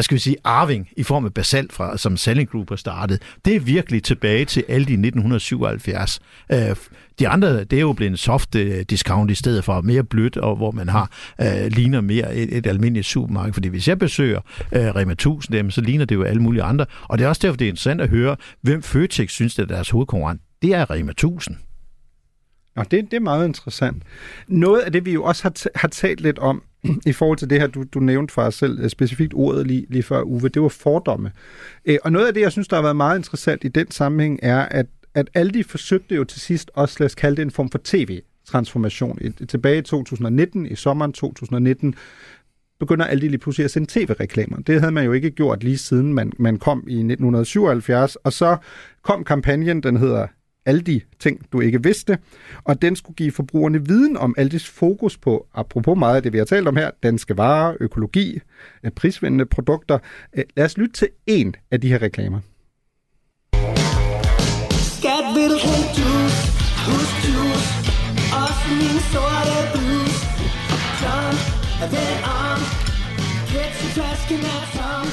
hvad 0.00 0.04
skal 0.04 0.14
vi 0.14 0.20
sige, 0.20 0.36
arving 0.44 0.88
i 0.96 1.02
form 1.02 1.24
af 1.24 1.34
basalt 1.34 1.72
fra, 1.72 1.98
som 1.98 2.16
Selling 2.16 2.50
Group 2.50 2.68
har 2.68 2.76
startet. 2.76 3.22
Det 3.44 3.56
er 3.56 3.60
virkelig 3.60 4.02
tilbage 4.02 4.44
til 4.44 4.64
alle 4.68 4.86
de 4.86 4.92
1977. 4.92 6.20
Øh, 6.52 6.76
de 7.18 7.28
andre, 7.28 7.64
det 7.64 7.72
er 7.72 7.80
jo 7.80 7.92
blevet 7.92 8.10
en 8.10 8.16
soft 8.16 8.54
øh, 8.54 8.84
discount 8.90 9.30
i 9.30 9.34
stedet 9.34 9.64
for 9.64 9.80
mere 9.80 10.04
blødt, 10.04 10.36
og 10.36 10.56
hvor 10.56 10.70
man 10.70 10.88
har 10.88 11.10
øh, 11.40 11.66
ligner 11.66 12.00
mere 12.00 12.36
et, 12.36 12.56
et 12.56 12.66
almindeligt 12.66 13.06
supermarked. 13.06 13.52
Fordi 13.52 13.68
hvis 13.68 13.88
jeg 13.88 13.98
besøger 13.98 14.40
øh, 14.72 14.86
Rema 14.96 15.12
1000, 15.12 15.56
dem, 15.56 15.70
så 15.70 15.80
ligner 15.80 16.04
det 16.04 16.14
jo 16.14 16.22
alle 16.22 16.42
mulige 16.42 16.62
andre. 16.62 16.86
Og 17.02 17.18
det 17.18 17.24
er 17.24 17.28
også 17.28 17.40
derfor, 17.42 17.56
det 17.56 17.64
er 17.64 17.68
interessant 17.68 18.00
at 18.00 18.08
høre, 18.08 18.36
hvem 18.62 18.82
Føtex 18.82 19.30
synes, 19.30 19.54
det 19.54 19.62
er 19.62 19.66
deres 19.66 19.90
hovedkonkurrent. 19.90 20.40
Det 20.62 20.74
er 20.74 20.90
Rema 20.90 21.10
1000. 21.10 21.56
Og 22.76 22.90
det, 22.90 23.04
det 23.10 23.16
er 23.16 23.20
meget 23.20 23.46
interessant. 23.46 24.02
Noget 24.48 24.80
af 24.80 24.92
det, 24.92 25.06
vi 25.06 25.12
jo 25.12 25.24
også 25.24 25.42
har, 25.42 25.78
har 25.78 25.88
talt 25.88 26.20
lidt 26.20 26.38
om, 26.38 26.62
i 27.06 27.12
forhold 27.12 27.38
til 27.38 27.50
det 27.50 27.60
her, 27.60 27.66
du, 27.66 27.84
du 27.94 28.00
nævnte 28.00 28.34
for 28.34 28.50
selv, 28.50 28.80
øh, 28.80 28.90
specifikt 28.90 29.34
ordet 29.34 29.66
lige, 29.66 29.86
lige 29.88 30.02
før, 30.02 30.22
Uwe, 30.22 30.48
det 30.48 30.62
var 30.62 30.68
fordomme. 30.68 31.32
Øh, 31.84 31.98
og 32.04 32.12
noget 32.12 32.26
af 32.26 32.34
det, 32.34 32.40
jeg 32.40 32.52
synes, 32.52 32.68
der 32.68 32.76
har 32.76 32.82
været 32.82 32.96
meget 32.96 33.18
interessant 33.18 33.64
i 33.64 33.68
den 33.68 33.90
sammenhæng, 33.90 34.40
er, 34.42 34.60
at, 34.60 34.86
at 35.14 35.30
alle 35.34 35.52
de 35.52 35.64
forsøgte 35.64 36.14
jo 36.14 36.24
til 36.24 36.40
sidst 36.40 36.70
også, 36.74 36.96
lad 36.98 37.06
os 37.06 37.14
kalde 37.14 37.36
det 37.36 37.42
en 37.42 37.50
form 37.50 37.70
for 37.70 37.80
tv-transformation. 37.84 39.18
Tilbage 39.48 39.78
i 39.78 39.82
2019, 39.82 40.66
i 40.66 40.76
sommeren 40.76 41.12
2019, 41.12 41.94
begynder 42.80 43.04
alle 43.04 43.22
de 43.22 43.28
lige 43.28 43.38
pludselig 43.38 43.64
at 43.64 43.70
sende 43.70 43.86
tv-reklamer. 43.90 44.56
Det 44.56 44.80
havde 44.80 44.92
man 44.92 45.04
jo 45.04 45.12
ikke 45.12 45.30
gjort 45.30 45.64
lige 45.64 45.78
siden 45.78 46.14
man, 46.14 46.32
man 46.38 46.56
kom 46.58 46.78
i 46.78 46.94
1977, 46.94 48.16
og 48.16 48.32
så 48.32 48.56
kom 49.02 49.24
kampagnen, 49.24 49.82
den 49.82 49.96
hedder 49.96 50.26
alle 50.66 50.80
de 50.80 51.00
ting, 51.18 51.52
du 51.52 51.60
ikke 51.60 51.82
vidste, 51.82 52.18
og 52.64 52.82
den 52.82 52.96
skulle 52.96 53.16
give 53.16 53.32
forbrugerne 53.32 53.86
viden 53.86 54.16
om 54.16 54.34
Aldis 54.38 54.68
fokus 54.68 55.18
på, 55.18 55.46
apropos 55.54 55.98
meget 55.98 56.16
af 56.16 56.22
det, 56.22 56.32
vi 56.32 56.38
har 56.38 56.44
talt 56.44 56.68
om 56.68 56.76
her, 56.76 56.90
danske 57.02 57.36
varer, 57.36 57.74
økologi, 57.80 58.40
øh, 58.84 58.90
prisvindende 58.90 59.46
produkter. 59.46 59.98
Øh, 60.36 60.44
lad 60.56 60.64
os 60.64 60.78
lytte 60.78 60.92
til 60.92 61.08
en 61.26 61.54
af 61.70 61.80
de 61.80 61.88
her 61.88 62.02
reklamer. 62.02 62.40
Skat 64.98 65.26
vil 65.34 65.54
juice, 65.98 66.40
husk 66.86 67.16
juice, 67.28 67.70
også 68.42 68.64
min 68.80 68.98
sorte 69.12 69.56
blus. 69.72 70.16
John 71.02 71.36
er 71.82 71.88
ved 71.94 72.10
arm, 72.42 72.62
ketchupflasken 73.52 74.40
er 74.54 74.62
tom. 74.76 75.06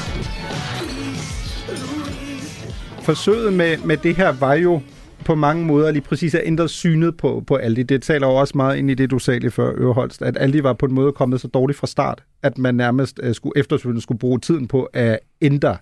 Forsøget 3.04 3.54
med, 3.54 3.78
med 3.78 3.98
det 3.98 4.16
her 4.16 4.32
var 4.32 4.54
jo 4.54 4.82
på 5.28 5.36
mange 5.36 5.66
måder 5.66 5.92
lige 5.92 6.02
præcis 6.02 6.36
at 6.36 6.42
ændre 6.46 6.70
synet 6.70 7.18
på, 7.18 7.44
på 7.48 7.56
Aldi. 7.56 7.84
Det 7.84 8.02
taler 8.02 8.28
jo 8.28 8.36
også 8.36 8.54
meget 8.56 8.78
ind 8.78 8.92
i 8.92 8.94
det, 8.94 9.12
du 9.12 9.20
sagde 9.20 9.40
lige 9.40 9.52
før, 9.52 9.72
Øreholst, 9.78 10.22
at 10.22 10.38
Aldi 10.40 10.64
var 10.64 10.74
på 10.74 10.86
en 10.86 10.94
måde 10.94 11.12
kommet 11.12 11.42
så 11.42 11.48
dårligt 11.48 11.80
fra 11.80 11.88
start, 11.88 12.24
at 12.44 12.58
man 12.58 12.76
nærmest 12.76 13.20
øh, 13.24 13.36
skulle 13.36 13.60
efterfølgende 13.60 14.02
skulle 14.02 14.20
bruge 14.20 14.40
tiden 14.40 14.68
på 14.68 14.84
at 14.84 15.20
ændre 15.42 15.78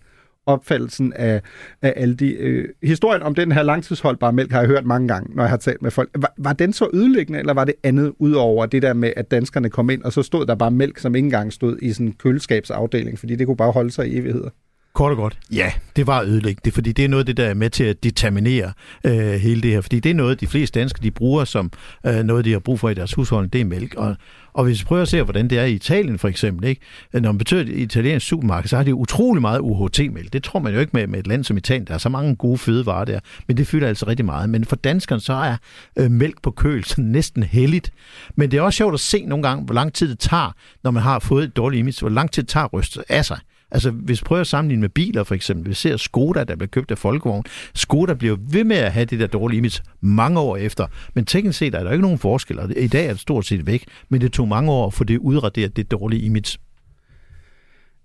opfattelsen 0.46 1.14
af, 1.14 1.42
af 1.82 1.94
Aldi. 1.96 2.30
Øh, 2.30 2.70
historien 2.84 3.22
om 3.22 3.36
den 3.36 3.52
her 3.52 3.64
langtidsholdbare 3.64 4.34
mælk 4.34 4.52
har 4.52 4.60
jeg 4.60 4.68
hørt 4.68 4.86
mange 4.86 5.08
gange, 5.08 5.36
når 5.36 5.44
jeg 5.44 5.50
har 5.50 5.58
talt 5.58 5.82
med 5.82 5.92
folk. 5.92 6.10
Var, 6.16 6.34
var 6.38 6.54
den 6.54 6.74
så 6.74 6.90
ødelæggende, 6.94 7.40
eller 7.40 7.54
var 7.54 7.66
det 7.66 7.76
andet 7.84 8.14
udover 8.20 8.66
det 8.66 8.82
der 8.82 8.94
med, 8.94 9.14
at 9.16 9.32
danskerne 9.32 9.70
kom 9.70 9.90
ind, 9.90 10.04
og 10.04 10.14
så 10.14 10.24
stod 10.24 10.46
der 10.46 10.56
bare 10.56 10.72
mælk, 10.72 10.98
som 10.98 11.16
ikke 11.16 11.26
engang 11.26 11.54
stod 11.54 11.78
i 11.82 11.94
sådan 11.94 12.08
en 12.08 12.14
køleskabsafdeling, 12.14 13.20
fordi 13.20 13.36
det 13.36 13.48
kunne 13.48 13.58
bare 13.58 13.72
holde 13.72 13.92
sig 13.92 14.08
i 14.08 14.18
evigheder? 14.18 14.50
Kort 14.96 15.12
og 15.12 15.18
godt, 15.18 15.38
ja, 15.54 15.72
det 15.96 16.08
var 16.08 16.22
ødelæggende, 16.22 16.72
fordi 16.72 16.92
det 16.92 17.06
er 17.06 17.10
noget 17.10 17.28
det, 17.28 17.38
der 17.38 17.46
er 17.46 17.54
med 17.54 17.70
til 17.70 17.84
at 17.84 18.04
determinere 18.04 18.74
øh, 19.04 19.34
hele 19.34 19.62
det 19.62 19.72
her. 19.72 19.82
Fordi 19.82 20.00
det 20.00 20.10
er 20.10 20.14
noget, 20.14 20.42
de 20.42 20.48
fleste 20.48 20.80
danskere 20.80 21.04
de 21.04 21.12
bruger 21.12 21.46
som 21.46 21.72
øh, 22.06 22.24
noget, 22.24 22.46
de 22.46 22.52
har 22.52 22.60
brug 22.60 22.80
for 22.80 22.90
i 22.90 22.94
deres 22.94 23.14
husholdning, 23.14 23.54
det 23.54 23.62
er 23.62 23.66
mælk. 23.66 23.96
Og, 23.96 24.16
og 24.54 24.64
hvis 24.64 24.80
vi 24.80 24.86
prøver 24.86 25.02
at 25.02 25.08
se, 25.08 25.24
hvordan 25.24 25.50
det 25.50 25.60
er 25.60 25.64
i 25.64 25.74
Italien 25.74 26.20
for 26.20 26.28
eksempel, 26.28 26.70
ikke? 26.70 26.82
når 27.14 27.22
man 27.22 27.38
betyder 27.38 27.62
et 27.62 27.70
italiensk 27.70 28.28
supermarked, 28.28 28.70
så 28.70 28.76
har 28.76 28.84
de 28.84 28.96
utrolig 28.96 29.42
meget 29.42 29.60
UHT-mælk. 29.60 30.34
Det 30.34 30.44
tror 30.44 30.60
man 30.60 30.74
jo 30.74 30.80
ikke 30.80 30.92
med, 30.94 31.08
med 31.08 31.20
et 31.20 31.28
land 31.28 31.44
som 31.44 31.58
Italien. 31.58 31.88
Der 31.88 31.94
er 31.94 31.98
så 31.98 32.10
mange 32.10 32.36
gode 32.36 32.58
fødevarer 32.58 33.06
der, 33.06 33.20
men 33.48 33.58
det 33.58 33.68
fylder 33.68 33.88
altså 33.88 34.08
rigtig 34.08 34.26
meget. 34.26 34.50
Men 34.50 34.66
for 34.66 34.76
danskerne, 34.76 35.22
så 35.22 35.34
er 35.34 35.58
øh, 36.00 36.12
mælk 36.12 36.42
på 36.42 36.52
køl 36.52 36.84
så 36.84 37.02
næsten 37.02 37.44
heldigt. 37.44 37.92
Men 38.36 38.52
det 38.52 38.58
er 38.58 38.62
også 38.62 38.78
sjovt 38.78 38.94
at 38.94 39.00
se 39.00 39.26
nogle 39.26 39.48
gange, 39.48 39.66
hvor 39.66 39.74
lang 39.74 39.94
tid 39.94 40.10
det 40.10 40.20
tager, 40.20 40.56
når 40.84 40.92
man 40.92 41.04
har 41.04 41.20
fået 41.20 41.44
et 41.44 41.56
dårligt 41.56 41.80
image, 41.80 42.00
hvor 42.00 42.10
lang 42.10 42.32
tid 42.32 42.44
det 42.44 42.50
tager 42.50 42.64
at 42.64 42.74
ryste 42.74 43.00
af 43.10 43.26
sig. 43.26 43.38
Altså, 43.38 43.55
Altså, 43.72 43.92
hvis 43.92 44.22
vi 44.22 44.24
prøver 44.26 44.42
at 44.42 44.48
sammenligne 44.48 44.82
med 44.82 44.90
biler, 44.90 45.24
for 45.24 45.36
eksempel. 45.36 45.70
Vi 45.70 45.74
ser 45.74 45.98
Skoda, 45.98 46.44
der 46.44 46.56
bliver 46.56 46.68
købt 46.68 46.92
af 46.92 46.98
Folkevogn. 46.98 47.44
Skoda 47.76 48.14
bliver 48.14 48.38
ved 48.40 48.64
med 48.64 48.76
at 48.76 48.92
have 48.92 49.06
det 49.06 49.20
der 49.20 49.28
dårlige 49.28 49.58
image 49.58 49.84
mange 50.02 50.40
år 50.40 50.58
efter. 50.58 50.88
Men 51.14 51.26
teknisk 51.26 51.60
set 51.60 51.76
er 51.76 51.84
der 51.84 51.92
ikke 51.92 52.02
nogen 52.02 52.20
forskel, 52.20 52.60
og 52.60 52.70
i 52.78 52.88
dag 52.88 53.06
er 53.06 53.12
det 53.12 53.20
stort 53.20 53.46
set 53.46 53.68
væk. 53.68 53.84
Men 54.10 54.22
det 54.22 54.34
tog 54.34 54.48
mange 54.48 54.72
år 54.72 54.88
at 54.88 54.94
få 54.94 55.04
det 55.04 55.18
udraderet, 55.18 55.76
det 55.76 55.92
dårlige 55.92 56.22
image. 56.22 56.58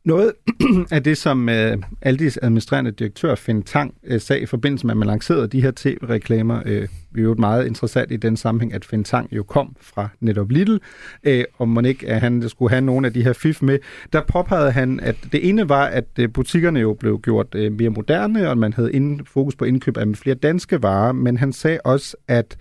Noget 0.04 0.32
af 0.90 1.02
det, 1.02 1.18
som 1.18 1.48
uh, 1.48 1.82
Aldis 2.02 2.38
administrerende 2.42 2.90
direktør 2.90 3.34
Finn 3.34 3.62
Tang 3.62 3.94
uh, 4.10 4.20
sagde 4.20 4.42
i 4.42 4.46
forbindelse 4.46 4.86
med, 4.86 4.92
at 4.92 4.96
man 4.96 5.08
lancerede 5.08 5.48
de 5.48 5.62
her 5.62 5.72
tv-reklamer, 5.76 6.60
uh, 6.62 6.70
er 6.70 6.88
jo 7.16 7.34
meget 7.38 7.66
interessant 7.66 8.12
i 8.12 8.16
den 8.16 8.36
sammenhæng, 8.36 8.74
at 8.74 8.84
Finn 8.84 9.04
Tang 9.04 9.32
jo 9.32 9.42
kom 9.42 9.76
fra 9.80 10.08
netop 10.20 10.50
Lidl, 10.50 10.78
uh, 11.28 11.32
og 11.58 11.68
man 11.68 11.84
ikke, 11.84 12.08
at 12.08 12.20
han 12.20 12.48
skulle 12.48 12.70
have 12.70 12.80
nogle 12.80 13.06
af 13.06 13.12
de 13.12 13.22
her 13.22 13.32
fif 13.32 13.62
med. 13.62 13.78
Der 14.12 14.22
påpegede 14.28 14.72
han, 14.72 15.00
at 15.00 15.16
det 15.32 15.48
ene 15.48 15.68
var, 15.68 15.84
at 15.84 16.32
butikkerne 16.34 16.80
jo 16.80 16.94
blev 16.94 17.20
gjort 17.20 17.54
uh, 17.54 17.72
mere 17.72 17.90
moderne, 17.90 18.50
og 18.50 18.58
man 18.58 18.72
havde 18.72 18.92
inden, 18.92 19.24
fokus 19.24 19.56
på 19.56 19.64
indkøb 19.64 19.96
af 19.96 20.06
flere 20.14 20.36
danske 20.36 20.82
varer, 20.82 21.12
men 21.12 21.36
han 21.36 21.52
sagde 21.52 21.78
også, 21.84 22.16
at 22.28 22.56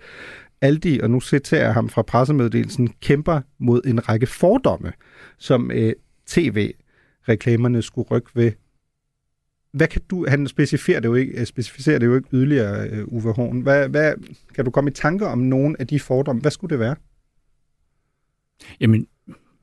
Aldi, 0.62 1.00
og 1.02 1.10
nu 1.10 1.20
citerer 1.20 1.64
jeg 1.64 1.74
ham 1.74 1.88
fra 1.88 2.02
pressemeddelelsen, 2.02 2.88
kæmper 3.02 3.40
mod 3.58 3.80
en 3.86 4.08
række 4.08 4.26
fordomme, 4.26 4.92
som 5.38 5.70
uh, 5.74 5.90
tv 6.26 6.72
reklamerne 7.28 7.82
skulle 7.82 8.08
rykke 8.10 8.30
ved. 8.34 8.52
Hvad 9.72 9.88
kan 9.88 10.02
du, 10.10 10.26
han 10.28 10.48
specificerer 10.48 11.00
det 11.00 11.08
jo 11.08 11.14
ikke, 11.14 11.40
øh, 11.40 11.46
specificerer 11.46 11.98
det 11.98 12.06
jo 12.06 12.16
ikke 12.16 12.28
yderligere, 12.32 12.88
øh, 12.88 13.04
Uwe 13.06 13.32
Horn. 13.32 13.60
Hvad, 13.60 13.88
hvad, 13.88 14.12
kan 14.54 14.64
du 14.64 14.70
komme 14.70 14.90
i 14.90 14.94
tanker 14.94 15.26
om 15.26 15.38
nogle 15.38 15.76
af 15.78 15.86
de 15.86 16.00
fordomme? 16.00 16.42
Hvad 16.42 16.50
skulle 16.50 16.70
det 16.70 16.78
være? 16.78 16.96
Jamen, 18.80 19.06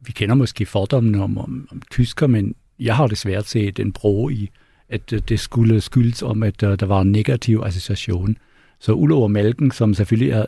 vi 0.01 0.11
kender 0.11 0.35
måske 0.35 0.65
fordommene 0.65 1.23
om, 1.23 1.37
om, 1.37 1.67
om 1.71 1.81
tysker, 1.91 2.27
men 2.27 2.55
jeg 2.79 2.95
har 2.95 3.07
desværre 3.07 3.43
set 3.43 3.79
en 3.79 3.93
bro 3.93 4.29
i, 4.29 4.49
at 4.89 5.09
det 5.29 5.39
skulle 5.39 5.81
skyldes 5.81 6.23
om, 6.23 6.43
at 6.43 6.61
der, 6.61 6.75
der 6.75 6.85
var 6.85 7.01
en 7.01 7.11
negativ 7.11 7.61
association. 7.65 8.37
Så 8.79 8.91
udover 8.91 9.27
malken, 9.27 9.71
som 9.71 9.93
selvfølgelig 9.93 10.31
er, 10.31 10.45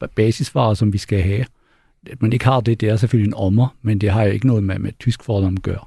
er 0.00 0.06
basisvarer, 0.16 0.74
som 0.74 0.92
vi 0.92 0.98
skal 0.98 1.22
have, 1.22 1.44
at 2.06 2.22
man 2.22 2.32
ikke 2.32 2.44
har 2.44 2.60
det, 2.60 2.80
det 2.80 2.88
er 2.88 2.96
selvfølgelig 2.96 3.28
en 3.28 3.34
ommer, 3.34 3.76
men 3.82 3.98
det 3.98 4.10
har 4.10 4.24
jo 4.24 4.30
ikke 4.30 4.46
noget 4.46 4.64
med, 4.64 4.78
med 4.78 4.92
tysk 5.00 5.24
fordom 5.24 5.56
at 5.56 5.62
gøre. 5.62 5.84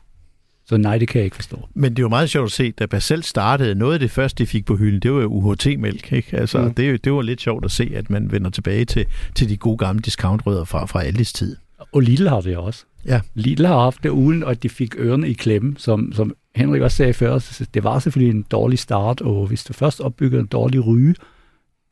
Så 0.66 0.78
nej, 0.78 0.97
det 0.97 1.07
kan 1.07 1.20
jeg 1.20 1.26
ikke 1.26 1.36
forstå. 1.36 1.68
Men 1.74 1.91
det 1.91 1.99
er 1.99 2.03
jo 2.03 2.09
meget 2.09 2.30
sjovt 2.30 2.45
at 2.45 2.51
se, 2.51 2.72
da 2.72 2.86
Basel 2.86 3.24
startede, 3.24 3.76
noget 3.76 3.93
af 3.93 3.99
det 3.99 4.11
første, 4.11 4.43
de 4.43 4.47
fik 4.47 4.66
på 4.66 4.76
hylden, 4.76 4.99
det 4.99 5.14
var 5.14 5.22
jo 5.22 5.28
UHT-mælk. 5.28 6.11
Ikke? 6.11 6.38
Altså, 6.38 6.61
mm. 6.61 6.74
det, 6.74 7.03
det 7.05 7.14
var 7.14 7.22
lidt 7.22 7.41
sjovt 7.41 7.66
at 7.66 7.72
se, 7.72 7.91
at 7.95 8.09
man 8.09 8.32
vender 8.32 8.49
tilbage 8.49 8.86
til, 8.86 9.05
til 9.36 9.49
de 9.49 9.57
gode 9.57 9.78
gamle 9.78 10.01
discountrødder 10.01 10.64
fra, 10.64 10.86
fra 10.86 11.03
Aldis 11.03 11.34
tid. 11.34 11.55
Og 11.91 12.01
Lidl 12.01 12.28
har 12.28 12.41
det 12.41 12.57
også. 12.57 12.86
Ja. 13.05 13.22
Lidl 13.34 13.66
har 13.66 13.80
haft 13.80 14.03
det 14.03 14.09
uden, 14.09 14.43
at 14.43 14.64
de 14.64 14.70
fik 14.70 14.95
ørerne 14.97 15.30
i 15.30 15.34
klemme, 15.34 15.76
som, 15.78 16.14
som 16.14 16.34
Henrik 16.55 16.82
også 16.82 16.97
sagde 16.97 17.14
før. 17.14 17.66
Det 17.74 17.84
var 17.84 17.99
selvfølgelig 17.99 18.36
en 18.36 18.45
dårlig 18.51 18.80
start, 18.80 19.22
og 19.22 19.47
hvis 19.47 19.64
du 19.64 19.74
først 19.74 20.01
opbygger 20.01 20.39
en 20.39 20.45
dårlig 20.45 20.88
ryge, 20.88 21.16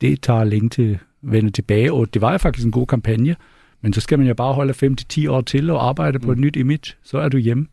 det 0.00 0.20
tager 0.22 0.44
længe 0.44 0.68
til 0.68 0.90
at 0.92 0.98
vende 1.22 1.50
tilbage, 1.50 1.92
og 1.92 2.14
det 2.14 2.22
var 2.22 2.32
jo 2.32 2.38
faktisk 2.38 2.66
en 2.66 2.72
god 2.72 2.86
kampagne, 2.86 3.36
men 3.80 3.92
så 3.92 4.00
skal 4.00 4.18
man 4.18 4.28
jo 4.28 4.34
bare 4.34 4.54
holde 4.54 4.96
5-10 5.16 5.30
år 5.30 5.40
til 5.40 5.70
og 5.70 5.88
arbejde 5.88 6.18
på 6.18 6.32
et 6.32 6.38
nyt 6.38 6.56
image, 6.56 6.94
så 7.04 7.18
er 7.18 7.28
du 7.28 7.36
hjemme. 7.36 7.66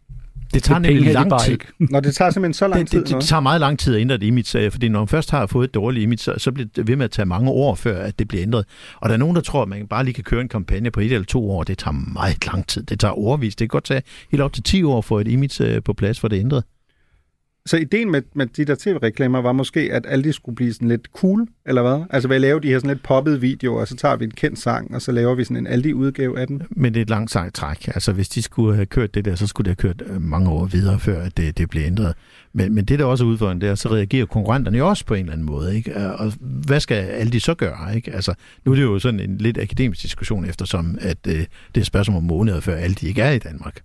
Det 0.54 0.64
tager 0.64 0.80
Det 0.80 0.93
nemlig 0.93 1.14
lang 1.14 1.39
tid. 1.39 1.58
Når 1.80 2.00
det 2.00 2.16
tager 2.16 2.32
simpelthen 2.32 2.54
så 2.54 2.68
lang 2.68 2.82
Det, 2.82 2.89
tid. 2.89 2.97
det, 3.00 3.06
det 3.08 3.12
noget. 3.12 3.26
tager 3.26 3.39
meget 3.39 3.60
lang 3.62 3.80
tid 3.80 3.95
at 3.95 4.02
ændre 4.02 4.16
et 4.16 4.24
image, 4.24 4.72
fordi 4.72 4.89
når 4.89 5.00
man 5.00 5.08
først 5.08 5.32
har 5.32 5.45
fået 5.45 5.68
et 5.68 5.74
dårligt 5.74 6.04
image, 6.04 6.18
så, 6.18 6.34
så 6.38 6.52
bliver 6.52 6.70
det 6.76 6.88
ved 6.88 6.95
med 6.95 7.06
at 7.06 7.12
tage 7.12 7.26
mange 7.26 7.50
år, 7.52 7.76
før 7.76 8.02
at 8.02 8.20
det 8.20 8.28
bliver 8.28 8.43
ændret. 8.43 8.66
Og 8.95 9.10
der 9.10 9.14
er 9.14 9.20
nogen, 9.20 9.36
der 9.36 9.41
tror, 9.41 9.62
at 9.62 9.68
man 9.68 9.88
bare 9.88 10.04
lige 10.04 10.14
kan 10.14 10.24
køre 10.24 10.41
en 10.41 10.47
kampagne 10.50 10.91
på 10.91 11.00
et 11.00 11.12
eller 11.12 11.26
to 11.26 11.52
år. 11.52 11.64
Det 11.64 11.78
tager 11.78 12.12
meget 12.14 12.45
lang 12.45 12.68
tid. 12.68 12.84
Det 12.84 13.00
tager 13.00 13.12
overvis. 13.12 13.56
Det 13.56 13.70
kan 13.70 13.74
godt 13.76 13.84
tage 13.84 14.02
helt 14.32 14.41
op 14.41 14.54
til 14.54 14.64
10 14.64 14.84
år 14.84 15.02
for 15.02 15.20
et 15.20 15.28
image 15.28 15.66
øh, 15.66 15.84
på 15.84 15.93
plads, 15.93 16.20
for 16.20 16.28
det 16.28 16.39
ændret. 16.39 16.64
Så 17.66 17.78
ideen 17.78 18.12
med, 18.12 18.22
med 18.34 18.47
de 18.47 18.66
der 18.66 18.76
tv-reklamer 18.80 19.41
var 19.41 19.51
måske, 19.51 19.89
at 19.93 20.05
alle 20.07 20.24
de 20.24 20.34
skulle 20.34 20.55
blive 20.55 20.74
sådan 20.74 20.88
lidt 20.88 21.07
cool, 21.14 21.47
eller 21.66 21.82
hvad? 21.82 22.05
Altså 22.10 22.28
hvad 22.28 22.39
laver 22.39 22.49
lave 22.49 22.60
de 22.60 22.68
her 22.68 22.80
sådan 22.80 22.89
lidt 22.89 23.03
poppede 23.03 23.41
videoer, 23.41 23.82
og 23.82 23.88
så 23.88 23.95
tager 23.95 24.16
vi 24.16 24.26
en 24.26 24.32
kendt 24.32 24.60
sang, 24.60 24.95
og 24.95 25.01
så 25.01 25.12
laver 25.12 25.36
vi 25.36 25.43
sådan 25.43 25.57
en 25.57 25.68
Aldi-udgave 25.68 26.39
af 26.39 26.47
den. 26.47 26.62
Men 26.70 26.93
det 26.93 26.99
er 26.99 27.01
et 27.01 27.10
langt 27.10 27.32
sejt 27.32 27.53
træk. 27.53 27.88
Altså, 27.88 28.12
hvis 28.12 28.30
de 28.30 28.41
skulle 28.41 28.76
have 28.76 28.86
kørt 28.86 29.14
det 29.14 29.26
der, 29.26 29.36
så 29.36 29.47
skulle 29.47 29.70
det 29.70 29.82
have 29.82 29.93
kørt 29.93 30.03
øh, 30.10 30.22
mange 30.22 30.49
år 30.49 30.66
videre, 30.66 30.99
før 30.99 31.22
at 31.22 31.38
det, 31.38 31.57
det 31.57 31.70
blev 31.70 31.84
ændret. 31.84 32.14
Men, 32.53 32.76
men 32.76 32.86
det, 32.86 32.99
der 32.99 33.05
også 33.05 33.24
er 33.24 33.28
udfordringen, 33.28 33.62
det 33.62 33.70
er, 33.70 33.76
så 33.76 33.89
reagerer 33.89 34.26
konkurrenterne 34.26 34.78
jo 34.78 34.89
også 34.89 35.05
på 35.05 35.14
en 35.14 35.20
eller 35.20 35.34
anden 35.34 35.45
måde. 35.45 35.76
Ikke? 35.76 35.99
Øh, 35.99 36.12
og 36.12 36.34
hvad 36.39 36.80
skal 36.80 36.95
alle 36.95 37.32
de 37.32 37.39
så 37.39 37.53
gøre? 37.53 37.95
Ikke? 37.95 38.12
Altså, 38.14 38.34
nu 38.66 38.72
er 38.72 38.76
det 38.76 38.84
jo 38.84 38.99
sådan 38.99 39.20
en 39.20 39.38
lidt 39.38 39.57
akademisk 39.57 40.01
diskussion, 40.01 40.45
eftersom 40.45 40.97
at, 41.01 41.18
øh, 41.28 41.34
det 41.34 41.47
er 41.76 41.80
et 41.80 41.86
spørgsmål 41.86 42.18
om 42.18 42.24
måneder, 42.24 42.60
før 42.60 42.76
alle 42.76 42.95
de 42.95 43.07
ikke 43.07 43.22
er 43.22 43.32
i 43.32 43.39
Danmark. 43.39 43.82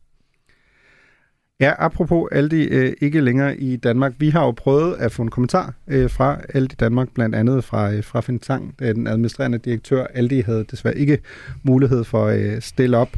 Ja, 1.60 1.72
apropos 1.78 2.28
Aldi 2.32 2.62
øh, 2.62 2.92
ikke 3.00 3.20
længere 3.20 3.56
i 3.56 3.76
Danmark. 3.76 4.12
Vi 4.18 4.28
har 4.28 4.44
jo 4.44 4.50
prøvet 4.50 4.94
at 4.94 5.12
få 5.12 5.22
en 5.22 5.30
kommentar 5.30 5.74
øh, 5.88 6.10
fra 6.10 6.40
Aldi 6.54 6.74
Danmark, 6.74 7.08
blandt 7.14 7.34
andet 7.34 7.64
fra, 7.64 7.92
øh, 7.92 8.04
fra 8.04 8.20
Finn 8.20 8.38
Tang, 8.38 8.74
da 8.80 8.92
den 8.92 9.06
administrerende 9.06 9.58
direktør. 9.58 10.06
Aldi 10.06 10.40
havde 10.40 10.64
desværre 10.70 10.98
ikke 10.98 11.18
mulighed 11.62 12.04
for 12.04 12.26
at 12.26 12.40
øh, 12.40 12.62
stille 12.62 12.96
op. 12.96 13.08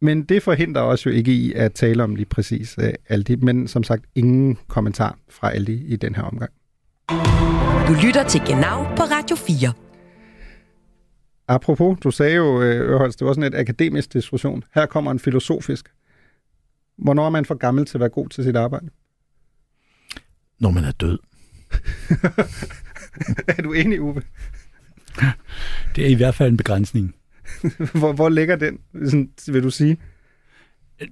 Men 0.00 0.22
det 0.22 0.42
forhindrer 0.42 0.82
os 0.82 1.06
jo 1.06 1.10
ikke 1.10 1.32
i 1.32 1.52
at 1.52 1.72
tale 1.72 2.02
om 2.02 2.14
lige 2.14 2.26
præcis 2.26 2.76
øh, 2.80 2.92
Aldi, 3.08 3.36
men 3.36 3.68
som 3.68 3.82
sagt 3.82 4.04
ingen 4.14 4.58
kommentar 4.68 5.18
fra 5.30 5.50
Aldi 5.50 5.84
i 5.86 5.96
den 5.96 6.14
her 6.14 6.22
omgang. 6.22 6.50
Du 7.88 8.06
lytter 8.06 8.24
til 8.28 8.40
Genau 8.46 8.82
på 8.96 9.02
Radio 9.02 9.36
4. 9.36 9.72
Apropos, 11.48 11.98
du 12.00 12.10
sagde 12.10 12.34
jo, 12.36 12.62
øh, 12.62 12.90
Ørholz, 12.90 13.16
det 13.16 13.26
var 13.26 13.32
sådan 13.32 13.52
et 13.52 13.58
akademisk 13.58 14.12
diskussion. 14.12 14.64
Her 14.74 14.86
kommer 14.86 15.10
en 15.10 15.18
filosofisk. 15.18 15.88
Hvornår 16.98 17.26
er 17.26 17.30
man 17.30 17.44
for 17.44 17.54
gammel 17.54 17.86
til 17.86 17.96
at 17.96 18.00
være 18.00 18.08
god 18.08 18.28
til 18.28 18.44
sit 18.44 18.56
arbejde? 18.56 18.88
Når 20.58 20.70
man 20.70 20.84
er 20.84 20.92
død. 20.92 21.18
er 23.58 23.62
du 23.62 23.72
enig, 23.72 24.00
Uwe? 24.00 24.22
Det 25.96 26.04
er 26.04 26.08
i 26.08 26.14
hvert 26.14 26.34
fald 26.34 26.50
en 26.50 26.56
begrænsning. 26.56 27.14
hvor, 27.98 28.12
hvor 28.12 28.28
ligger 28.28 28.56
den, 28.56 28.78
sådan, 29.04 29.30
vil 29.46 29.62
du 29.62 29.70
sige? 29.70 29.98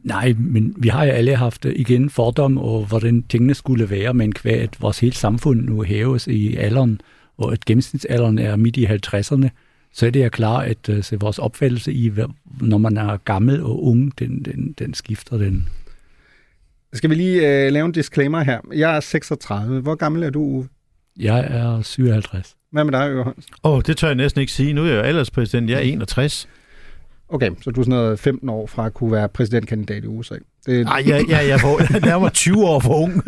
Nej, 0.03 0.35
men 0.39 0.75
vi 0.79 0.89
har 0.89 1.05
jo 1.05 1.11
alle 1.11 1.37
haft 1.37 1.65
øh, 1.65 1.73
igen 1.77 2.11
fordom 2.11 2.59
over, 2.59 2.87
hvordan 2.87 3.23
tingene 3.23 3.55
skulle 3.55 3.91
være, 3.91 4.15
men 4.15 4.33
kvæg 4.33 4.61
at 4.61 4.81
vores 4.81 5.01
hele 5.01 5.15
samfund 5.15 5.61
nu 5.61 5.83
hæves 5.83 6.27
i 6.27 6.57
alderen, 6.57 7.01
og 7.37 7.53
at 7.53 7.65
gennemsnitsalderen 7.65 8.39
er 8.39 8.57
midt 8.57 8.77
i 8.77 8.87
50'erne, 8.87 9.49
så 9.93 10.07
er 10.07 10.11
det 10.11 10.25
jo 10.25 10.29
klart, 10.29 10.67
at 10.67 10.89
uh, 10.89 11.03
så 11.03 11.17
vores 11.17 11.39
opfattelse 11.39 11.93
i, 11.93 12.13
når 12.61 12.79
man 12.79 12.97
er 12.97 13.17
gammel 13.17 13.63
og 13.63 13.85
ung, 13.85 14.19
den, 14.19 14.43
den, 14.45 14.75
den 14.79 14.95
skifter 14.95 15.37
den. 15.37 15.69
Skal 16.93 17.11
vi 17.11 17.15
lige 17.15 17.67
øh, 17.67 17.73
lave 17.73 17.87
en 17.87 17.93
disclaimer 17.93 18.43
her? 18.43 18.61
Jeg 18.75 18.97
er 18.97 19.01
36. 19.01 19.81
Hvor 19.81 19.95
gammel 19.95 20.23
er 20.23 20.31
du, 20.31 20.41
Uwe? 20.41 20.69
Jeg 21.19 21.47
er 21.51 21.83
57. 21.83 22.57
Hvad 22.73 22.85
med 22.85 22.93
dig, 22.93 23.11
Ørholz? 23.11 23.47
Åh, 23.65 23.73
oh, 23.73 23.83
det 23.87 23.97
tør 23.97 24.09
jeg 24.09 24.15
næsten 24.15 24.41
ikke 24.41 24.53
sige. 24.53 24.73
Nu 24.73 24.83
er 24.83 24.87
jeg 24.87 24.97
jo 24.97 25.01
alderspræsident. 25.01 25.71
Jeg 25.71 25.77
er 25.77 25.83
61. 25.83 26.49
Okay, 27.33 27.51
så 27.61 27.71
du 27.71 27.81
er 27.81 27.85
sådan 27.85 27.99
noget 27.99 28.19
15 28.19 28.49
år 28.49 28.67
fra 28.67 28.87
at 28.87 28.95
kunne 28.95 29.13
være 29.13 29.29
præsidentkandidat 29.29 30.05
i 30.05 30.07
USA. 30.07 30.35
Det, 30.67 30.85
Nej, 30.85 31.03
jeg, 31.07 31.25
jeg, 31.29 31.49
jeg, 31.49 31.51
er 31.51 32.07
nærmere 32.07 32.31
20 32.31 32.65
år 32.65 32.81
for 32.81 32.95
ung. 32.95 33.23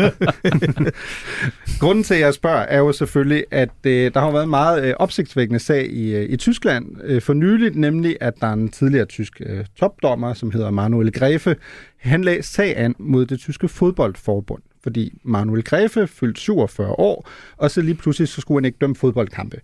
Grunden 1.81 2.05
til, 2.05 2.15
at 2.15 2.21
jeg 2.21 2.35
spørger, 2.35 2.63
er 2.63 2.79
jo 2.79 2.93
selvfølgelig, 2.93 3.45
at 3.51 3.71
øh, 3.87 4.15
der 4.15 4.21
har 4.21 4.31
været 4.31 4.45
en 4.45 4.51
meget 4.51 4.85
øh, 4.85 4.95
opsigtsvækkende 4.99 5.61
sag 5.61 5.87
i, 5.91 6.15
øh, 6.15 6.31
i 6.31 6.37
Tyskland 6.37 6.87
øh, 7.05 7.23
for 7.23 7.33
nyligt, 7.33 7.77
nemlig 7.77 8.17
at 8.21 8.35
der 8.41 8.47
er 8.47 8.53
en 8.53 8.69
tidligere 8.69 9.05
tysk 9.05 9.43
øh, 9.47 9.65
topdommer, 9.77 10.35
som 10.35 10.51
hedder 10.51 10.71
Manuel 10.71 11.13
Gräfe. 11.13 11.57
Han 11.97 12.25
lagde 12.25 12.43
sag 12.43 12.79
an 12.79 12.95
mod 12.99 13.27
det 13.27 13.39
tyske 13.39 13.69
fodboldforbund, 13.69 14.63
fordi 14.85 15.18
Manuel 15.22 15.64
Grefe 15.64 16.07
fyldte 16.07 16.41
47 16.41 16.91
år, 16.91 17.28
og 17.57 17.70
så 17.70 17.80
lige 17.82 17.95
pludselig 17.95 18.28
så 18.28 18.41
skulle 18.41 18.57
han 18.57 18.64
ikke 18.64 18.78
dømme 18.80 18.97
fodboldkampe 18.97 19.61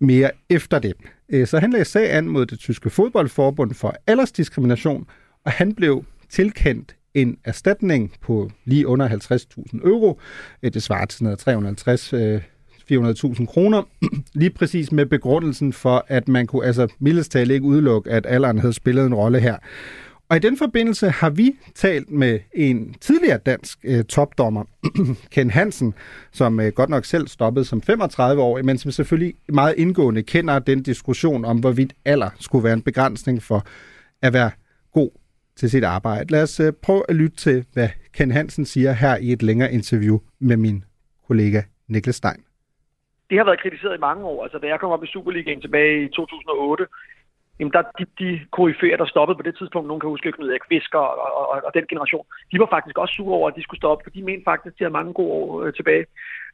mere 0.00 0.30
efter 0.50 0.78
det. 0.78 0.94
Øh, 1.28 1.46
så 1.46 1.58
han 1.58 1.70
lagde 1.70 1.84
sag 1.84 2.12
an 2.14 2.28
mod 2.28 2.46
det 2.46 2.58
tyske 2.58 2.90
fodboldforbund 2.90 3.74
for 3.74 3.94
aldersdiskrimination, 4.06 5.06
og 5.44 5.52
han 5.52 5.74
blev 5.74 6.04
tilkendt 6.28 6.96
en 7.14 7.36
erstatning 7.44 8.12
på 8.20 8.50
lige 8.64 8.86
under 8.86 9.08
50.000 9.08 9.86
euro. 9.88 10.20
Øh, 10.62 10.72
det 10.74 10.82
svarer 10.82 11.06
til 11.06 11.24
noget 11.24 11.38
350 11.38 12.12
400.000 12.12 12.16
øh, 13.40 13.46
kroner, 13.46 13.82
lige 14.40 14.50
præcis 14.50 14.92
med 14.92 15.06
begrundelsen 15.06 15.72
for, 15.72 16.04
at 16.08 16.28
man 16.28 16.46
kunne 16.46 16.66
altså 16.66 16.88
mildest 16.98 17.32
talt 17.32 17.50
ikke 17.50 17.66
udelukke, 17.66 18.10
at 18.10 18.26
alderen 18.28 18.58
havde 18.58 18.72
spillet 18.72 19.06
en 19.06 19.14
rolle 19.14 19.40
her. 19.40 19.56
Og 20.32 20.36
i 20.36 20.40
den 20.40 20.56
forbindelse 20.56 21.08
har 21.08 21.30
vi 21.30 21.56
talt 21.74 22.10
med 22.10 22.40
en 22.54 22.94
tidligere 22.94 23.38
dansk 23.38 23.78
øh, 23.84 24.04
topdommer, 24.04 24.64
Ken 25.34 25.50
Hansen, 25.50 25.94
som 26.32 26.60
øh, 26.60 26.72
godt 26.72 26.90
nok 26.90 27.04
selv 27.04 27.26
stoppede 27.26 27.64
som 27.64 27.82
35 27.82 28.42
år, 28.42 28.62
men 28.62 28.78
som 28.78 28.90
selvfølgelig 28.90 29.34
meget 29.48 29.74
indgående 29.78 30.22
kender 30.22 30.58
den 30.58 30.82
diskussion 30.82 31.44
om, 31.44 31.60
hvorvidt 31.60 31.92
alder 32.04 32.30
skulle 32.40 32.64
være 32.64 32.72
en 32.72 32.82
begrænsning 32.82 33.42
for 33.42 33.60
at 34.22 34.32
være 34.32 34.50
god 34.92 35.10
til 35.56 35.70
sit 35.70 35.84
arbejde. 35.84 36.32
Lad 36.32 36.42
os 36.42 36.60
øh, 36.60 36.72
prøve 36.82 37.02
at 37.08 37.16
lytte 37.16 37.36
til, 37.36 37.64
hvad 37.72 37.88
Ken 38.14 38.30
Hansen 38.30 38.64
siger 38.64 38.92
her 38.92 39.16
i 39.16 39.32
et 39.32 39.42
længere 39.42 39.72
interview 39.72 40.18
med 40.40 40.56
min 40.56 40.84
kollega 41.26 41.62
Niklas 41.88 42.16
Stein. 42.16 42.44
det 43.30 43.38
har 43.38 43.44
været 43.44 43.62
kritiseret 43.62 43.96
i 43.96 44.00
mange 44.00 44.24
år. 44.24 44.42
Altså, 44.42 44.58
da 44.58 44.66
jeg 44.66 44.80
kom 44.80 44.90
op 44.90 45.04
i 45.04 45.06
Superligaen 45.06 45.60
tilbage 45.60 46.04
i 46.04 46.08
2008, 46.08 46.86
jamen 47.62 47.76
der, 47.76 47.82
de, 47.98 48.04
de 48.22 48.30
koryfærer, 48.56 48.96
der 48.96 49.12
stoppede 49.12 49.38
på 49.38 49.46
det 49.48 49.54
tidspunkt, 49.56 49.86
nogen 49.86 50.00
kan 50.00 50.12
huske 50.14 50.32
Knud 50.32 50.50
Erik 50.50 50.66
Fisker 50.68 50.98
og, 50.98 51.16
og, 51.38 51.44
og, 51.52 51.56
og, 51.66 51.74
den 51.74 51.86
generation, 51.92 52.26
de 52.52 52.58
var 52.62 52.68
faktisk 52.74 52.98
også 52.98 53.14
sure 53.14 53.36
over, 53.38 53.48
at 53.48 53.56
de 53.56 53.62
skulle 53.62 53.82
stoppe, 53.82 54.04
for 54.04 54.10
de 54.10 54.22
mente 54.22 54.44
faktisk, 54.50 54.72
at 54.72 54.78
de 54.78 54.84
havde 54.84 54.98
mange 54.98 55.12
gode 55.18 55.32
år 55.38 55.62
øh, 55.62 55.72
tilbage. 55.78 56.06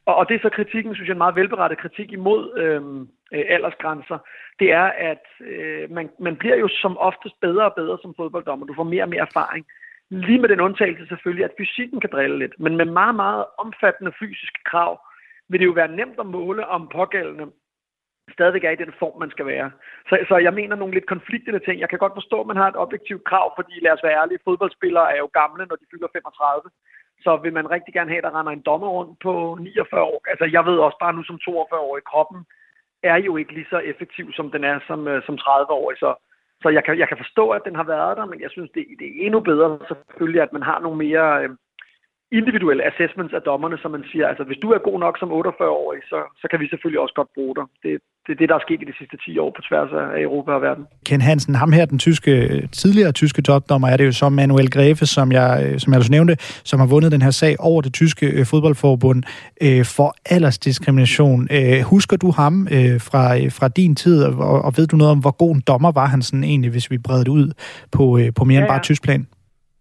Og, 0.06 0.14
og 0.16 0.28
det 0.28 0.34
er 0.34 0.42
så 0.42 0.50
kritikken, 0.58 0.94
synes 0.94 1.08
jeg, 1.08 1.14
en 1.14 1.24
meget 1.24 1.36
velberettet 1.40 1.78
kritik 1.78 2.12
imod 2.12 2.42
øhm, 2.62 3.00
øh, 3.34 3.44
aldersgrænser. 3.54 4.18
Det 4.60 4.68
er, 4.72 4.88
at 5.10 5.26
øh, 5.40 5.90
man, 5.90 6.10
man 6.20 6.36
bliver 6.36 6.56
jo 6.56 6.68
som 6.82 6.98
oftest 6.98 7.40
bedre 7.40 7.64
og 7.64 7.74
bedre 7.80 7.98
som 8.02 8.14
fodbolddommer. 8.16 8.66
Du 8.66 8.74
får 8.74 8.92
mere 8.94 9.02
og 9.02 9.08
mere 9.08 9.26
erfaring. 9.30 9.66
Lige 10.10 10.40
med 10.40 10.48
den 10.48 10.60
undtagelse 10.60 11.06
selvfølgelig, 11.08 11.44
at 11.44 11.56
fysikken 11.58 12.00
kan 12.00 12.10
drille 12.12 12.38
lidt, 12.38 12.54
men 12.60 12.76
med 12.76 12.84
meget, 12.84 13.14
meget 13.14 13.44
omfattende 13.58 14.12
fysiske 14.20 14.60
krav, 14.64 14.92
vil 15.48 15.60
det 15.60 15.66
jo 15.66 15.78
være 15.80 15.96
nemt 15.96 16.18
at 16.20 16.26
måle, 16.26 16.66
om 16.66 16.88
pågældende 16.88 17.46
stadigvæk 18.36 18.64
er 18.64 18.70
i 18.70 18.82
den 18.84 18.92
form, 18.98 19.16
man 19.20 19.30
skal 19.30 19.46
være. 19.46 19.70
Så, 20.08 20.14
så 20.28 20.36
jeg 20.46 20.54
mener 20.54 20.76
nogle 20.76 20.94
lidt 20.94 21.12
konfliktende 21.14 21.60
ting. 21.64 21.80
Jeg 21.80 21.88
kan 21.90 21.98
godt 21.98 22.18
forstå, 22.20 22.40
at 22.40 22.46
man 22.46 22.60
har 22.60 22.68
et 22.68 22.82
objektivt 22.84 23.24
krav, 23.30 23.46
fordi 23.58 23.74
lad 23.80 23.92
os 23.92 24.04
være 24.06 24.18
ærlige, 24.20 24.44
fodboldspillere 24.44 25.12
er 25.14 25.18
jo 25.24 25.30
gamle, 25.40 25.66
når 25.66 25.76
de 25.76 25.90
fylder 25.92 26.08
35. 26.12 26.70
Så 27.24 27.36
vil 27.42 27.52
man 27.52 27.70
rigtig 27.70 27.94
gerne 27.94 28.10
have, 28.10 28.22
at 28.22 28.26
der 28.26 28.38
render 28.38 28.52
en 28.52 28.66
dommer 28.70 28.88
rundt 28.88 29.18
på 29.26 29.32
49 29.60 30.02
år. 30.02 30.20
Altså 30.32 30.44
jeg 30.56 30.62
ved 30.68 30.78
også 30.78 30.98
bare 31.00 31.12
nu 31.12 31.22
som 31.22 31.38
42 31.38 31.80
år 31.80 31.96
i 31.98 32.08
kroppen, 32.10 32.40
er 33.02 33.16
jo 33.16 33.36
ikke 33.36 33.52
lige 33.54 33.70
så 33.70 33.78
effektiv, 33.78 34.32
som 34.32 34.50
den 34.50 34.64
er 34.64 34.80
som, 34.86 35.08
øh, 35.08 35.22
som 35.26 35.38
30 35.38 35.70
år. 35.70 35.92
Så, 36.02 36.10
så 36.62 36.68
jeg, 36.68 36.84
kan, 36.84 36.98
jeg 36.98 37.08
kan 37.08 37.16
forstå, 37.16 37.50
at 37.50 37.62
den 37.64 37.76
har 37.76 37.84
været 37.84 38.16
der, 38.16 38.26
men 38.26 38.40
jeg 38.40 38.50
synes, 38.50 38.70
det, 38.74 38.86
det 38.98 39.06
er 39.06 39.26
endnu 39.26 39.40
bedre 39.40 39.78
selvfølgelig, 39.88 40.42
at 40.42 40.52
man 40.52 40.62
har 40.62 40.78
nogle 40.80 40.98
mere... 40.98 41.44
Øh, 41.44 41.50
individuelle 42.32 42.82
assessments 42.90 43.34
af 43.38 43.42
dommerne, 43.42 43.78
som 43.82 43.90
man 43.90 44.04
siger, 44.10 44.26
altså 44.32 44.44
hvis 44.44 44.58
du 44.62 44.68
er 44.76 44.78
god 44.88 44.98
nok 45.00 45.14
som 45.18 45.28
48-årig, 45.30 46.00
så, 46.10 46.18
så 46.40 46.46
kan 46.50 46.60
vi 46.60 46.68
selvfølgelig 46.68 47.00
også 47.00 47.14
godt 47.20 47.28
bruge 47.34 47.54
dig. 47.58 47.64
Det, 47.82 47.90
det 48.26 48.32
er 48.32 48.38
det, 48.40 48.48
der 48.48 48.54
er 48.54 48.64
sket 48.66 48.82
i 48.82 48.84
de 48.90 48.96
sidste 48.98 49.16
10 49.24 49.38
år 49.38 49.50
på 49.56 49.62
tværs 49.68 49.90
af 49.92 50.20
Europa 50.26 50.50
og 50.52 50.62
verden. 50.62 50.84
Ken 51.06 51.20
Hansen, 51.20 51.54
ham 51.54 51.72
her, 51.72 51.84
den 51.84 51.98
tyske, 51.98 52.32
tidligere 52.72 53.12
tyske 53.12 53.42
topdommer, 53.42 53.88
er 53.88 53.96
det 53.96 54.06
jo 54.06 54.12
som 54.12 54.32
Manuel 54.32 54.70
Grefe, 54.70 55.06
som 55.06 55.32
jeg, 55.32 55.74
som 55.78 55.92
jeg 55.92 55.98
også 55.98 56.12
nævnte, 56.12 56.34
som 56.70 56.80
har 56.80 56.86
vundet 56.86 57.12
den 57.12 57.22
her 57.22 57.30
sag 57.30 57.56
over 57.58 57.82
det 57.82 57.92
tyske 57.92 58.26
øh, 58.26 58.46
fodboldforbund 58.46 59.22
øh, 59.62 59.84
for 59.96 60.14
aldersdiskrimination. 60.34 61.48
Øh, 61.56 61.80
husker 61.82 62.16
du 62.16 62.30
ham 62.30 62.68
øh, 62.76 63.00
fra, 63.08 63.24
fra 63.58 63.68
din 63.68 63.94
tid, 63.94 64.24
og, 64.24 64.62
og 64.66 64.72
ved 64.76 64.86
du 64.86 64.96
noget 64.96 65.10
om, 65.10 65.18
hvor 65.18 65.36
god 65.36 65.54
en 65.54 65.62
dommer 65.66 65.92
var 65.92 66.06
han 66.06 66.22
sådan 66.22 66.44
egentlig, 66.44 66.70
hvis 66.70 66.90
vi 66.90 66.98
breder 66.98 67.24
det 67.24 67.32
ud 67.40 67.52
på, 67.92 68.18
øh, 68.18 68.28
på 68.36 68.44
mere 68.44 68.54
ja, 68.54 68.60
end 68.60 68.68
bare 68.68 68.82
tysk 68.82 69.02
plan? 69.02 69.26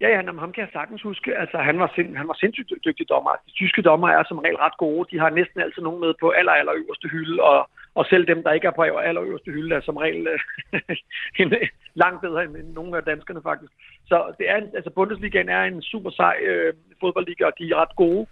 Ja, 0.01 0.09
ja, 0.09 0.21
ham 0.39 0.51
kan 0.51 0.61
jeg 0.61 0.69
sagtens 0.73 1.01
huske. 1.01 1.37
Altså, 1.37 1.57
han 1.57 1.79
var, 1.79 1.91
sind, 1.95 2.17
han 2.17 2.27
var 2.27 2.33
sindssygt 2.33 2.85
dygtig 2.85 3.09
dommer. 3.09 3.31
De 3.47 3.51
tyske 3.51 3.81
dommer 3.81 4.09
er 4.09 4.23
som 4.23 4.39
regel 4.39 4.57
ret 4.57 4.77
gode. 4.77 5.07
De 5.11 5.19
har 5.19 5.29
næsten 5.29 5.61
altid 5.61 5.81
nogen 5.81 6.01
med 6.01 6.13
på 6.19 6.29
aller, 6.29 6.51
aller 6.51 6.73
øverste 6.73 7.07
hylde, 7.07 7.43
og, 7.43 7.69
og 7.95 8.05
selv 8.05 8.27
dem, 8.27 8.43
der 8.43 8.51
ikke 8.51 8.67
er 8.67 8.71
på 8.71 8.81
aller 8.81 9.23
øverste 9.23 9.51
hylde, 9.51 9.75
er 9.75 9.81
som 9.81 9.97
regel 9.97 10.27
øh, 10.27 11.51
langt 12.03 12.21
bedre 12.21 12.43
end 12.43 12.73
nogle 12.73 12.97
af 12.97 13.03
danskerne 13.03 13.41
faktisk. 13.43 13.73
Så 14.07 14.33
det 14.37 14.49
er, 14.49 14.55
altså 14.55 14.89
Bundesligaen 14.89 15.49
er 15.49 15.63
en 15.63 15.81
super 15.81 16.09
sej 16.09 16.37
øh, 16.41 16.73
fodboldliga, 16.99 17.45
og 17.45 17.53
de 17.59 17.71
er 17.71 17.81
ret 17.81 17.95
gode. 17.95 18.27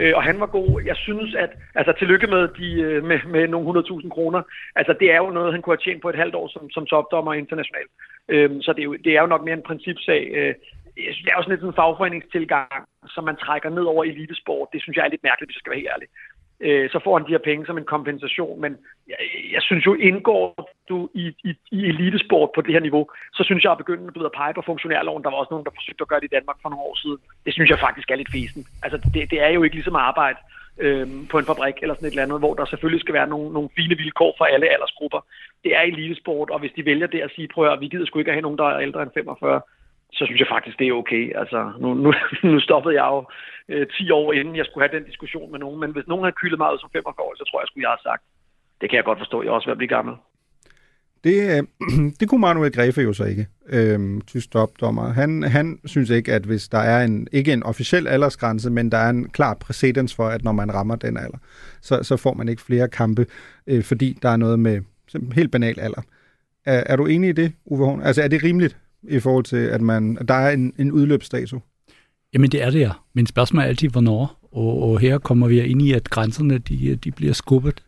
Øh, 0.00 0.12
og 0.16 0.22
han 0.22 0.40
var 0.40 0.46
god. 0.46 0.82
Jeg 0.84 0.96
synes, 0.96 1.34
at 1.34 1.50
altså, 1.74 1.92
tillykke 1.92 2.26
med, 2.26 2.48
de, 2.48 2.80
øh, 2.80 3.04
med, 3.04 3.18
med 3.26 3.48
nogle 3.48 3.80
100.000 3.80 4.08
kroner. 4.08 4.42
Altså, 4.76 4.92
det 5.00 5.12
er 5.12 5.16
jo 5.16 5.30
noget, 5.30 5.52
han 5.52 5.62
kunne 5.62 5.76
have 5.76 5.84
tjent 5.84 6.02
på 6.02 6.08
et 6.08 6.16
halvt 6.22 6.34
år 6.34 6.48
som, 6.48 6.70
som 6.70 6.86
topdommer 6.86 7.32
internationalt. 7.34 7.90
Øh, 8.28 8.50
så 8.60 8.72
det 8.72 8.80
er, 8.80 8.84
jo, 8.84 8.94
det 9.04 9.12
er 9.16 9.20
jo 9.20 9.26
nok 9.26 9.44
mere 9.44 9.54
en 9.54 9.68
principsag. 9.70 10.22
Øh, 10.34 10.54
jeg 11.04 11.12
synes, 11.12 11.24
det 11.24 11.32
er 11.32 11.38
jo 11.38 11.42
sådan 11.42 11.54
lidt 11.54 11.68
en 11.68 11.80
fagforeningstilgang, 11.80 12.70
som 13.14 13.24
man 13.24 13.36
trækker 13.36 13.70
ned 13.70 13.84
over 13.92 14.04
elitesport. 14.04 14.68
Det 14.72 14.82
synes 14.82 14.96
jeg 14.96 15.04
er 15.04 15.12
lidt 15.14 15.26
mærkeligt, 15.28 15.48
hvis 15.48 15.56
jeg 15.56 15.60
skal 15.62 15.70
være 15.70 15.82
helt 15.82 15.94
ærlig. 15.94 16.08
Øh, 16.60 16.90
så 16.90 16.98
får 17.04 17.18
han 17.18 17.26
de 17.26 17.34
her 17.36 17.48
penge 17.50 17.66
som 17.66 17.78
en 17.78 17.92
kompensation, 17.94 18.60
men 18.60 18.72
jeg, 19.08 19.16
jeg 19.52 19.62
synes 19.62 19.86
jo, 19.86 19.94
indgår 19.94 20.70
du 20.88 21.08
i, 21.14 21.26
i, 21.44 21.50
i 21.70 21.80
elitesport 21.92 22.50
på 22.54 22.60
det 22.60 22.72
her 22.72 22.80
niveau, 22.80 23.08
så 23.32 23.42
synes 23.44 23.64
jeg 23.64 23.72
at 23.72 23.78
begynde 23.78 24.10
du 24.10 24.18
ved, 24.18 24.30
at 24.32 24.38
pege 24.40 24.54
på 24.54 24.62
funktionærloven. 24.66 25.24
Der 25.24 25.30
var 25.30 25.36
også 25.36 25.52
nogen, 25.52 25.64
der 25.64 25.78
forsøgte 25.78 26.02
at 26.02 26.08
gøre 26.08 26.20
det 26.20 26.30
i 26.30 26.36
Danmark 26.36 26.56
for 26.62 26.68
nogle 26.68 26.84
år 26.88 26.96
siden. 27.02 27.18
Det 27.46 27.52
synes 27.54 27.70
jeg 27.70 27.78
faktisk 27.78 28.10
er 28.10 28.16
lidt 28.16 28.32
fesen. 28.32 28.66
Altså, 28.82 28.98
det, 29.14 29.30
det 29.30 29.40
er 29.46 29.48
jo 29.48 29.62
ikke 29.62 29.76
ligesom 29.76 29.96
arbejde 29.96 30.38
øh, 30.78 31.06
på 31.30 31.38
en 31.38 31.44
fabrik 31.44 31.74
eller 31.82 31.94
sådan 31.94 32.06
et 32.06 32.10
eller 32.10 32.22
andet, 32.22 32.38
hvor 32.38 32.54
der 32.54 32.64
selvfølgelig 32.64 33.00
skal 33.00 33.14
være 33.14 33.28
nogle, 33.34 33.52
nogle 33.52 33.68
fine 33.76 33.96
vilkår 33.96 34.34
for 34.38 34.44
alle 34.44 34.68
aldersgrupper. 34.74 35.20
Det 35.64 35.76
er 35.76 35.80
elitesport, 35.80 36.50
og 36.50 36.58
hvis 36.58 36.72
de 36.76 36.84
vælger 36.84 37.06
det 37.06 37.20
at 37.20 37.30
sige, 37.34 37.48
prøv 37.54 37.72
at 37.72 37.80
vi 37.80 37.88
gider 37.88 38.06
sgu 38.06 38.18
ikke 38.18 38.30
at 38.30 38.34
have 38.34 38.46
nogen, 38.48 38.58
der 38.58 38.64
er 38.64 38.80
ældre 38.80 39.02
end 39.02 39.10
45, 39.14 39.60
så 40.12 40.22
synes 40.26 40.40
jeg 40.40 40.48
faktisk, 40.50 40.78
det 40.78 40.88
er 40.88 40.92
okay. 40.92 41.24
Altså, 41.40 41.72
nu, 41.80 41.94
nu, 41.94 42.12
nu 42.52 42.60
stoppede 42.60 42.94
jeg 43.00 43.06
jo 43.14 43.20
øh, 43.68 43.86
10 43.86 44.10
år 44.10 44.32
inden, 44.32 44.56
jeg 44.56 44.66
skulle 44.66 44.88
have 44.88 44.98
den 44.98 45.06
diskussion 45.10 45.50
med 45.52 45.58
nogen. 45.58 45.80
Men 45.80 45.90
hvis 45.92 46.08
nogen 46.08 46.24
havde 46.24 46.40
kyldet 46.40 46.58
mig 46.58 46.72
ud 46.72 46.78
som 46.78 46.90
45 46.92 47.26
år, 47.26 47.34
så 47.36 47.44
tror 47.44 47.60
jeg, 47.60 47.68
skulle 47.68 47.84
jeg 47.86 47.94
have 47.96 48.08
sagt, 48.10 48.22
det 48.80 48.90
kan 48.90 48.96
jeg 48.96 49.04
godt 49.04 49.18
forstå, 49.18 49.42
jeg 49.42 49.48
er 49.48 49.52
også 49.52 49.68
ved 49.68 49.76
at 49.78 49.82
blive 49.82 49.96
gammel. 49.98 50.14
Det, 51.24 51.36
øh, 51.54 51.62
det 52.20 52.28
kunne 52.28 52.40
Manuel 52.40 52.72
Grefe 52.72 53.00
jo 53.02 53.12
så 53.12 53.24
ikke, 53.24 53.46
øh, 53.68 54.20
tysk 54.26 54.50
topdommer. 54.52 55.12
Han, 55.12 55.42
han 55.42 55.78
synes 55.84 56.10
ikke, 56.10 56.32
at 56.32 56.42
hvis 56.42 56.68
der 56.68 56.78
er 56.78 57.04
en, 57.04 57.28
ikke 57.32 57.52
en 57.52 57.62
officiel 57.62 58.06
aldersgrænse, 58.08 58.70
men 58.70 58.92
der 58.92 58.98
er 58.98 59.10
en 59.10 59.30
klar 59.30 59.54
præcedens 59.54 60.16
for, 60.16 60.28
at 60.28 60.44
når 60.44 60.52
man 60.52 60.74
rammer 60.74 60.96
den 60.96 61.16
alder, 61.16 61.38
så, 61.80 62.02
så 62.02 62.16
får 62.16 62.34
man 62.34 62.48
ikke 62.48 62.62
flere 62.62 62.88
kampe, 62.88 63.26
øh, 63.66 63.84
fordi 63.84 64.18
der 64.22 64.28
er 64.28 64.36
noget 64.36 64.58
med 64.58 64.80
helt 65.34 65.52
banal 65.52 65.80
alder. 65.80 66.02
Er, 66.66 66.82
er 66.86 66.96
du 66.96 67.06
enig 67.06 67.28
i 67.28 67.32
det, 67.32 67.52
Uwe 67.64 67.86
Horn? 67.86 68.02
Altså 68.02 68.22
er 68.22 68.28
det 68.28 68.44
rimeligt? 68.44 68.76
I 69.08 69.20
forhold 69.20 69.44
til, 69.44 69.56
at 69.56 69.80
man, 69.80 70.18
der 70.28 70.34
er 70.34 70.50
en, 70.50 70.72
en 70.78 70.92
udløbsdato? 70.92 71.60
Jamen 72.34 72.50
det 72.50 72.62
er 72.62 72.70
det 72.70 72.80
ja. 72.80 72.90
Men 73.14 73.26
spørgsmålet 73.26 73.64
er 73.64 73.68
altid, 73.68 73.88
hvornår. 73.88 74.48
Og, 74.52 74.82
og 74.82 74.98
her 74.98 75.18
kommer 75.18 75.48
vi 75.48 75.60
ind 75.60 75.82
i, 75.82 75.92
at 75.92 76.10
grænserne 76.10 76.58
de, 76.58 76.96
de 76.96 77.10
bliver 77.10 77.32
skubbet. 77.32 77.82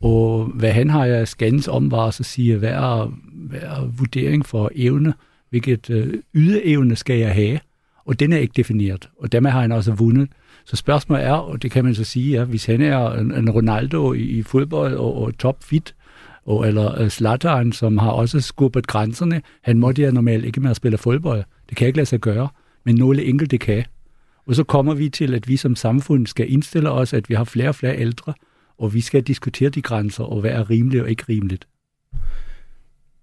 Og 0.00 0.44
hvad 0.44 0.72
han 0.72 0.90
har 0.90 1.04
jeg 1.04 1.28
scans 1.28 1.68
om, 1.68 1.90
var 1.90 2.06
at 2.06 2.14
sige, 2.14 2.56
hvad 2.56 2.70
er, 2.70 3.12
hvad 3.32 3.60
er 3.62 3.86
vurdering 3.86 4.46
for 4.46 4.70
evne, 4.74 5.14
hvilket 5.50 5.90
øh, 5.90 6.14
ydeevne 6.34 6.96
skal 6.96 7.18
jeg 7.18 7.34
have, 7.34 7.58
og 8.04 8.20
den 8.20 8.32
er 8.32 8.38
ikke 8.38 8.52
defineret, 8.56 9.08
og 9.18 9.32
dermed 9.32 9.50
har 9.50 9.60
han 9.60 9.72
også 9.72 9.92
vundet. 9.92 10.28
Så 10.64 10.76
spørgsmålet 10.76 11.24
er, 11.24 11.32
og 11.32 11.62
det 11.62 11.70
kan 11.70 11.84
man 11.84 11.94
så 11.94 12.04
sige, 12.04 12.38
ja, 12.38 12.44
hvis 12.44 12.66
han 12.66 12.80
er 12.80 13.12
en, 13.12 13.32
en 13.32 13.50
Ronaldo 13.50 14.12
i, 14.12 14.22
i 14.22 14.42
fodbold 14.42 14.94
og, 14.94 15.22
og 15.22 15.38
topfit, 15.38 15.94
og, 16.46 16.68
eller 16.68 17.00
øh, 17.00 17.10
Slatteren, 17.10 17.72
som 17.72 17.98
har 17.98 18.10
også 18.10 18.40
skubbet 18.40 18.86
grænserne. 18.86 19.42
Han 19.62 19.78
måtte 19.78 20.02
ja 20.02 20.10
normalt 20.10 20.44
ikke 20.44 20.60
mere 20.60 20.74
spille 20.74 20.98
fodbold. 20.98 21.44
Det 21.68 21.76
kan 21.76 21.86
ikke 21.86 21.96
lade 21.96 22.06
sig 22.06 22.20
gøre, 22.20 22.48
men 22.84 22.94
nogle 22.94 23.24
enkelte 23.24 23.58
kan. 23.58 23.84
Og 24.46 24.54
så 24.54 24.64
kommer 24.64 24.94
vi 24.94 25.08
til, 25.08 25.34
at 25.34 25.48
vi 25.48 25.56
som 25.56 25.76
samfund 25.76 26.26
skal 26.26 26.52
indstille 26.52 26.90
os, 26.90 27.12
at 27.12 27.28
vi 27.28 27.34
har 27.34 27.44
flere 27.44 27.68
og 27.68 27.74
flere 27.74 27.98
ældre, 27.98 28.34
og 28.78 28.94
vi 28.94 29.00
skal 29.00 29.22
diskutere 29.22 29.70
de 29.70 29.82
grænser, 29.82 30.24
og 30.24 30.40
hvad 30.40 30.50
er 30.50 30.70
rimeligt 30.70 31.02
og 31.02 31.10
ikke 31.10 31.24
rimeligt. 31.28 31.66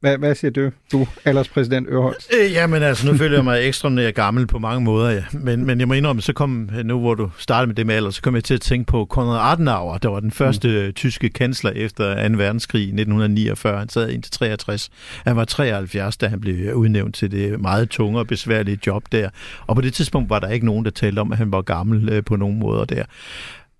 Hvad, 0.01 0.17
hvad 0.17 0.35
siger 0.35 0.51
du, 0.51 0.71
du 0.91 1.07
alderspræsident 1.25 1.87
Ørholz? 1.89 2.25
Øh, 2.39 2.51
jamen 2.51 2.83
altså, 2.83 3.07
nu 3.07 3.17
føler 3.17 3.37
jeg 3.37 3.43
mig 3.43 3.67
ekstra 3.67 4.09
gammel 4.09 4.47
på 4.47 4.59
mange 4.59 4.81
måder, 4.81 5.09
ja. 5.09 5.23
men, 5.31 5.65
men 5.65 5.79
jeg 5.79 5.87
må 5.87 5.93
indrømme, 5.93 6.21
så 6.21 6.33
kom, 6.33 6.69
nu 6.83 6.99
hvor 6.99 7.15
du 7.15 7.29
startede 7.37 7.67
med 7.67 7.75
det 7.75 7.85
med 7.85 7.95
alder, 7.95 8.09
så 8.09 8.21
kom 8.21 8.35
jeg 8.35 8.43
til 8.43 8.53
at 8.53 8.61
tænke 8.61 8.87
på 8.87 9.05
Konrad 9.05 9.51
Adenauer, 9.51 9.97
der 9.97 10.09
var 10.09 10.19
den 10.19 10.31
første 10.31 10.83
mm. 10.87 10.93
tyske 10.93 11.29
kansler 11.29 11.71
efter 11.71 12.27
2. 12.29 12.35
verdenskrig 12.37 12.81
i 12.81 12.85
1949. 12.85 13.79
Han 13.79 13.89
sad 13.89 14.09
indtil 14.09 14.31
63. 14.31 14.89
Han 15.25 15.35
var 15.35 15.45
73, 15.45 16.17
da 16.17 16.27
han 16.27 16.39
blev 16.39 16.73
udnævnt 16.73 17.15
til 17.15 17.31
det 17.31 17.61
meget 17.61 17.89
tunge 17.89 18.19
og 18.19 18.27
besværlige 18.27 18.79
job 18.87 19.03
der. 19.11 19.29
Og 19.67 19.75
på 19.75 19.81
det 19.81 19.93
tidspunkt 19.93 20.29
var 20.29 20.39
der 20.39 20.47
ikke 20.47 20.65
nogen, 20.65 20.85
der 20.85 20.91
talte 20.91 21.19
om, 21.19 21.31
at 21.31 21.37
han 21.37 21.51
var 21.51 21.61
gammel 21.61 22.09
øh, 22.09 22.23
på 22.23 22.35
nogen 22.35 22.59
måder 22.59 22.85
der. 22.85 23.03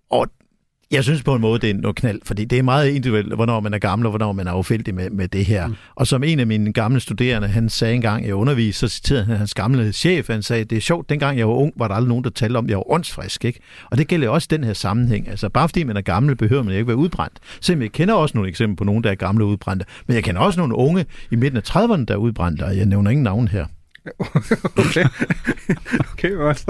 Og 0.10 0.28
jeg 0.92 1.04
synes 1.04 1.24
på 1.24 1.36
en 1.36 1.42
måde, 1.42 1.60
det 1.60 1.70
er 1.70 1.74
noget 1.74 1.96
knald, 1.96 2.20
fordi 2.24 2.46
det 2.46 2.60
er 2.60 2.64
meget 2.64 2.90
individuelt, 2.90 3.36
hvornår 3.36 3.60
man 3.60 3.74
er 3.74 3.78
gammel, 3.78 4.06
og 4.06 4.10
hvornår 4.10 4.32
man 4.32 4.48
er 4.48 4.54
ufeldig 4.54 4.96
med, 4.96 5.10
med 5.10 5.28
det 5.28 5.46
her. 5.46 5.68
Mm. 5.68 5.76
Og 5.96 6.08
som 6.08 6.24
en 6.24 6.40
af 6.40 6.48
mine 6.48 6.74
gamle 6.74 7.00
studerende, 7.00 7.48
han 7.48 7.70
sagde 7.70 7.96
engang, 7.96 8.28
jeg 8.28 8.36
underviste, 8.36 8.80
så 8.80 8.88
citerede 8.96 9.26
han 9.26 9.38
hans 9.38 9.54
gamle 9.54 9.94
chef, 9.94 10.28
han 10.30 10.44
sagde, 10.44 10.64
det 10.64 10.76
er 10.76 10.82
sjovt, 10.82 11.10
dengang 11.10 11.38
jeg 11.38 11.48
var 11.48 11.54
ung, 11.54 11.74
var 11.76 11.88
der 11.88 11.96
aldrig 11.96 12.10
nogen, 12.10 12.24
der 12.24 12.30
talte 12.30 12.58
om, 12.58 12.66
at 12.66 12.70
jeg 12.70 12.78
var 12.78 12.92
åndsfrisk, 12.92 13.46
ikke? 13.46 13.60
Og 13.92 13.98
det 13.98 14.08
gælder 14.08 14.30
også 14.30 14.48
den 14.52 14.64
her 14.64 14.74
sammenhæng. 14.74 15.30
Altså, 15.30 15.50
bare 15.50 15.70
fordi 15.70 15.84
man 15.84 15.98
er 15.98 16.02
gammel, 16.02 16.36
behøver 16.36 16.64
man 16.64 16.74
ikke 16.74 16.88
være 16.88 16.98
udbrændt. 16.98 17.40
Så 17.62 17.76
jeg 17.76 17.92
kender 17.92 18.14
også 18.14 18.38
nogle 18.38 18.50
eksempler 18.50 18.76
på 18.76 18.84
nogen, 18.84 19.04
der 19.04 19.12
er 19.12 19.16
gamle 19.16 19.46
udbrændte, 19.46 19.86
men 20.08 20.16
jeg 20.16 20.24
kender 20.24 20.42
også 20.42 20.60
nogle 20.60 20.76
unge 20.76 21.06
i 21.32 21.36
midten 21.36 21.58
af 21.58 21.70
30'erne, 21.70 22.06
der 22.06 22.14
er 22.14 22.18
udbrændte, 22.18 22.64
og 22.64 22.78
jeg 22.78 22.86
nævner 22.86 23.12
ingen 23.12 23.24
navn 23.24 23.48
her 23.48 23.66
okay, 24.78 25.06
okay 26.12 26.36
også. 26.36 26.66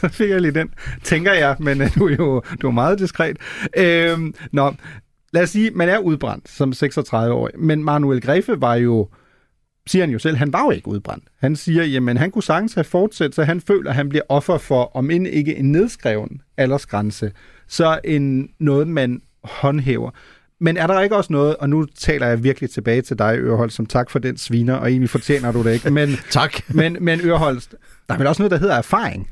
så 0.00 0.08
fik 0.08 0.30
jeg 0.30 0.40
lige 0.40 0.54
den, 0.54 0.70
tænker 1.02 1.32
jeg, 1.32 1.56
men 1.58 1.80
øh, 1.80 1.94
du 1.94 2.08
er 2.08 2.16
jo 2.18 2.42
du 2.62 2.66
er 2.66 2.70
meget 2.70 2.98
diskret. 2.98 3.36
Øhm, 3.76 4.34
nå, 4.52 4.74
lad 5.32 5.42
os 5.42 5.50
sige, 5.50 5.70
man 5.70 5.88
er 5.88 5.98
udbrændt 5.98 6.48
som 6.48 6.72
36-årig, 6.76 7.58
men 7.58 7.84
Manuel 7.84 8.20
Grefe 8.20 8.60
var 8.60 8.74
jo, 8.74 9.08
siger 9.86 10.02
han 10.02 10.10
jo 10.10 10.18
selv, 10.18 10.36
han 10.36 10.52
var 10.52 10.64
jo 10.64 10.70
ikke 10.70 10.88
udbrændt. 10.88 11.24
Han 11.40 11.56
siger, 11.56 11.84
jamen 11.84 12.16
han 12.16 12.30
kunne 12.30 12.42
sagtens 12.42 12.74
have 12.74 12.84
fortsat, 12.84 13.34
så 13.34 13.44
han 13.44 13.60
føler, 13.60 13.90
at 13.90 13.96
han 13.96 14.08
bliver 14.08 14.24
offer 14.28 14.58
for, 14.58 14.96
om 14.96 15.10
end 15.10 15.26
ikke 15.26 15.56
en 15.56 15.72
nedskreven 15.72 16.40
aldersgrænse, 16.56 17.32
så 17.68 18.00
en 18.04 18.50
noget, 18.58 18.88
man 18.88 19.20
håndhæver. 19.44 20.10
Men 20.60 20.76
er 20.76 20.86
der 20.86 21.00
ikke 21.00 21.16
også 21.16 21.32
noget, 21.32 21.56
og 21.56 21.68
nu 21.70 21.86
taler 21.98 22.26
jeg 22.26 22.44
virkelig 22.44 22.70
tilbage 22.70 23.02
til 23.02 23.18
dig, 23.18 23.38
Øreholst, 23.38 23.76
som 23.76 23.86
tak 23.86 24.10
for 24.10 24.18
den 24.18 24.36
sviner, 24.36 24.74
og 24.74 24.90
egentlig 24.90 25.10
fortjener 25.10 25.52
du 25.52 25.62
det 25.62 25.72
ikke. 25.72 25.90
Men, 25.90 26.16
tak. 26.30 26.52
Men, 26.68 26.96
men 27.00 27.20
Øreholst, 27.24 27.74
der 28.08 28.14
er 28.14 28.18
vel 28.18 28.26
også 28.26 28.42
noget, 28.42 28.50
der 28.50 28.58
hedder 28.58 28.74
erfaring. 28.74 29.28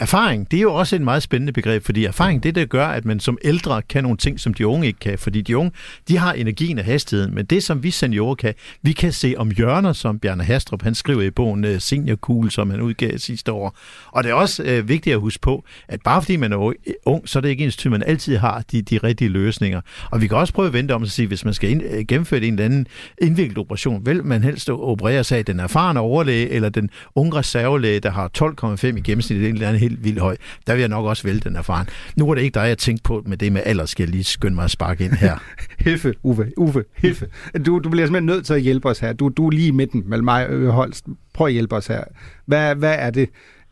Erfaring, 0.00 0.50
det 0.50 0.56
er 0.56 0.62
jo 0.62 0.74
også 0.74 0.96
et 0.96 1.02
meget 1.02 1.22
spændende 1.22 1.52
begreb, 1.52 1.84
fordi 1.84 2.04
erfaring, 2.04 2.42
det 2.42 2.54
der 2.54 2.64
gør, 2.64 2.86
at 2.86 3.04
man 3.04 3.20
som 3.20 3.38
ældre 3.44 3.82
kan 3.82 4.02
nogle 4.02 4.16
ting, 4.16 4.40
som 4.40 4.54
de 4.54 4.66
unge 4.66 4.86
ikke 4.86 4.98
kan. 4.98 5.18
Fordi 5.18 5.40
de 5.40 5.56
unge, 5.56 5.72
de 6.08 6.16
har 6.18 6.32
energien 6.32 6.78
og 6.78 6.84
hastigheden, 6.84 7.34
men 7.34 7.46
det, 7.46 7.62
som 7.62 7.82
vi 7.82 7.90
seniorer 7.90 8.34
kan, 8.34 8.54
vi 8.82 8.92
kan 8.92 9.12
se 9.12 9.34
om 9.38 9.50
hjørner, 9.50 9.92
som 9.92 10.18
Bjarne 10.18 10.44
Hastrup, 10.44 10.82
han 10.82 10.94
skriver 10.94 11.22
i 11.22 11.30
bogen 11.30 11.64
øh, 11.64 11.80
Seniorkugle, 11.80 11.80
Senior 11.80 12.16
Cool, 12.16 12.50
som 12.50 12.70
han 12.70 12.80
udgav 12.80 13.18
sidste 13.18 13.52
år. 13.52 13.76
Og 14.12 14.24
det 14.24 14.30
er 14.30 14.34
også 14.34 14.62
øh, 14.62 14.88
vigtigt 14.88 15.14
at 15.14 15.20
huske 15.20 15.40
på, 15.40 15.64
at 15.88 16.00
bare 16.04 16.22
fordi 16.22 16.36
man 16.36 16.52
er 16.52 16.72
ung, 17.06 17.28
så 17.28 17.38
er 17.38 17.40
det 17.40 17.48
ikke 17.48 17.64
ens 17.64 17.76
tid, 17.76 17.90
man 17.90 18.02
altid 18.02 18.36
har 18.36 18.64
de, 18.72 18.82
de 18.82 18.98
rigtige 18.98 19.28
løsninger. 19.28 19.80
Og 20.10 20.20
vi 20.20 20.26
kan 20.26 20.36
også 20.36 20.52
prøve 20.52 20.68
at 20.68 20.72
vente 20.72 20.92
om 20.92 21.02
at 21.02 21.10
sige, 21.10 21.28
hvis 21.28 21.44
man 21.44 21.54
skal 21.54 21.70
ind, 21.70 21.82
øh, 21.82 22.04
gennemføre 22.08 22.42
en 22.42 22.52
eller 22.52 22.64
anden 22.64 22.86
indviklet 23.22 23.58
operation, 23.58 24.06
vil 24.06 24.24
man 24.24 24.44
helst 24.44 24.70
operere 24.70 25.24
sig 25.24 25.38
af 25.38 25.44
den 25.44 25.60
erfarne 25.60 26.00
overlæge 26.00 26.50
eller 26.50 26.68
den 26.68 26.90
unge 27.14 27.36
reservelæge, 27.36 28.00
der 28.00 28.10
har 28.10 28.30
12,5 28.38 28.86
i 28.86 29.00
gennemsnit, 29.00 29.42
i 29.42 29.48
en 29.48 29.54
eller 29.54 29.68
anden 29.68 29.87
helt 29.88 30.04
vildt 30.04 30.20
høj, 30.20 30.36
der 30.66 30.72
vil 30.72 30.80
jeg 30.80 30.88
nok 30.88 31.06
også 31.06 31.22
vælge 31.22 31.40
den 31.40 31.56
erfaren. 31.56 31.88
Nu 32.16 32.30
er 32.30 32.34
det 32.34 32.42
ikke 32.42 32.54
dig, 32.54 32.68
jeg 32.68 32.78
tænkte 32.78 33.02
på 33.02 33.22
med 33.26 33.36
det 33.36 33.52
med 33.52 33.62
alder, 33.64 33.86
skal 33.86 34.04
jeg 34.04 34.10
lige 34.10 34.24
skynde 34.24 34.54
mig 34.54 34.64
at 34.64 34.70
sparke 34.70 35.04
ind 35.04 35.12
her. 35.12 35.38
Hilfe, 35.84 36.14
Uffe, 36.22 36.52
Uffe, 36.56 36.84
Hilfe. 36.96 37.26
Du, 37.66 37.78
du 37.78 37.88
bliver 37.88 38.06
simpelthen 38.06 38.26
nødt 38.26 38.46
til 38.46 38.54
at 38.54 38.60
hjælpe 38.60 38.88
os 38.88 38.98
her. 38.98 39.12
Du, 39.12 39.28
du 39.28 39.46
er 39.46 39.50
lige 39.50 39.68
i 39.68 39.70
midten 39.70 40.02
mellem 40.06 40.24
mig 40.24 40.48
og 40.48 40.72
Holst. 40.72 41.06
Prøv 41.34 41.46
at 41.46 41.52
hjælpe 41.52 41.76
os 41.76 41.86
her. 41.86 42.04
Hvad, 42.46 42.74
hvad 42.74 42.96
er 42.98 43.10
det? 43.10 43.28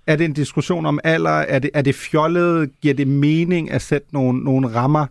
Er 0.07 0.17
det 0.17 0.25
en 0.25 0.33
diskussion 0.33 0.87
om 0.87 1.01
alder? 1.05 1.31
Er 1.31 1.59
det, 1.59 1.71
er 1.75 1.83
det 1.83 1.95
fjollet? 1.95 2.71
Giver 2.81 2.95
det 2.95 3.09
mening 3.09 3.71
at 3.71 3.83
sætte 3.83 4.09
nogle, 4.13 4.45
nogle 4.45 4.69
rammer? 4.75 5.07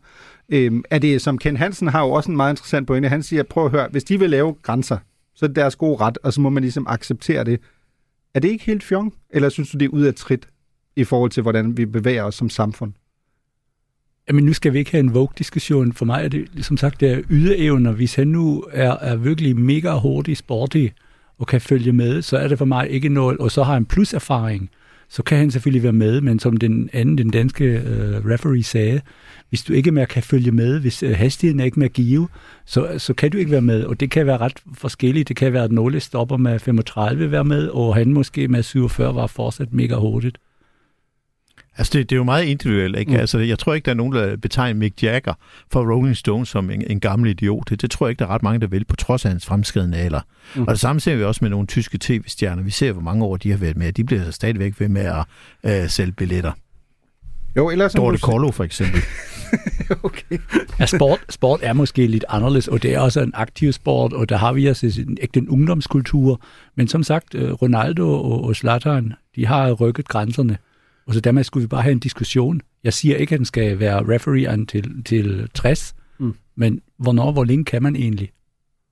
Øhm, 0.50 0.84
er 0.90 1.00
det, 1.00 1.22
som 1.22 1.38
Ken 1.38 1.58
Hansen 1.58 1.88
har 1.88 2.02
jo 2.02 2.12
også 2.12 2.32
en 2.32 2.38
meget 2.38 2.54
interessant 2.54 2.88
pointe, 2.88 3.10
han 3.10 3.24
siger, 3.24 3.44
prøv 3.44 3.66
at 3.66 3.72
høre, 3.72 3.88
hvis 3.92 4.04
de 4.04 4.20
vil 4.20 4.30
lave 4.30 4.56
grænser, 4.62 4.98
så 5.36 5.46
er 5.46 5.48
det 5.48 5.56
deres 5.56 5.76
gode 5.76 5.98
ret, 6.02 6.18
og 6.24 6.34
så 6.34 6.42
må 6.42 6.50
man 6.50 6.64
ligesom 6.64 6.88
acceptere 6.90 7.44
det. 7.44 7.60
Er 8.34 8.40
det 8.40 8.50
ikke 8.50 8.66
helt 8.66 8.84
fjong? 8.84 9.14
Eller 9.30 9.50
synes 9.50 9.70
du, 9.70 9.78
det 9.78 9.86
er 9.86 9.90
ud 9.90 10.02
af 10.02 10.16
trit 10.16 10.48
i 10.96 11.04
forhold 11.04 11.32
til, 11.32 11.44
hvordan 11.44 11.78
vi 11.78 11.86
bevæger 11.86 12.24
os 12.24 12.36
som 12.36 12.50
samfund? 12.50 12.94
Jamen 14.28 14.46
nu 14.46 14.54
skal 14.54 14.74
vi 14.74 14.80
ikke 14.80 14.92
have 14.92 15.00
en 15.00 15.14
Vogue-diskussion. 15.14 15.94
For 15.94 16.06
mig 16.06 16.24
er 16.24 16.28
det, 16.28 16.66
som 16.66 16.78
sagt, 16.78 17.00
det 17.00 17.12
er 17.12 17.22
ydeevner. 17.30 17.92
Hvis 17.92 18.16
han 18.16 18.28
nu 18.28 18.64
er, 18.72 18.92
er 18.92 19.16
virkelig 19.16 19.58
mega 19.58 19.94
hurtig, 19.94 20.38
sporty 20.38 20.88
og 21.38 21.48
kan 21.48 21.62
følge 21.62 21.92
med, 21.92 22.22
så 22.22 22.38
er 22.38 22.48
det 22.48 22.58
for 22.58 22.66
mig 22.66 22.90
ikke 22.90 23.10
noget, 23.10 23.38
og 23.38 23.52
så 23.52 23.64
har 23.64 23.74
han 23.74 23.86
plus 23.86 24.14
erfaring, 24.14 24.70
så 25.10 25.24
kan 25.24 25.38
han 25.38 25.52
selvfølgelig 25.52 25.84
være 25.84 25.94
med, 25.94 26.22
men 26.22 26.40
som 26.40 26.58
den 26.58 26.90
anden, 26.94 27.18
den 27.18 27.30
danske 27.30 27.66
øh, 27.66 28.26
referee 28.26 28.64
sagde, 28.64 29.02
hvis 29.50 29.64
du 29.64 29.74
ikke 29.74 29.92
mere 29.92 30.06
kan 30.06 30.24
følge 30.24 30.52
med, 30.52 30.80
hvis 30.80 31.04
øh, 31.04 31.16
hastigheden 31.16 31.60
er 31.60 31.66
ikke 31.66 31.80
mere 31.80 31.90
give, 31.90 32.28
så, 32.66 32.96
så 32.98 33.14
kan 33.14 33.32
du 33.32 33.38
ikke 33.38 33.52
være 33.52 33.62
med, 33.62 33.84
og 33.84 34.00
det 34.00 34.12
kan 34.12 34.26
være 34.26 34.38
ret 34.38 34.60
forskelligt. 34.74 35.28
Det 35.28 35.36
kan 35.36 35.54
være, 35.54 35.64
at 35.64 35.72
nogle 35.72 36.00
stopper 36.00 36.38
med 36.38 36.60
35 36.60 37.32
være 37.32 37.46
med, 37.46 37.68
og 37.68 37.96
han 37.96 38.14
måske 38.14 38.48
med 38.48 38.64
47 38.64 39.16
var 39.16 39.28
fortsat 39.28 39.74
mega 39.74 39.96
hurtigt. 39.96 40.38
Altså, 41.78 41.98
det, 41.98 42.10
det 42.10 42.16
er 42.16 42.18
jo 42.18 42.24
meget 42.24 42.46
individuelt, 42.46 43.00
ikke? 43.00 43.12
Mm. 43.12 43.18
Altså, 43.18 43.40
jeg 43.40 43.60
tror 43.60 43.74
ikke, 43.74 43.86
der 43.86 43.92
er 43.92 43.96
nogen, 43.96 44.14
der 44.14 44.38
betegner 44.38 44.80
Mick 44.80 45.04
Jagger 45.04 45.34
for 45.72 45.94
Rolling 45.94 46.18
Stones 46.18 46.50
som 46.50 46.70
en, 46.70 46.84
en 46.90 47.00
gammel 47.00 47.30
idiot. 47.30 47.70
Det, 47.70 47.82
det 47.82 47.92
tror 47.92 48.06
jeg 48.06 48.10
ikke, 48.10 48.20
der 48.20 48.26
er 48.26 48.30
ret 48.30 48.44
mange, 48.44 48.60
der 48.60 48.68
vil, 48.68 48.86
på 48.86 48.96
trods 48.96 49.26
af 49.26 49.32
hans 49.32 49.46
fremskridende 49.46 49.98
alder. 49.98 50.22
Mm. 50.56 50.62
Og 50.62 50.68
det 50.68 50.80
samme 50.80 51.00
ser 51.00 51.16
vi 51.16 51.24
også 51.24 51.40
med 51.42 51.50
nogle 51.50 51.68
tyske 51.68 51.98
tv-stjerner. 52.02 52.64
Vi 52.64 52.72
ser, 52.72 52.92
hvor 52.92 53.02
mange 53.02 53.26
år 53.26 53.38
de 53.38 53.52
har 53.52 53.58
været 53.58 53.78
med. 53.78 53.94
De 53.94 54.04
bliver 54.04 54.32
stadigvæk 54.32 54.80
ved 54.80 54.88
med 54.88 55.02
at 55.64 55.84
øh, 55.84 55.90
sælge 55.90 56.12
billetter. 56.12 56.52
Jo, 57.58 57.70
ellers... 57.70 57.94
Dorte 57.94 58.18
Kollo, 58.18 58.52
for 58.52 58.64
eksempel. 58.64 59.02
okay. 60.04 60.38
ja, 60.80 60.86
sport, 60.86 61.20
sport 61.30 61.60
er 61.64 61.74
måske 61.74 62.08
lidt 62.08 62.26
anderledes, 62.30 62.68
og 62.68 62.84
det 62.84 62.94
er 62.94 63.00
også 63.00 63.22
en 63.22 63.32
aktiv 63.34 63.72
sport, 63.72 64.14
og 64.14 64.30
der 64.30 64.38
har 64.38 64.54
vi 64.54 64.68
altså 64.68 65.04
en, 65.08 65.18
ikke 65.22 65.38
en 65.38 65.50
ungdomskultur. 65.50 66.42
Men 66.76 66.88
som 66.88 67.04
sagt, 67.04 67.36
øh, 67.36 67.52
Ronaldo 67.52 68.14
og, 68.14 68.44
og 68.44 68.56
Zlatan, 68.56 69.14
de 69.36 69.46
har 69.46 69.72
rykket 69.72 70.08
grænserne. 70.08 70.58
Og 71.08 71.14
så 71.14 71.20
dermed 71.20 71.44
skulle 71.44 71.62
vi 71.62 71.68
bare 71.68 71.82
have 71.82 71.92
en 71.92 72.00
diskussion. 72.00 72.62
Jeg 72.84 72.94
siger 72.94 73.18
ikke, 73.18 73.34
at 73.34 73.38
den 73.38 73.46
skal 73.46 73.80
være 73.80 74.16
referee 74.16 74.66
til, 74.66 75.04
til 75.04 75.50
60, 75.54 75.96
mm. 76.20 76.36
men 76.56 76.82
hvornår, 76.98 77.32
hvor 77.32 77.44
længe 77.44 77.66
kan 77.66 77.84
man 77.84 77.96
egentlig? 77.96 78.32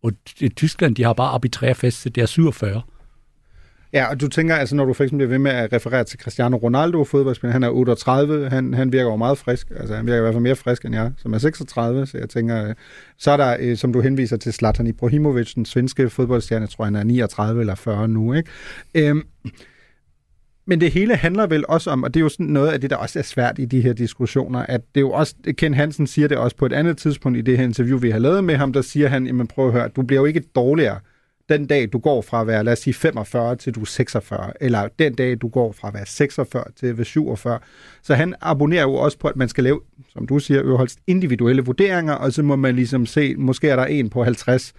Og 0.04 0.12
i 0.40 0.50
Tyskland, 0.50 0.96
de 0.96 1.04
har 1.04 1.14
bare 1.14 1.30
arbitrære 1.30 1.76
fest, 1.76 2.04
det 2.04 2.18
er 2.18 2.26
47. 2.26 2.82
Ja, 3.94 4.10
og 4.10 4.22
du 4.22 4.28
tænker, 4.28 4.56
altså 4.56 4.76
når 4.76 4.86
du 4.86 4.94
for 4.94 5.04
eksempel 5.04 5.28
bliver 5.28 5.30
ved 5.30 5.40
med 5.40 5.52
at 5.52 5.74
referere 5.74 6.04
til 6.04 6.20
Cristiano 6.20 6.58
Ronaldo, 6.58 7.04
fodboldspiller, 7.04 7.54
han 7.54 7.64
er 7.64 7.70
38, 7.70 8.50
han, 8.50 8.74
han 8.74 8.92
virker 8.92 9.10
jo 9.10 9.16
meget 9.16 9.38
frisk, 9.38 9.72
altså 9.76 9.96
han 9.96 10.06
virker 10.06 10.18
i 10.18 10.22
hvert 10.22 10.34
fald 10.34 10.44
mere 10.44 10.56
frisk 10.56 10.86
end 10.86 10.96
jeg, 10.96 11.12
som 11.18 11.34
er 11.34 11.38
36, 11.38 12.06
så 12.06 12.18
jeg 12.18 12.30
tænker, 12.30 12.68
øh, 12.68 12.76
så 13.18 13.32
er 13.32 13.38
der, 13.38 13.58
øh, 13.60 13.78
som 13.78 13.94
du 13.94 14.02
henviser 14.02 14.38
til, 14.38 14.54
Zlatan 14.54 14.88
Ibrahimovic, 14.88 15.54
den 15.54 15.66
svenske 15.66 16.10
fodboldstjerne, 16.10 16.68
tror 16.68 16.86
jeg, 16.86 16.88
han 16.88 16.96
er 16.96 17.04
39 17.04 17.60
eller 17.60 17.76
40 17.76 18.08
nu, 18.08 18.34
ikke? 18.34 18.50
Øhm, 18.96 19.24
men 20.66 20.82
det 20.82 20.92
hele 20.92 21.16
handler 21.16 21.48
vel 21.48 21.66
også 21.68 21.90
om, 21.90 22.04
og 22.04 22.14
det 22.14 22.20
er 22.20 22.24
jo 22.24 22.30
sådan 22.30 22.46
noget 22.46 22.72
af 22.72 22.82
det, 22.82 22.90
der 22.90 22.96
også 22.96 23.20
er 23.20 23.24
svært 23.24 23.60
i 23.60 23.66
de 23.66 23.82
her 23.82 23.94
diskussioner, 23.94 24.60
at 24.60 24.82
det 24.96 25.02
er 25.02 25.06
jo 25.06 25.12
også, 25.12 25.36
Ken 25.58 25.74
Hansen 25.74 26.08
siger 26.08 26.28
det 26.28 26.38
også 26.38 26.56
på 26.56 26.66
et 26.66 26.74
andet 26.74 26.98
tidspunkt 26.98 27.38
i 27.38 27.42
det 27.42 27.58
her 27.58 27.64
interview, 27.64 27.98
vi 27.98 28.10
har 28.10 28.20
lavet 28.20 28.44
med 28.44 28.56
ham, 28.56 28.74
der 28.74 28.82
siger 28.82 29.08
han, 29.08 29.26
jamen 29.26 29.48
prøv 29.48 29.68
at 29.68 29.74
høre, 29.74 29.88
du 29.88 30.02
bliver 30.02 30.22
jo 30.22 30.26
ikke 30.26 30.44
dårligere 30.56 31.00
den 31.50 31.68
dag, 31.68 31.90
du 31.94 32.00
går 32.00 32.22
fra 32.22 32.42
at 32.42 32.48
være, 32.48 32.64
lad 32.64 32.74
os 32.74 32.80
sige, 32.80 32.94
45 32.94 33.56
til 33.56 33.76
du 33.76 33.82
er 33.82 33.86
46, 33.86 34.54
eller 34.62 34.88
den 35.00 35.16
dag, 35.16 35.38
du 35.42 35.48
går 35.48 35.72
fra 35.72 35.88
at 35.88 35.94
være 35.94 36.06
46 36.06 36.64
til 36.76 36.88
at 36.88 36.98
være 36.98 37.06
47. 37.06 37.60
Så 38.02 38.16
han 38.16 38.36
abonnerer 38.42 38.82
jo 38.82 38.94
også 38.94 39.18
på, 39.18 39.28
at 39.28 39.36
man 39.36 39.50
skal 39.50 39.64
lave, 39.64 39.82
som 40.10 40.28
du 40.28 40.40
siger, 40.40 40.62
Øverholst, 40.64 41.00
individuelle 41.08 41.62
vurderinger, 41.62 42.14
og 42.14 42.34
så 42.34 42.44
må 42.44 42.56
man 42.56 42.76
ligesom 42.76 43.06
se, 43.06 43.36
måske 43.36 43.70
er 43.70 43.76
der 43.76 43.86
en 43.86 44.10
på 44.10 44.24
50, 44.24 44.74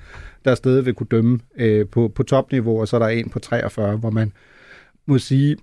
der 0.45 0.55
stadig 0.55 0.87
vil 0.87 0.95
kunne 0.95 1.07
dømme 1.11 1.41
øh, 1.57 1.87
på, 1.89 2.09
på 2.15 2.23
topniveau, 2.23 2.81
og 2.81 2.89
så 2.89 2.97
er 2.97 3.01
der 3.01 3.09
en 3.09 3.31
på 3.31 3.39
43, 3.39 3.97
hvor 3.97 4.11
man 4.11 4.33
må 5.07 5.19
sige, 5.19 5.57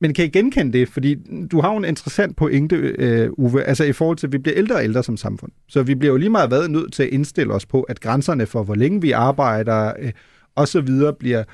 men 0.00 0.14
kan 0.14 0.24
I 0.24 0.28
genkende 0.28 0.78
det? 0.78 0.88
Fordi 0.88 1.16
du 1.50 1.60
har 1.60 1.70
jo 1.70 1.76
en 1.76 1.84
interessant 1.84 2.36
pointe, 2.36 2.76
øh, 2.76 3.30
Uwe, 3.32 3.62
altså 3.62 3.84
i 3.84 3.92
forhold 3.92 4.16
til, 4.16 4.26
at 4.26 4.32
vi 4.32 4.38
bliver 4.38 4.58
ældre 4.58 4.74
og 4.74 4.84
ældre 4.84 5.02
som 5.02 5.16
samfund. 5.16 5.52
Så 5.68 5.82
vi 5.82 5.94
bliver 5.94 6.12
jo 6.12 6.18
lige 6.18 6.30
meget 6.30 6.50
været 6.50 6.70
nødt 6.70 6.92
til 6.92 7.02
at 7.02 7.08
indstille 7.08 7.52
os 7.54 7.66
på, 7.66 7.82
at 7.82 8.00
grænserne 8.00 8.46
for, 8.46 8.62
hvor 8.62 8.74
længe 8.74 9.00
vi 9.00 9.10
arbejder 9.10 9.92
øh, 9.98 10.12
og 10.54 10.68
så 10.68 10.80
videre, 10.80 11.12
bliver, 11.12 11.44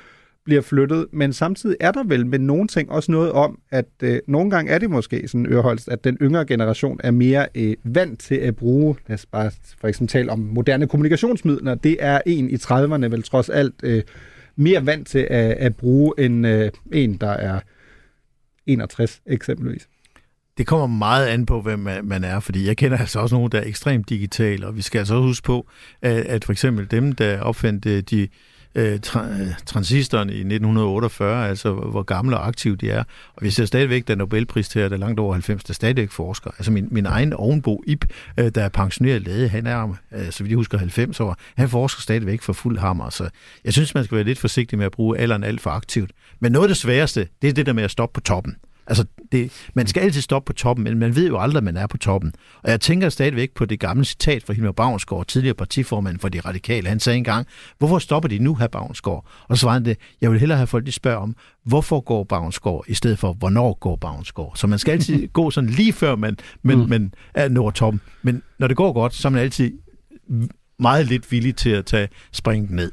bliver 0.45 0.61
flyttet. 0.61 1.05
Men 1.11 1.33
samtidig 1.33 1.75
er 1.79 1.91
der 1.91 2.03
vel 2.03 2.25
med 2.25 2.39
nogle 2.39 2.67
ting 2.67 2.91
også 2.91 3.11
noget 3.11 3.31
om, 3.31 3.59
at 3.71 3.85
øh, 4.03 4.19
nogle 4.27 4.49
gange 4.49 4.71
er 4.71 4.77
det 4.77 4.89
måske 4.89 5.27
sådan 5.27 5.45
Ørholst, 5.45 5.89
at 5.89 6.03
den 6.03 6.17
yngre 6.21 6.45
generation 6.45 6.99
er 7.03 7.11
mere 7.11 7.47
øh, 7.55 7.75
vant 7.83 8.19
til 8.19 8.35
at 8.35 8.55
bruge, 8.55 8.95
lad 9.07 9.13
os 9.13 9.25
bare 9.25 9.51
for 9.81 9.87
eksempel 9.87 10.11
tale 10.11 10.31
om 10.31 10.39
moderne 10.39 10.87
kommunikationsmidler. 10.87 11.75
Det 11.75 11.97
er 11.99 12.21
en 12.25 12.49
i 12.49 12.55
30'erne 12.55 13.05
vel 13.05 13.23
trods 13.23 13.49
alt 13.49 13.73
øh, 13.83 14.03
mere 14.55 14.85
vant 14.85 15.07
til 15.07 15.27
at, 15.29 15.51
at 15.51 15.75
bruge 15.75 16.13
end 16.17 16.47
øh, 16.47 16.71
en, 16.91 17.13
der 17.13 17.29
er 17.29 17.59
61 18.67 19.21
eksempelvis? 19.25 19.87
Det 20.57 20.67
kommer 20.67 20.87
meget 20.87 21.27
an 21.27 21.45
på, 21.45 21.61
hvem 21.61 21.79
man 22.03 22.23
er, 22.23 22.39
fordi 22.39 22.67
jeg 22.67 22.77
kender 22.77 22.97
altså 22.97 23.19
også 23.19 23.35
nogen, 23.35 23.51
der 23.51 23.59
er 23.59 23.65
ekstremt 23.65 24.09
digitale, 24.09 24.67
og 24.67 24.75
vi 24.75 24.81
skal 24.81 24.99
altså 24.99 25.15
også 25.15 25.27
huske 25.27 25.45
på, 25.45 25.67
at, 26.01 26.15
at 26.15 26.45
for 26.45 26.51
eksempel 26.51 26.91
dem, 26.91 27.11
der 27.11 27.41
opfandt 27.41 27.85
øh, 27.85 28.03
de 28.03 28.27
øh, 28.75 28.99
tra- 29.05 29.41
øh, 29.41 29.47
transistoren 29.65 30.29
i 30.29 30.33
1948, 30.33 31.49
altså 31.49 31.73
hvor 31.73 32.03
gamle 32.03 32.37
og 32.37 32.47
aktive 32.47 32.75
de 32.75 32.89
er. 32.89 33.03
Og 33.35 33.43
vi 33.43 33.49
ser 33.49 33.65
stadigvæk, 33.65 34.07
der 34.07 34.15
Nobelpris 34.15 34.73
her, 34.73 34.89
der 34.89 34.95
er 34.95 34.99
langt 34.99 35.19
over 35.19 35.33
90, 35.33 35.63
der 35.63 35.73
stadigvæk 35.73 36.11
forsker. 36.11 36.51
Altså 36.51 36.71
min, 36.71 36.87
min 36.91 37.05
egen 37.05 37.33
ovenbo, 37.33 37.83
Ip, 37.87 38.05
øh, 38.37 38.51
der 38.55 38.63
er 38.63 38.69
pensioneret 38.69 39.21
læge, 39.21 39.47
han 39.47 39.67
er, 39.67 39.97
øh, 40.11 40.31
så 40.31 40.43
vidt 40.43 40.49
jeg 40.49 40.57
husker, 40.57 40.77
90 40.77 41.19
år, 41.19 41.37
han 41.57 41.69
forsker 41.69 42.01
stadigvæk 42.01 42.41
for 42.41 42.53
fuld 42.53 42.77
hammer. 42.77 43.09
Så 43.09 43.29
jeg 43.65 43.73
synes, 43.73 43.95
man 43.95 44.03
skal 44.03 44.15
være 44.15 44.25
lidt 44.25 44.39
forsigtig 44.39 44.77
med 44.77 44.85
at 44.85 44.91
bruge 44.91 45.17
alderen 45.17 45.43
alt 45.43 45.61
for 45.61 45.69
aktivt. 45.69 46.11
Men 46.39 46.51
noget 46.51 46.65
af 46.65 46.69
det 46.69 46.77
sværeste, 46.77 47.27
det 47.41 47.47
er 47.47 47.53
det 47.53 47.65
der 47.65 47.73
med 47.73 47.83
at 47.83 47.91
stoppe 47.91 48.13
på 48.13 48.21
toppen. 48.21 48.55
Altså, 48.87 49.05
det, 49.31 49.69
man 49.73 49.87
skal 49.87 50.01
altid 50.01 50.21
stoppe 50.21 50.45
på 50.45 50.53
toppen, 50.53 50.83
men 50.83 50.99
man 50.99 51.15
ved 51.15 51.27
jo 51.27 51.39
aldrig, 51.39 51.57
at 51.57 51.63
man 51.63 51.77
er 51.77 51.87
på 51.87 51.97
toppen. 51.97 52.33
Og 52.63 52.71
jeg 52.71 52.81
tænker 52.81 53.09
stadigvæk 53.09 53.51
på 53.55 53.65
det 53.65 53.79
gamle 53.79 54.05
citat 54.05 54.43
fra 54.43 54.53
Hilmar 54.53 54.71
Bavnsgaard, 54.71 55.27
tidligere 55.27 55.55
partiformand 55.55 56.19
for 56.19 56.29
de 56.29 56.39
radikale. 56.39 56.89
Han 56.89 56.99
sagde 56.99 57.17
engang, 57.17 57.47
hvorfor 57.77 57.99
stopper 57.99 58.29
de 58.29 58.39
nu 58.39 58.55
her 58.55 58.67
Bavnsgaard? 58.67 59.25
Og 59.47 59.57
så 59.57 59.67
var 59.67 59.73
han 59.73 59.85
det, 59.85 59.97
jeg 60.21 60.31
vil 60.31 60.39
hellere 60.39 60.57
have 60.57 60.67
folk, 60.67 60.85
de 60.85 60.91
spørger 60.91 61.17
om, 61.17 61.35
hvorfor 61.65 61.99
går 61.99 62.23
Bavnsgaard, 62.23 62.83
i 62.87 62.93
stedet 62.93 63.19
for, 63.19 63.33
hvornår 63.33 63.77
går 63.79 63.95
Bavnsgaard? 63.95 64.51
Så 64.55 64.67
man 64.67 64.79
skal 64.79 64.91
altid 64.91 65.27
gå 65.33 65.51
sådan 65.51 65.69
lige 65.69 65.93
før 65.93 66.15
man, 66.15 66.37
man, 66.61 66.77
mm. 66.77 66.89
man 66.89 67.13
er 67.33 67.49
nået 67.49 67.75
toppen. 67.75 68.01
Men 68.21 68.41
når 68.59 68.67
det 68.67 68.77
går 68.77 68.93
godt, 68.93 69.13
så 69.13 69.27
er 69.27 69.29
man 69.29 69.41
altid 69.41 69.73
meget 70.79 71.07
lidt 71.07 71.31
villig 71.31 71.55
til 71.55 71.69
at 71.69 71.85
tage 71.85 72.07
springet 72.31 72.71
ned. 72.71 72.91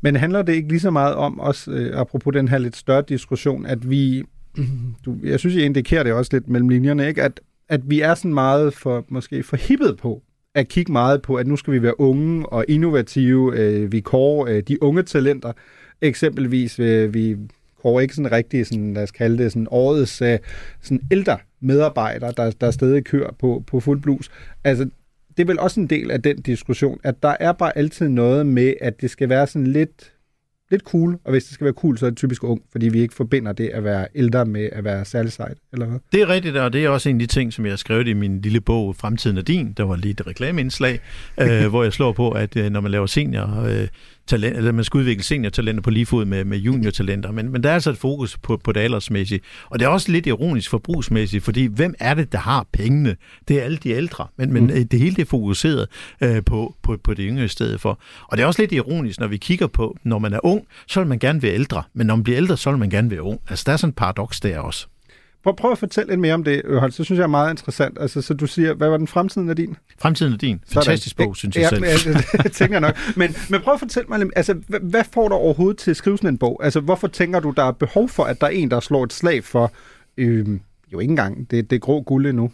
Men 0.00 0.16
handler 0.16 0.42
det 0.42 0.52
ikke 0.52 0.68
lige 0.68 0.80
så 0.80 0.90
meget 0.90 1.14
om, 1.14 1.40
også 1.40 1.70
øh, 1.70 2.00
apropos 2.00 2.32
den 2.32 2.48
her 2.48 2.58
lidt 2.58 2.76
større 2.76 3.02
diskussion, 3.08 3.66
at 3.66 3.90
vi, 3.90 4.22
du, 5.04 5.16
jeg 5.22 5.38
synes, 5.38 5.56
I 5.56 5.62
indikerer 5.62 6.02
det 6.02 6.12
også 6.12 6.30
lidt 6.32 6.48
mellem 6.48 6.68
linjerne, 6.68 7.08
ikke? 7.08 7.22
At, 7.22 7.40
at 7.68 7.80
vi 7.90 8.00
er 8.00 8.14
sådan 8.14 8.34
meget 8.34 8.74
for, 8.74 9.04
måske 9.08 9.42
for 9.42 9.56
hippet 9.56 9.96
på 9.96 10.22
at 10.54 10.68
kigge 10.68 10.92
meget 10.92 11.22
på, 11.22 11.34
at 11.34 11.46
nu 11.46 11.56
skal 11.56 11.72
vi 11.72 11.82
være 11.82 12.00
unge 12.00 12.46
og 12.46 12.64
innovative. 12.68 13.58
Øh, 13.58 13.92
vi 13.92 14.00
kårer 14.00 14.56
øh, 14.56 14.62
de 14.62 14.82
unge 14.82 15.02
talenter. 15.02 15.52
Eksempelvis, 16.00 16.78
øh, 16.78 17.14
vi 17.14 17.36
kårer 17.82 18.00
ikke 18.00 18.14
sådan 18.14 18.32
rigtig, 18.32 18.66
sådan, 18.66 18.94
lad 18.94 19.02
os 19.02 19.10
kalde 19.10 19.42
det, 19.42 19.52
sådan 19.52 19.68
årets 19.70 20.22
øh, 20.22 20.38
sådan 20.80 21.00
ældre 21.10 21.38
medarbejdere, 21.60 22.32
der, 22.36 22.50
der 22.50 22.70
stadig 22.70 23.04
kører 23.04 23.30
på, 23.38 23.64
på 23.66 23.80
fuld 23.80 24.00
blus. 24.00 24.30
Altså, 24.64 24.88
det 25.36 25.42
er 25.42 25.46
vel 25.46 25.60
også 25.60 25.80
en 25.80 25.86
del 25.86 26.10
af 26.10 26.22
den 26.22 26.42
diskussion, 26.42 27.00
at 27.04 27.22
der 27.22 27.36
er 27.40 27.52
bare 27.52 27.78
altid 27.78 28.08
noget 28.08 28.46
med, 28.46 28.74
at 28.80 29.00
det 29.00 29.10
skal 29.10 29.28
være 29.28 29.46
sådan 29.46 29.66
lidt, 29.66 30.12
lidt 30.70 30.82
cool, 30.82 31.18
og 31.24 31.30
hvis 31.30 31.44
det 31.44 31.54
skal 31.54 31.64
være 31.64 31.74
cool, 31.74 31.98
så 31.98 32.06
er 32.06 32.10
det 32.10 32.16
typisk 32.16 32.44
ung, 32.44 32.62
fordi 32.72 32.88
vi 32.88 33.00
ikke 33.00 33.14
forbinder 33.14 33.52
det 33.52 33.68
at 33.68 33.84
være 33.84 34.06
ældre 34.14 34.44
med 34.44 34.68
at 34.72 34.84
være 34.84 35.04
særlig 35.04 35.32
sejt, 35.32 35.58
eller 35.72 35.86
hvad? 35.86 35.98
Det 36.12 36.22
er 36.22 36.28
rigtigt, 36.28 36.56
og 36.56 36.72
det 36.72 36.84
er 36.84 36.88
også 36.88 37.08
en 37.08 37.16
af 37.16 37.20
de 37.20 37.26
ting, 37.26 37.52
som 37.52 37.64
jeg 37.64 37.72
har 37.72 37.76
skrevet 37.76 38.08
i 38.08 38.12
min 38.12 38.40
lille 38.40 38.60
bog, 38.60 38.96
Fremtiden 38.96 39.38
er 39.38 39.42
din. 39.42 39.72
Der 39.72 39.84
var 39.84 39.96
lige 39.96 40.12
et 40.12 40.26
reklameindslag, 40.26 41.00
øh, 41.40 41.66
hvor 41.66 41.82
jeg 41.82 41.92
slår 41.92 42.12
på, 42.12 42.30
at 42.30 42.56
øh, 42.56 42.70
når 42.70 42.80
man 42.80 42.90
laver 42.90 43.06
senior 43.06 43.62
øh, 43.62 43.88
talent, 44.30 44.56
eller 44.56 44.72
man 44.72 44.84
skal 44.84 44.98
udvikle 44.98 45.22
seniortalenter 45.22 45.82
på 45.82 45.90
lige 45.90 46.06
fod 46.06 46.24
med, 46.24 46.44
med 46.44 46.58
juniortalenter, 46.58 47.32
men, 47.32 47.52
men 47.52 47.62
der 47.62 47.70
er 47.70 47.74
altså 47.74 47.90
et 47.90 47.98
fokus 47.98 48.38
på, 48.38 48.60
på 48.64 48.72
det 48.72 48.80
aldersmæssige. 48.80 49.40
Og 49.70 49.78
det 49.78 49.84
er 49.84 49.88
også 49.88 50.12
lidt 50.12 50.26
ironisk 50.26 50.70
forbrugsmæssigt, 50.70 51.44
fordi 51.44 51.66
hvem 51.66 51.94
er 51.98 52.14
det, 52.14 52.32
der 52.32 52.38
har 52.38 52.66
pengene? 52.72 53.16
Det 53.48 53.58
er 53.58 53.62
alle 53.62 53.76
de 53.76 53.90
ældre, 53.90 54.26
men, 54.36 54.52
men 54.52 54.64
mm. 54.64 54.88
det 54.88 54.98
hele 54.98 55.16
det 55.16 55.22
er 55.22 55.26
fokuseret 55.26 55.88
øh, 56.20 56.44
på, 56.44 56.76
på, 56.82 56.96
på 57.04 57.14
det 57.14 57.24
yngre 57.28 57.44
i 57.44 57.48
stedet 57.48 57.80
for. 57.80 58.00
Og 58.28 58.36
det 58.36 58.42
er 58.42 58.46
også 58.46 58.62
lidt 58.62 58.72
ironisk, 58.72 59.20
når 59.20 59.26
vi 59.26 59.36
kigger 59.36 59.66
på, 59.66 59.96
når 60.04 60.18
man 60.18 60.32
er 60.32 60.40
ung, 60.42 60.66
så 60.86 61.00
vil 61.00 61.08
man 61.08 61.18
gerne 61.18 61.42
være 61.42 61.54
ældre, 61.54 61.82
men 61.94 62.06
når 62.06 62.16
man 62.16 62.24
bliver 62.24 62.36
ældre, 62.36 62.56
så 62.56 62.70
vil 62.70 62.78
man 62.78 62.90
gerne 62.90 63.10
være 63.10 63.22
ung. 63.22 63.40
Altså 63.48 63.62
der 63.66 63.72
er 63.72 63.76
sådan 63.76 63.90
en 63.90 63.94
paradoks 63.94 64.40
der 64.40 64.58
også. 64.58 64.86
Prøv, 65.44 65.56
prøv 65.56 65.72
at 65.72 65.78
fortælle 65.78 66.10
lidt 66.10 66.20
mere 66.20 66.34
om 66.34 66.44
det, 66.44 66.62
Øhold. 66.64 66.92
Så 66.92 67.04
synes 67.04 67.18
jeg 67.18 67.22
er 67.22 67.28
meget 67.28 67.50
interessant. 67.50 67.98
Altså, 68.00 68.22
så 68.22 68.34
du 68.34 68.46
siger, 68.46 68.74
hvad 68.74 68.88
var 68.88 68.96
den 68.96 69.06
fremtiden 69.06 69.50
af 69.50 69.56
din? 69.56 69.76
Fremtiden 69.98 70.32
af 70.32 70.38
din. 70.38 70.60
Fantastisk 70.72 71.16
bog, 71.16 71.36
synes 71.36 71.56
jeg 71.56 71.62
ja, 71.62 71.68
selv. 71.68 71.84
Ja, 71.84 72.38
det 72.42 72.52
tænker 72.52 72.74
jeg 72.74 72.80
nok. 72.80 72.96
Men, 73.16 73.36
men 73.50 73.60
prøv 73.60 73.74
at 73.74 73.80
fortælle 73.80 74.08
mig, 74.08 74.20
altså, 74.36 74.54
hvad, 74.68 74.80
hvad 74.80 75.04
får 75.12 75.28
du 75.28 75.34
overhovedet 75.34 75.78
til 75.78 75.90
at 75.90 75.96
skrive 75.96 76.18
sådan 76.18 76.30
en 76.30 76.38
bog? 76.38 76.60
Altså, 76.64 76.80
hvorfor 76.80 77.08
tænker 77.08 77.40
du, 77.40 77.50
der 77.56 77.62
er 77.62 77.72
behov 77.72 78.08
for, 78.08 78.24
at 78.24 78.40
der 78.40 78.46
er 78.46 78.50
en, 78.50 78.70
der 78.70 78.80
slår 78.80 79.04
et 79.04 79.12
slag 79.12 79.44
for, 79.44 79.72
øh, 80.16 80.46
jo 80.92 80.98
ikke 80.98 81.10
engang, 81.10 81.50
det, 81.50 81.70
det 81.70 81.80
grå 81.80 82.00
guld 82.00 82.26
endnu? 82.26 82.50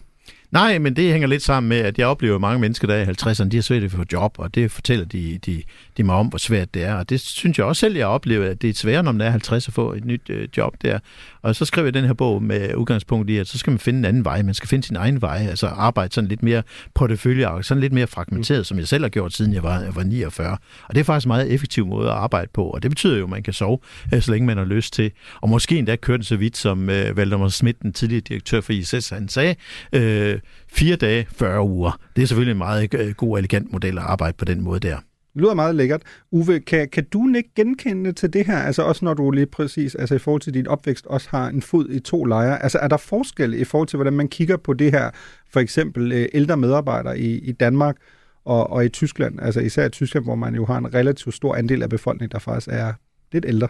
Nej, 0.51 0.79
men 0.79 0.97
det 0.97 1.13
hænger 1.13 1.29
lidt 1.29 1.43
sammen 1.43 1.69
med, 1.69 1.77
at 1.77 1.99
jeg 1.99 2.07
oplever 2.07 2.35
at 2.35 2.41
mange 2.41 2.61
mennesker, 2.61 2.87
der 2.87 2.95
er 2.95 3.03
i 3.03 3.05
50'erne, 3.05 3.49
de 3.49 3.57
har 3.57 3.63
svært 3.63 3.83
ved 3.83 3.89
at 3.89 3.93
få 3.93 4.05
job, 4.13 4.35
og 4.39 4.55
det 4.55 4.71
fortæller 4.71 5.05
de, 5.05 5.39
de, 5.47 5.63
de 5.97 6.03
mig 6.03 6.15
om, 6.15 6.27
hvor 6.27 6.39
svært 6.39 6.75
det 6.75 6.85
er. 6.85 6.95
Og 6.95 7.09
det 7.09 7.21
synes 7.21 7.59
jeg 7.59 7.67
også 7.67 7.81
selv, 7.81 7.97
jeg 7.97 8.07
oplever, 8.07 8.51
at 8.51 8.63
det 8.63 8.71
er 8.71 8.75
sværere, 8.75 9.03
når 9.03 9.13
man 9.13 9.27
er 9.27 9.31
50 9.31 9.69
at 9.69 9.75
få 9.75 9.93
et 9.93 10.05
nyt 10.05 10.31
øh, 10.31 10.49
job 10.57 10.75
der. 10.83 10.99
Og 11.43 11.57
så 11.57 11.65
skriver 11.65 11.87
jeg 11.87 11.95
den 11.95 12.05
her 12.05 12.13
bog 12.13 12.43
med 12.43 12.75
udgangspunkt 12.75 13.31
i, 13.31 13.37
at 13.37 13.49
så 13.49 13.59
skal 13.59 13.71
man 13.71 13.79
finde 13.79 13.99
en 13.99 14.05
anden 14.05 14.25
vej. 14.25 14.43
Man 14.43 14.55
skal 14.55 14.69
finde 14.69 14.87
sin 14.87 14.97
egen 14.97 15.23
vej, 15.23 15.47
altså 15.51 15.67
arbejde 15.67 16.15
sådan 16.15 16.29
lidt 16.29 16.43
mere 16.43 16.63
portefølje, 16.95 17.63
sådan 17.63 17.81
lidt 17.81 17.93
mere 17.93 18.07
fragmenteret, 18.07 18.61
mm. 18.61 18.65
som 18.65 18.79
jeg 18.79 18.89
selv 18.89 19.05
har 19.05 19.09
gjort, 19.09 19.33
siden 19.33 19.55
jeg 19.55 19.63
var, 19.63 19.81
jeg 19.81 19.97
var 19.97 20.03
49. 20.03 20.57
Og 20.89 20.95
det 20.95 21.01
er 21.01 21.05
faktisk 21.05 21.27
en 21.27 21.29
meget 21.29 21.53
effektiv 21.53 21.87
måde 21.87 22.09
at 22.09 22.15
arbejde 22.15 22.51
på, 22.55 22.65
og 22.65 22.83
det 22.83 22.91
betyder 22.91 23.19
jo, 23.19 23.25
at 23.25 23.31
man 23.31 23.43
kan 23.43 23.53
sove, 23.53 23.79
øh, 24.15 24.23
så 24.23 24.31
længe 24.33 24.47
man 24.47 24.57
har 24.57 24.65
lyst 24.65 24.95
til. 24.95 25.11
Og 25.41 25.49
måske 25.49 25.79
endda 25.79 25.97
køre 25.97 26.17
den 26.17 26.25
så 26.25 26.37
vidt, 26.37 26.57
som 26.57 26.91
øh, 26.91 27.17
Valdemar 27.17 27.49
Schmidt, 27.49 27.83
den 27.83 27.93
tidligere 27.93 28.21
direktør 28.21 28.61
for 28.61 28.73
ISS, 28.73 29.09
han 29.09 29.29
sagde, 29.29 29.55
øh, 29.93 30.36
fire 30.69 30.97
dage, 30.97 31.27
40 31.31 31.63
uger. 31.63 32.01
Det 32.17 32.23
er 32.23 32.27
selvfølgelig 32.27 32.53
en 32.53 32.59
meget 32.59 32.95
øh, 32.95 33.15
god, 33.15 33.39
elegant 33.39 33.73
model 33.73 33.99
at 33.99 34.05
arbejde 34.05 34.37
på 34.39 34.45
den 34.45 34.63
måde 34.63 34.81
der. 34.81 34.97
Det 34.97 35.43
lyder 35.43 35.55
meget 35.55 35.75
lækkert. 35.75 36.03
Uwe, 36.31 36.61
kan, 36.61 36.89
kan 36.89 37.05
du 37.05 37.35
ikke 37.35 37.51
genkende 37.57 38.13
til 38.13 38.33
det 38.33 38.47
her? 38.47 38.59
Altså 38.59 38.83
også 38.83 39.05
når 39.05 39.15
du 39.15 39.31
lige 39.31 39.47
præcis, 39.47 39.95
altså 39.95 40.15
i 40.15 40.19
forhold 40.19 40.41
til 40.41 40.55
din 40.55 40.67
opvækst, 40.67 41.07
også 41.07 41.29
har 41.31 41.49
en 41.49 41.63
fod 41.63 41.89
i 41.91 42.01
to 42.01 42.25
lejre. 42.25 42.63
Altså 42.63 42.79
er 42.79 42.89
der 42.89 42.97
forskel 42.97 43.55
i 43.55 43.65
forhold 43.65 43.89
til, 43.89 43.97
hvordan 43.97 44.13
man 44.13 44.29
kigger 44.29 44.57
på 44.57 44.73
det 44.73 44.93
her, 44.93 45.11
for 45.51 45.61
eksempel 45.61 46.13
øh, 46.13 46.29
ældre 46.35 46.57
medarbejdere 46.57 47.19
i, 47.19 47.39
i 47.39 47.53
Danmark 47.53 47.97
og, 48.45 48.71
og 48.71 48.85
i 48.85 48.89
Tyskland, 48.89 49.41
altså 49.41 49.61
især 49.61 49.87
i 49.87 49.91
Tyskland, 49.91 50.25
hvor 50.25 50.35
man 50.35 50.55
jo 50.55 50.65
har 50.65 50.79
en 50.79 50.95
relativt 50.95 51.35
stor 51.35 51.55
andel 51.55 51.83
af 51.83 51.91
befolkningen, 51.91 52.33
der 52.33 52.39
faktisk 52.39 52.69
er 52.71 52.93
lidt 53.33 53.45
ældre? 53.49 53.69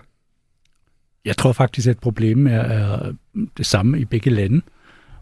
Jeg 1.25 1.37
tror 1.37 1.53
faktisk, 1.53 1.89
at 1.89 1.99
problemet 1.99 2.53
er, 2.53 2.61
er 2.61 3.13
det 3.57 3.67
samme 3.67 4.01
i 4.01 4.05
begge 4.05 4.31
lande. 4.31 4.61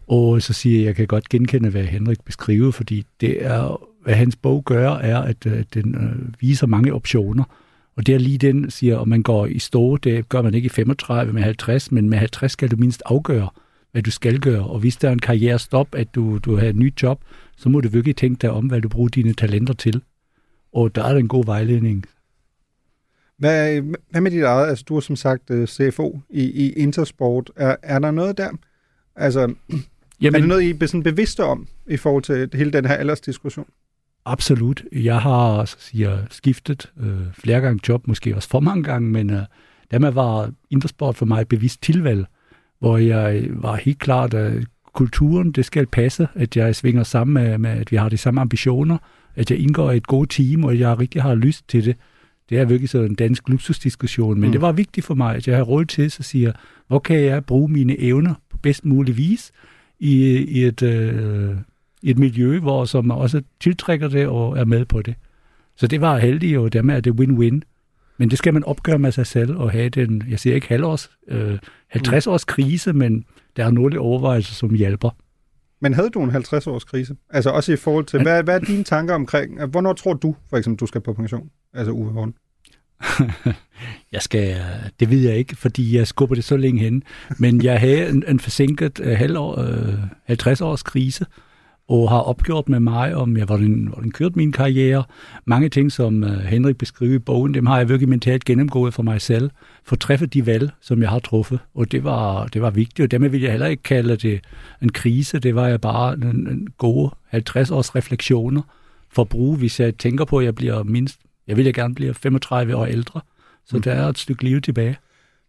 Og 0.07 0.41
så 0.41 0.53
siger 0.53 0.79
jeg, 0.79 0.81
at 0.81 0.87
jeg 0.87 0.95
kan 0.95 1.07
godt 1.07 1.29
genkende, 1.29 1.69
hvad 1.69 1.83
Henrik 1.83 2.23
beskriver, 2.25 2.71
fordi 2.71 3.05
det 3.21 3.45
er, 3.45 3.89
hvad 4.03 4.13
hans 4.13 4.35
bog 4.35 4.63
gør, 4.63 4.91
er, 4.91 5.17
at 5.17 5.45
øh, 5.45 5.63
den 5.73 5.95
øh, 5.95 6.33
viser 6.41 6.67
mange 6.67 6.93
optioner. 6.93 7.43
Og 7.95 8.05
det 8.05 8.15
er 8.15 8.19
lige 8.19 8.37
den, 8.37 8.71
siger, 8.71 8.97
om 8.97 9.07
man 9.07 9.23
går 9.23 9.45
i 9.45 9.59
stå, 9.59 9.97
det 9.97 10.29
gør 10.29 10.41
man 10.41 10.53
ikke 10.53 10.65
i 10.65 10.69
35 10.69 11.33
med 11.33 11.41
50, 11.41 11.91
men 11.91 12.09
med 12.09 12.17
50 12.17 12.51
skal 12.51 12.71
du 12.71 12.75
mindst 12.77 13.03
afgøre, 13.05 13.49
hvad 13.91 14.03
du 14.03 14.11
skal 14.11 14.39
gøre. 14.39 14.67
Og 14.67 14.79
hvis 14.79 14.97
der 14.97 15.07
er 15.07 15.11
en 15.11 15.19
karrierestop, 15.19 15.95
at 15.95 16.15
du, 16.15 16.37
du 16.37 16.55
har 16.55 16.67
et 16.67 16.75
nyt 16.75 17.03
job, 17.03 17.21
så 17.57 17.69
må 17.69 17.81
du 17.81 17.89
virkelig 17.89 18.15
tænke 18.15 18.41
dig 18.41 18.51
om, 18.51 18.65
hvad 18.65 18.81
du 18.81 18.89
bruger 18.89 19.09
dine 19.09 19.33
talenter 19.33 19.73
til. 19.73 20.01
Og 20.73 20.95
der 20.95 21.03
er 21.03 21.15
en 21.15 21.27
god 21.27 21.45
vejledning. 21.45 22.05
Hvad, 23.37 23.81
hvad 24.09 24.21
med 24.21 24.31
dit 24.31 24.43
eget? 24.43 24.69
Altså, 24.69 24.85
du 24.87 24.95
er 24.95 24.99
som 24.99 25.15
sagt 25.15 25.49
øh, 25.49 25.67
CFO 25.67 26.19
i, 26.29 26.43
i 26.43 26.73
Intersport. 26.73 27.51
Er, 27.55 27.75
er 27.83 27.99
der 27.99 28.11
noget 28.11 28.37
der? 28.37 28.49
Altså, 29.15 29.53
Jamen, 30.25 30.35
er 30.35 30.39
det 30.39 30.47
noget, 30.47 30.63
I 30.63 30.83
er 30.83 30.87
sådan 30.87 31.03
bevidste 31.03 31.43
om 31.43 31.67
i 31.87 31.97
forhold 31.97 32.23
til 32.23 32.49
hele 32.53 32.71
den 32.71 32.85
her 32.85 32.93
aldersdiskussion? 32.93 33.65
Absolut. 34.25 34.83
Jeg 34.91 35.21
har 35.21 35.65
så 35.65 35.75
siger, 35.79 36.17
skiftet 36.29 36.91
øh, 36.99 37.09
flere 37.33 37.61
gange 37.61 37.79
job, 37.89 38.07
måske 38.07 38.35
også 38.35 38.49
for 38.49 38.59
mange 38.59 38.83
gange, 38.83 39.09
men 39.09 39.29
øh, 39.29 39.41
dermed 39.91 40.11
var 40.11 40.51
Intersport 40.69 41.15
for 41.15 41.25
mig 41.25 41.41
et 41.41 41.47
bevidst 41.47 41.81
tilvalg, 41.81 42.25
hvor 42.79 42.97
jeg 42.97 43.47
var 43.49 43.75
helt 43.75 43.99
klart, 43.99 44.33
at 44.33 44.63
kulturen, 44.93 45.51
det 45.51 45.65
skal 45.65 45.85
passe, 45.85 46.27
at 46.35 46.57
jeg 46.57 46.75
svinger 46.75 47.03
sammen 47.03 47.33
med, 47.33 47.57
med, 47.57 47.69
at 47.69 47.91
vi 47.91 47.97
har 47.97 48.09
de 48.09 48.17
samme 48.17 48.41
ambitioner, 48.41 48.97
at 49.35 49.51
jeg 49.51 49.59
indgår 49.59 49.91
i 49.91 49.97
et 49.97 50.07
godt 50.07 50.29
team, 50.29 50.63
og 50.63 50.79
jeg 50.79 50.99
rigtig 50.99 51.21
har 51.21 51.35
lyst 51.35 51.67
til 51.69 51.85
det. 51.85 51.95
Det 52.49 52.59
er 52.59 52.65
virkelig 52.65 52.89
sådan 52.89 53.09
en 53.09 53.15
dansk 53.15 53.49
luksusdiskussion, 53.49 54.39
men 54.39 54.47
mm. 54.47 54.51
det 54.51 54.61
var 54.61 54.71
vigtigt 54.71 55.05
for 55.05 55.15
mig, 55.15 55.35
at 55.35 55.47
jeg 55.47 55.57
har 55.57 55.63
råd 55.63 55.85
til, 55.85 56.11
så 56.11 56.23
siger, 56.23 56.51
hvor 56.87 56.99
kan 56.99 57.19
jeg 57.19 57.45
bruge 57.45 57.69
mine 57.69 57.99
evner 57.99 58.33
på 58.49 58.57
bedst 58.57 58.85
mulig 58.85 59.17
vis, 59.17 59.51
i, 59.99 60.37
i 60.37 60.65
et, 60.65 60.81
øh, 60.81 61.55
et 62.03 62.17
miljø, 62.17 62.59
hvor 62.59 62.85
som 62.85 63.11
også 63.11 63.41
tiltrækker 63.59 64.07
det 64.07 64.27
og 64.27 64.57
er 64.57 64.65
med 64.65 64.85
på 64.85 65.01
det. 65.01 65.15
Så 65.75 65.87
det 65.87 66.01
var 66.01 66.17
heldigt, 66.17 66.57
og 66.57 66.73
dermed 66.73 66.95
er 66.95 66.99
det 66.99 67.13
win-win. 67.19 67.59
Men 68.17 68.29
det 68.29 68.37
skal 68.37 68.53
man 68.53 68.63
opgøre 68.63 68.99
med 68.99 69.11
sig 69.11 69.27
selv 69.27 69.57
og 69.57 69.71
have 69.71 69.89
den, 69.89 70.23
jeg 70.29 70.39
siger 70.39 70.55
ikke 70.55 70.67
halvårs, 70.67 71.09
øh, 71.27 71.59
50 71.87 72.27
års 72.27 72.45
krise, 72.45 72.93
men 72.93 73.25
der 73.57 73.65
er 73.65 73.71
nogle 73.71 73.99
overvejelser, 73.99 74.53
som 74.53 74.73
hjælper. 74.73 75.09
Men 75.81 75.93
havde 75.93 76.09
du 76.09 76.23
en 76.23 76.29
50 76.29 76.67
års 76.67 76.83
krise? 76.83 77.15
Altså 77.29 77.49
også 77.49 77.73
i 77.73 77.75
forhold 77.75 78.05
til, 78.05 78.21
hvad, 78.21 78.43
hvad 78.43 78.55
er 78.55 78.65
dine 78.65 78.83
tanker 78.83 79.13
omkring, 79.13 79.65
hvornår 79.65 79.93
tror 79.93 80.13
du 80.13 80.35
for 80.49 80.57
eksempel, 80.57 80.79
du 80.79 80.85
skal 80.85 81.01
på 81.01 81.13
pension? 81.13 81.49
Altså 81.73 81.91
Uwe 81.91 82.11
Horn. 82.11 82.33
jeg 84.11 84.21
skal, 84.21 84.55
det 84.99 85.09
ved 85.09 85.19
jeg 85.19 85.37
ikke, 85.37 85.55
fordi 85.55 85.97
jeg 85.97 86.07
skubber 86.07 86.35
det 86.35 86.43
så 86.43 86.57
længe 86.57 86.81
hen. 86.81 87.03
Men 87.39 87.63
jeg 87.63 87.79
havde 87.79 88.09
en, 88.09 88.23
en 88.27 88.39
forsinket 88.39 88.99
uh, 88.99 89.07
halvår, 89.07 89.59
uh, 89.59 89.93
50 90.25 90.61
års 90.61 90.83
krise, 90.83 91.25
og 91.87 92.09
har 92.09 92.19
opgjort 92.19 92.69
med 92.69 92.79
mig, 92.79 93.15
om 93.15 93.37
jeg 93.37 93.45
hvordan, 93.45 93.87
hvordan 93.93 94.11
kørte 94.11 94.35
min 94.35 94.51
karriere. 94.51 95.03
Mange 95.45 95.69
ting, 95.69 95.91
som 95.91 96.23
uh, 96.23 96.29
Henrik 96.29 96.77
beskriver 96.77 97.15
i 97.15 97.19
bogen, 97.19 97.53
dem 97.53 97.65
har 97.65 97.77
jeg 97.77 97.89
virkelig 97.89 98.09
mentalt 98.09 98.45
gennemgået 98.45 98.93
for 98.93 99.03
mig 99.03 99.21
selv, 99.21 99.49
for 99.83 99.95
at 99.95 99.99
træffe 99.99 100.25
de 100.25 100.45
valg, 100.45 100.71
som 100.81 101.01
jeg 101.01 101.09
har 101.09 101.19
truffet. 101.19 101.59
Og 101.75 101.91
det 101.91 102.03
var, 102.03 102.47
det 102.47 102.61
var 102.61 102.69
vigtigt, 102.69 102.99
og 102.99 103.11
dermed 103.11 103.29
vil 103.29 103.41
jeg 103.41 103.51
heller 103.51 103.67
ikke 103.67 103.83
kalde 103.83 104.15
det 104.15 104.41
en 104.81 104.91
krise. 104.91 105.39
Det 105.39 105.55
var 105.55 105.67
jeg 105.67 105.81
bare 105.81 106.13
en, 106.13 106.23
en 106.23 106.67
gode 106.77 107.11
50 107.27 107.71
års 107.71 107.95
refleksioner 107.95 108.61
for 109.11 109.21
at 109.21 109.29
bruge, 109.29 109.57
hvis 109.57 109.79
jeg 109.79 109.97
tænker 109.97 110.25
på, 110.25 110.37
at 110.37 110.45
jeg 110.45 110.55
bliver 110.55 110.83
mindst 110.83 111.19
jeg 111.47 111.57
vil 111.57 111.73
gerne 111.73 111.95
blive 111.95 112.13
35 112.13 112.75
år 112.75 112.85
ældre, 112.85 113.21
så 113.65 113.75
mm. 113.75 113.81
der 113.81 113.91
er 113.91 114.07
et 114.07 114.17
stykke 114.17 114.43
liv 114.43 114.61
tilbage. 114.61 114.97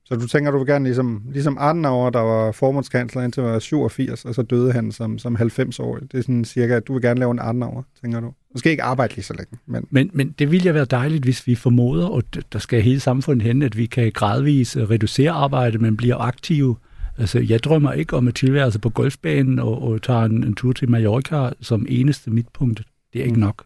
Så 0.09 0.15
du 0.15 0.27
tænker, 0.27 0.51
du 0.51 0.59
vil 0.59 0.67
gerne 0.67 0.85
ligesom, 0.85 1.23
ligesom 1.33 1.59
Adenauer, 1.61 2.11
der 2.11 2.21
var 2.21 2.53
formandskansler 2.53 3.23
indtil 3.23 3.43
var 3.43 3.59
87, 3.59 4.25
og 4.25 4.35
så 4.35 4.43
døde 4.43 4.73
han 4.73 4.93
som, 4.93 5.19
som 5.19 5.37
90-årig. 5.37 6.13
Det 6.13 6.19
er 6.19 6.23
sådan 6.23 6.45
cirka, 6.45 6.75
at 6.75 6.87
du 6.87 6.93
vil 6.93 7.03
gerne 7.03 7.21
lave 7.21 7.31
en 7.31 7.39
Adenauer, 7.39 7.83
tænker 8.03 8.21
du. 8.21 8.33
Måske 8.53 8.71
ikke 8.71 8.83
arbejde 8.83 9.15
lige 9.15 9.25
så 9.25 9.35
længe. 9.35 9.59
Men... 9.67 9.87
Men, 9.91 10.11
men 10.13 10.35
det 10.39 10.51
ville 10.51 10.75
være 10.75 10.85
dejligt, 10.85 11.25
hvis 11.25 11.47
vi 11.47 11.55
formoder, 11.55 12.07
og 12.07 12.23
der 12.53 12.59
skal 12.59 12.83
hele 12.83 13.01
samfundet 13.01 13.47
hen, 13.47 13.63
at 13.63 13.77
vi 13.77 13.87
kan 13.87 14.13
gradvist 14.13 14.77
reducere 14.77 15.31
arbejdet, 15.31 15.81
men 15.81 15.97
bliver 15.97 16.17
aktive. 16.17 16.77
Altså, 17.19 17.39
jeg 17.39 17.65
drømmer 17.65 17.93
ikke 17.93 18.17
om 18.17 18.29
at 18.29 18.35
tilværelse 18.35 18.79
på 18.79 18.91
golfbanen 18.91 19.59
og, 19.59 19.83
og 19.83 20.03
tage 20.03 20.25
en, 20.25 20.45
en 20.45 20.55
tur 20.55 20.73
til 20.73 20.91
Mallorca 20.91 21.51
som 21.61 21.87
eneste 21.89 22.31
midtpunkt. 22.31 22.83
Det 23.13 23.21
er 23.21 23.25
ikke 23.25 23.35
mm. 23.35 23.41
nok. 23.41 23.65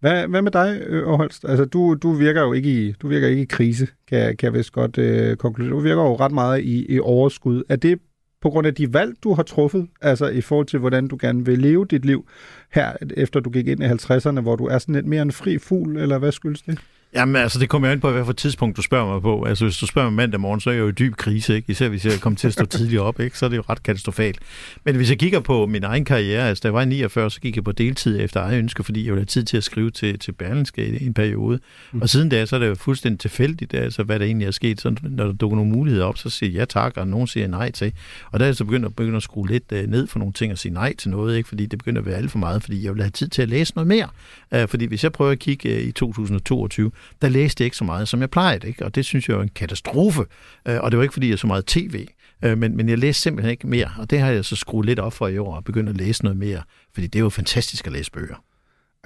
Hvad, 0.00 0.26
hvad 0.26 0.42
med 0.42 0.50
dig, 0.50 0.82
øh, 0.86 1.08
Åholst? 1.08 1.44
Altså, 1.48 1.64
du, 1.64 1.94
du 1.94 2.12
virker 2.12 2.42
jo 2.42 2.52
ikke 2.52 2.86
i, 2.86 2.92
du 2.92 3.08
virker 3.08 3.28
ikke 3.28 3.42
i 3.42 3.46
krise, 3.46 3.88
kan, 4.08 4.36
kan 4.36 4.46
jeg 4.46 4.54
vist 4.54 4.72
godt 4.72 4.98
øh, 4.98 5.36
konkludere. 5.36 5.74
Du 5.74 5.80
virker 5.80 6.02
jo 6.02 6.16
ret 6.16 6.32
meget 6.32 6.62
i, 6.62 6.94
i 6.94 7.00
overskud. 7.00 7.62
Er 7.68 7.76
det 7.76 7.98
på 8.40 8.50
grund 8.50 8.66
af 8.66 8.74
de 8.74 8.92
valg, 8.92 9.14
du 9.24 9.34
har 9.34 9.42
truffet, 9.42 9.86
altså 10.00 10.28
i 10.28 10.40
forhold 10.40 10.66
til, 10.66 10.78
hvordan 10.78 11.08
du 11.08 11.18
gerne 11.20 11.44
vil 11.44 11.58
leve 11.58 11.86
dit 11.86 12.04
liv 12.04 12.28
her, 12.72 12.92
efter 13.16 13.40
du 13.40 13.50
gik 13.50 13.68
ind 13.68 13.82
i 13.82 13.86
50'erne, 13.86 14.40
hvor 14.40 14.56
du 14.56 14.66
er 14.66 14.78
sådan 14.78 14.94
lidt 14.94 15.06
mere 15.06 15.22
en 15.22 15.32
fri 15.32 15.58
fugl, 15.58 15.96
eller 15.96 16.18
hvad 16.18 16.32
skyldes 16.32 16.62
det? 16.62 16.78
Jamen 17.16 17.36
altså, 17.36 17.58
det 17.58 17.68
kommer 17.68 17.88
jo 17.88 17.92
ind 17.92 18.00
på, 18.00 18.10
hvad 18.10 18.24
for 18.24 18.32
tidspunkt 18.32 18.76
du 18.76 18.82
spørger 18.82 19.06
mig 19.06 19.22
på. 19.22 19.44
Altså, 19.44 19.64
hvis 19.64 19.78
du 19.78 19.86
spørger 19.86 20.10
mig 20.10 20.16
mandag 20.16 20.40
morgen, 20.40 20.60
så 20.60 20.70
er 20.70 20.74
jeg 20.74 20.80
jo 20.80 20.88
i 20.88 20.92
dyb 20.92 21.16
krise, 21.16 21.56
ikke? 21.56 21.70
Især 21.70 21.88
hvis 21.88 22.04
jeg 22.04 22.12
kommer 22.20 22.36
til 22.36 22.46
at 22.46 22.52
stå 22.52 22.64
tidligt 22.64 23.00
op, 23.00 23.20
ikke? 23.20 23.38
Så 23.38 23.44
er 23.44 23.48
det 23.48 23.56
jo 23.56 23.62
ret 23.68 23.82
katastrofalt. 23.82 24.38
Men 24.84 24.96
hvis 24.96 25.10
jeg 25.10 25.18
kigger 25.18 25.40
på 25.40 25.66
min 25.66 25.84
egen 25.84 26.04
karriere, 26.04 26.48
altså 26.48 26.62
da 26.62 26.66
jeg 26.68 26.74
var 26.74 26.82
i 26.82 26.86
49, 26.86 27.30
så 27.30 27.40
gik 27.40 27.56
jeg 27.56 27.64
på 27.64 27.72
deltid 27.72 28.20
efter 28.20 28.40
eget 28.40 28.58
ønske, 28.58 28.84
fordi 28.84 29.04
jeg 29.04 29.12
ville 29.12 29.20
have 29.20 29.26
tid 29.26 29.44
til 29.44 29.56
at 29.56 29.64
skrive 29.64 29.90
til, 29.90 30.18
til 30.18 30.32
Berlinske 30.32 30.86
i 30.86 31.06
en 31.06 31.14
periode. 31.14 31.58
Mm. 31.92 32.02
Og 32.02 32.08
siden 32.08 32.28
da, 32.28 32.46
så 32.46 32.56
er 32.56 32.60
det 32.60 32.68
jo 32.68 32.74
fuldstændig 32.74 33.20
tilfældigt, 33.20 33.74
altså, 33.74 34.02
hvad 34.02 34.18
der 34.18 34.24
egentlig 34.24 34.46
er 34.46 34.50
sket. 34.50 34.80
Så 34.80 34.94
når 35.02 35.24
der 35.24 35.32
dukker 35.32 35.56
nogle 35.56 35.72
muligheder 35.72 36.04
op, 36.04 36.18
så 36.18 36.30
siger 36.30 36.52
jeg 36.52 36.58
ja 36.58 36.64
tak, 36.64 36.96
og 36.96 37.08
nogen 37.08 37.26
siger 37.26 37.46
nej 37.46 37.70
til. 37.70 37.92
Og 38.32 38.40
der 38.40 38.44
er 38.44 38.48
jeg 38.48 38.56
så 38.56 38.64
begyndt 38.64 38.86
at, 38.86 38.96
begynde 38.96 39.16
at 39.16 39.22
skrue 39.22 39.48
lidt 39.48 39.72
uh, 39.72 39.78
ned 39.78 40.06
for 40.06 40.18
nogle 40.18 40.32
ting 40.32 40.52
og 40.52 40.58
sige 40.58 40.72
nej 40.72 40.94
til 40.98 41.10
noget, 41.10 41.36
ikke? 41.36 41.48
fordi 41.48 41.66
det 41.66 41.78
begynder 41.78 42.00
at 42.00 42.06
være 42.06 42.16
alt 42.16 42.30
for 42.30 42.38
meget, 42.38 42.62
fordi 42.62 42.84
jeg 42.84 42.94
vil 42.94 43.02
have 43.02 43.10
tid 43.10 43.28
til 43.28 43.42
at 43.42 43.48
læse 43.48 43.72
noget 43.74 43.88
mere. 43.88 44.08
Uh, 44.56 44.68
fordi 44.68 44.84
hvis 44.84 45.04
jeg 45.04 45.12
prøver 45.12 45.30
at 45.30 45.38
kigge 45.38 45.76
uh, 45.76 45.82
i 45.82 45.92
2022, 45.92 46.90
der 47.22 47.28
læste 47.28 47.62
jeg 47.62 47.64
ikke 47.66 47.76
så 47.76 47.84
meget, 47.84 48.08
som 48.08 48.20
jeg 48.20 48.30
plejede, 48.30 48.68
ikke? 48.68 48.84
og 48.84 48.94
det 48.94 49.04
synes 49.04 49.28
jeg 49.28 49.36
er 49.36 49.42
en 49.42 49.50
katastrofe. 49.54 50.24
Øh, 50.68 50.80
og 50.80 50.90
det 50.90 50.98
var 50.98 51.02
ikke, 51.02 51.12
fordi 51.12 51.30
jeg 51.30 51.38
så 51.38 51.46
meget 51.46 51.66
tv, 51.66 52.06
øh, 52.44 52.58
men, 52.58 52.76
men 52.76 52.88
jeg 52.88 52.98
læste 52.98 53.22
simpelthen 53.22 53.50
ikke 53.50 53.66
mere, 53.66 53.90
og 53.98 54.10
det 54.10 54.20
har 54.20 54.30
jeg 54.30 54.44
så 54.44 54.56
skruet 54.56 54.86
lidt 54.86 54.98
op 54.98 55.12
for 55.12 55.28
i 55.28 55.38
år, 55.38 55.56
og 55.56 55.64
begyndt 55.64 55.88
at 55.88 55.96
læse 55.96 56.22
noget 56.22 56.38
mere, 56.38 56.62
fordi 56.94 57.06
det 57.06 57.18
er 57.18 57.22
jo 57.22 57.28
fantastisk 57.28 57.86
at 57.86 57.92
læse 57.92 58.10
bøger. 58.10 58.44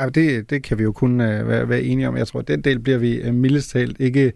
Ja, 0.00 0.08
det, 0.08 0.50
det 0.50 0.62
kan 0.62 0.78
vi 0.78 0.82
jo 0.82 0.92
kun 0.92 1.12
uh, 1.12 1.48
være, 1.48 1.68
være 1.68 1.82
enige 1.82 2.08
om. 2.08 2.16
Jeg 2.16 2.28
tror, 2.28 2.40
den 2.40 2.60
del 2.60 2.78
bliver 2.78 2.98
vi 2.98 3.30
mildest 3.30 3.70
talt 3.70 4.00
ikke 4.00 4.32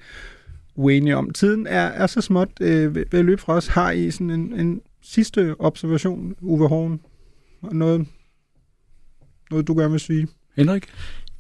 uenige 0.75 1.17
om. 1.17 1.31
Tiden 1.31 1.67
er, 1.67 1.87
er 1.87 2.07
så 2.07 2.21
småt 2.21 2.49
uh, 2.61 2.67
ved, 2.67 3.05
ved 3.11 3.19
at 3.19 3.25
løbe 3.25 3.41
fra 3.41 3.53
os. 3.53 3.67
Har 3.67 3.91
I 3.91 4.11
sådan 4.11 4.31
en, 4.31 4.61
en 4.61 4.81
sidste 5.03 5.55
observation, 5.59 6.35
Uwe 6.41 6.69
Horn? 6.69 7.01
Noget, 7.73 8.07
noget, 9.51 9.67
du 9.67 9.79
gerne 9.79 9.91
vil 9.91 10.01
sige? 10.01 10.29
Henrik? 10.57 10.87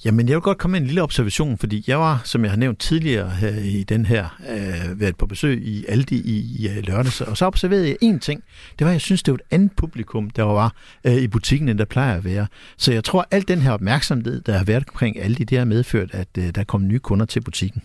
Jamen, 0.04 0.28
jeg 0.28 0.34
vil 0.34 0.42
godt 0.42 0.58
komme 0.58 0.72
med 0.72 0.80
en 0.80 0.86
lille 0.86 1.02
observation, 1.02 1.58
fordi 1.58 1.84
jeg 1.86 1.98
var, 1.98 2.22
som 2.24 2.42
jeg 2.42 2.50
har 2.52 2.56
nævnt 2.56 2.78
tidligere 2.78 3.30
her 3.30 3.58
i 3.58 3.82
den 3.82 4.06
her, 4.06 4.38
øh, 4.50 5.00
været 5.00 5.16
på 5.16 5.26
besøg 5.26 5.62
i 5.62 5.84
Aldi 5.88 6.16
i, 6.16 6.56
i 6.58 6.68
øh, 6.68 6.76
lørdags, 6.86 7.20
og 7.20 7.36
så 7.36 7.46
observerede 7.46 7.88
jeg 7.88 7.96
en 8.00 8.20
ting. 8.20 8.42
Det 8.78 8.84
var, 8.84 8.90
at 8.90 8.92
jeg 8.92 9.00
synes, 9.00 9.22
det 9.22 9.32
var 9.32 9.36
et 9.36 9.54
andet 9.54 9.72
publikum, 9.76 10.30
der 10.30 10.42
var 10.42 10.74
øh, 11.04 11.14
i 11.14 11.28
butikken, 11.28 11.68
end 11.68 11.78
der 11.78 11.84
plejer 11.84 12.16
at 12.16 12.24
være. 12.24 12.46
Så 12.76 12.92
jeg 12.92 13.04
tror, 13.04 13.20
at 13.20 13.26
al 13.30 13.48
den 13.48 13.58
her 13.58 13.70
opmærksomhed, 13.70 14.40
der 14.40 14.58
har 14.58 14.64
været 14.64 14.84
omkring 14.88 15.20
Aldi, 15.20 15.44
det 15.44 15.58
har 15.58 15.64
medført, 15.64 16.10
at 16.12 16.28
øh, 16.38 16.50
der 16.54 16.64
kom 16.64 16.86
nye 16.86 16.98
kunder 16.98 17.26
til 17.26 17.40
butikken. 17.40 17.82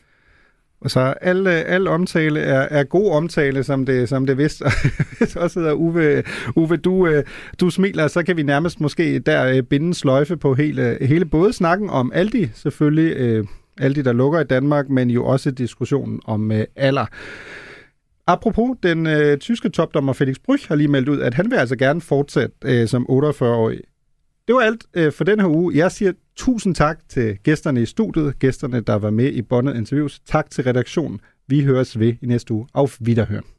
Så 0.88 1.14
al, 1.22 1.48
al 1.48 1.88
omtale 1.88 2.40
er, 2.40 2.60
er 2.60 2.84
god 2.84 3.12
omtale, 3.12 3.64
som 3.64 3.86
det, 3.86 4.10
som 4.10 4.26
det 4.26 4.38
vist 4.38 4.62
også 5.36 5.60
hedder. 5.60 5.74
Uwe, 5.74 6.24
Uwe 6.56 6.78
du, 6.78 7.08
øh, 7.08 7.24
du 7.60 7.70
smiler, 7.70 8.08
så 8.08 8.24
kan 8.24 8.38
vi 8.38 8.44
nærmest 8.44 8.82
måske 8.82 9.20
der 9.20 9.46
øh, 9.46 9.64
binde 9.64 9.94
sløjfe 9.94 10.38
på 10.38 10.54
hele, 10.54 10.98
hele 11.02 11.26
både 11.26 11.54
snakken 11.54 11.90
om 11.90 12.12
Aldi, 12.16 12.50
selvfølgelig 12.56 13.18
øh, 13.18 13.46
Aldi, 13.80 14.02
der 14.02 14.14
lukker 14.14 14.40
i 14.40 14.44
Danmark, 14.44 14.90
men 14.90 15.10
jo 15.10 15.26
også 15.26 15.52
diskussionen 15.52 16.20
om 16.26 16.52
øh, 16.52 16.66
alder. 16.76 17.06
Apropos, 18.28 18.78
den 18.84 19.08
øh, 19.08 19.38
tyske 19.38 19.70
topdommer 19.70 20.14
Felix 20.14 20.36
Brüch 20.50 20.68
har 20.68 20.76
lige 20.76 20.88
meldt 20.88 21.10
ud, 21.10 21.20
at 21.20 21.34
han 21.34 21.52
vil 21.52 21.58
altså 21.58 21.76
gerne 21.76 22.02
fortsætte 22.02 22.56
øh, 22.66 22.88
som 22.88 23.06
48-årig 23.10 23.80
det 24.50 24.56
var 24.56 24.62
alt 24.62 24.86
øh, 24.94 25.12
for 25.12 25.24
den 25.24 25.40
her 25.40 25.48
uge. 25.48 25.78
Jeg 25.78 25.92
siger 25.92 26.12
tusind 26.40 26.76
tak 26.76 27.00
til 27.10 27.38
gæsterne 27.44 27.82
i 27.82 27.86
studiet, 27.86 28.40
gæsterne, 28.40 28.82
der 28.82 28.94
var 28.94 29.10
med 29.10 29.32
i 29.32 29.42
Bondet 29.42 29.76
interviews. 29.76 30.20
Tak 30.20 30.50
til 30.50 30.64
redaktionen. 30.64 31.20
Vi 31.48 31.64
høres 31.64 32.00
ved 32.00 32.14
i 32.22 32.26
næste 32.26 32.54
uge. 32.54 32.68
Auf 32.74 33.02
Wiederhören. 33.02 33.59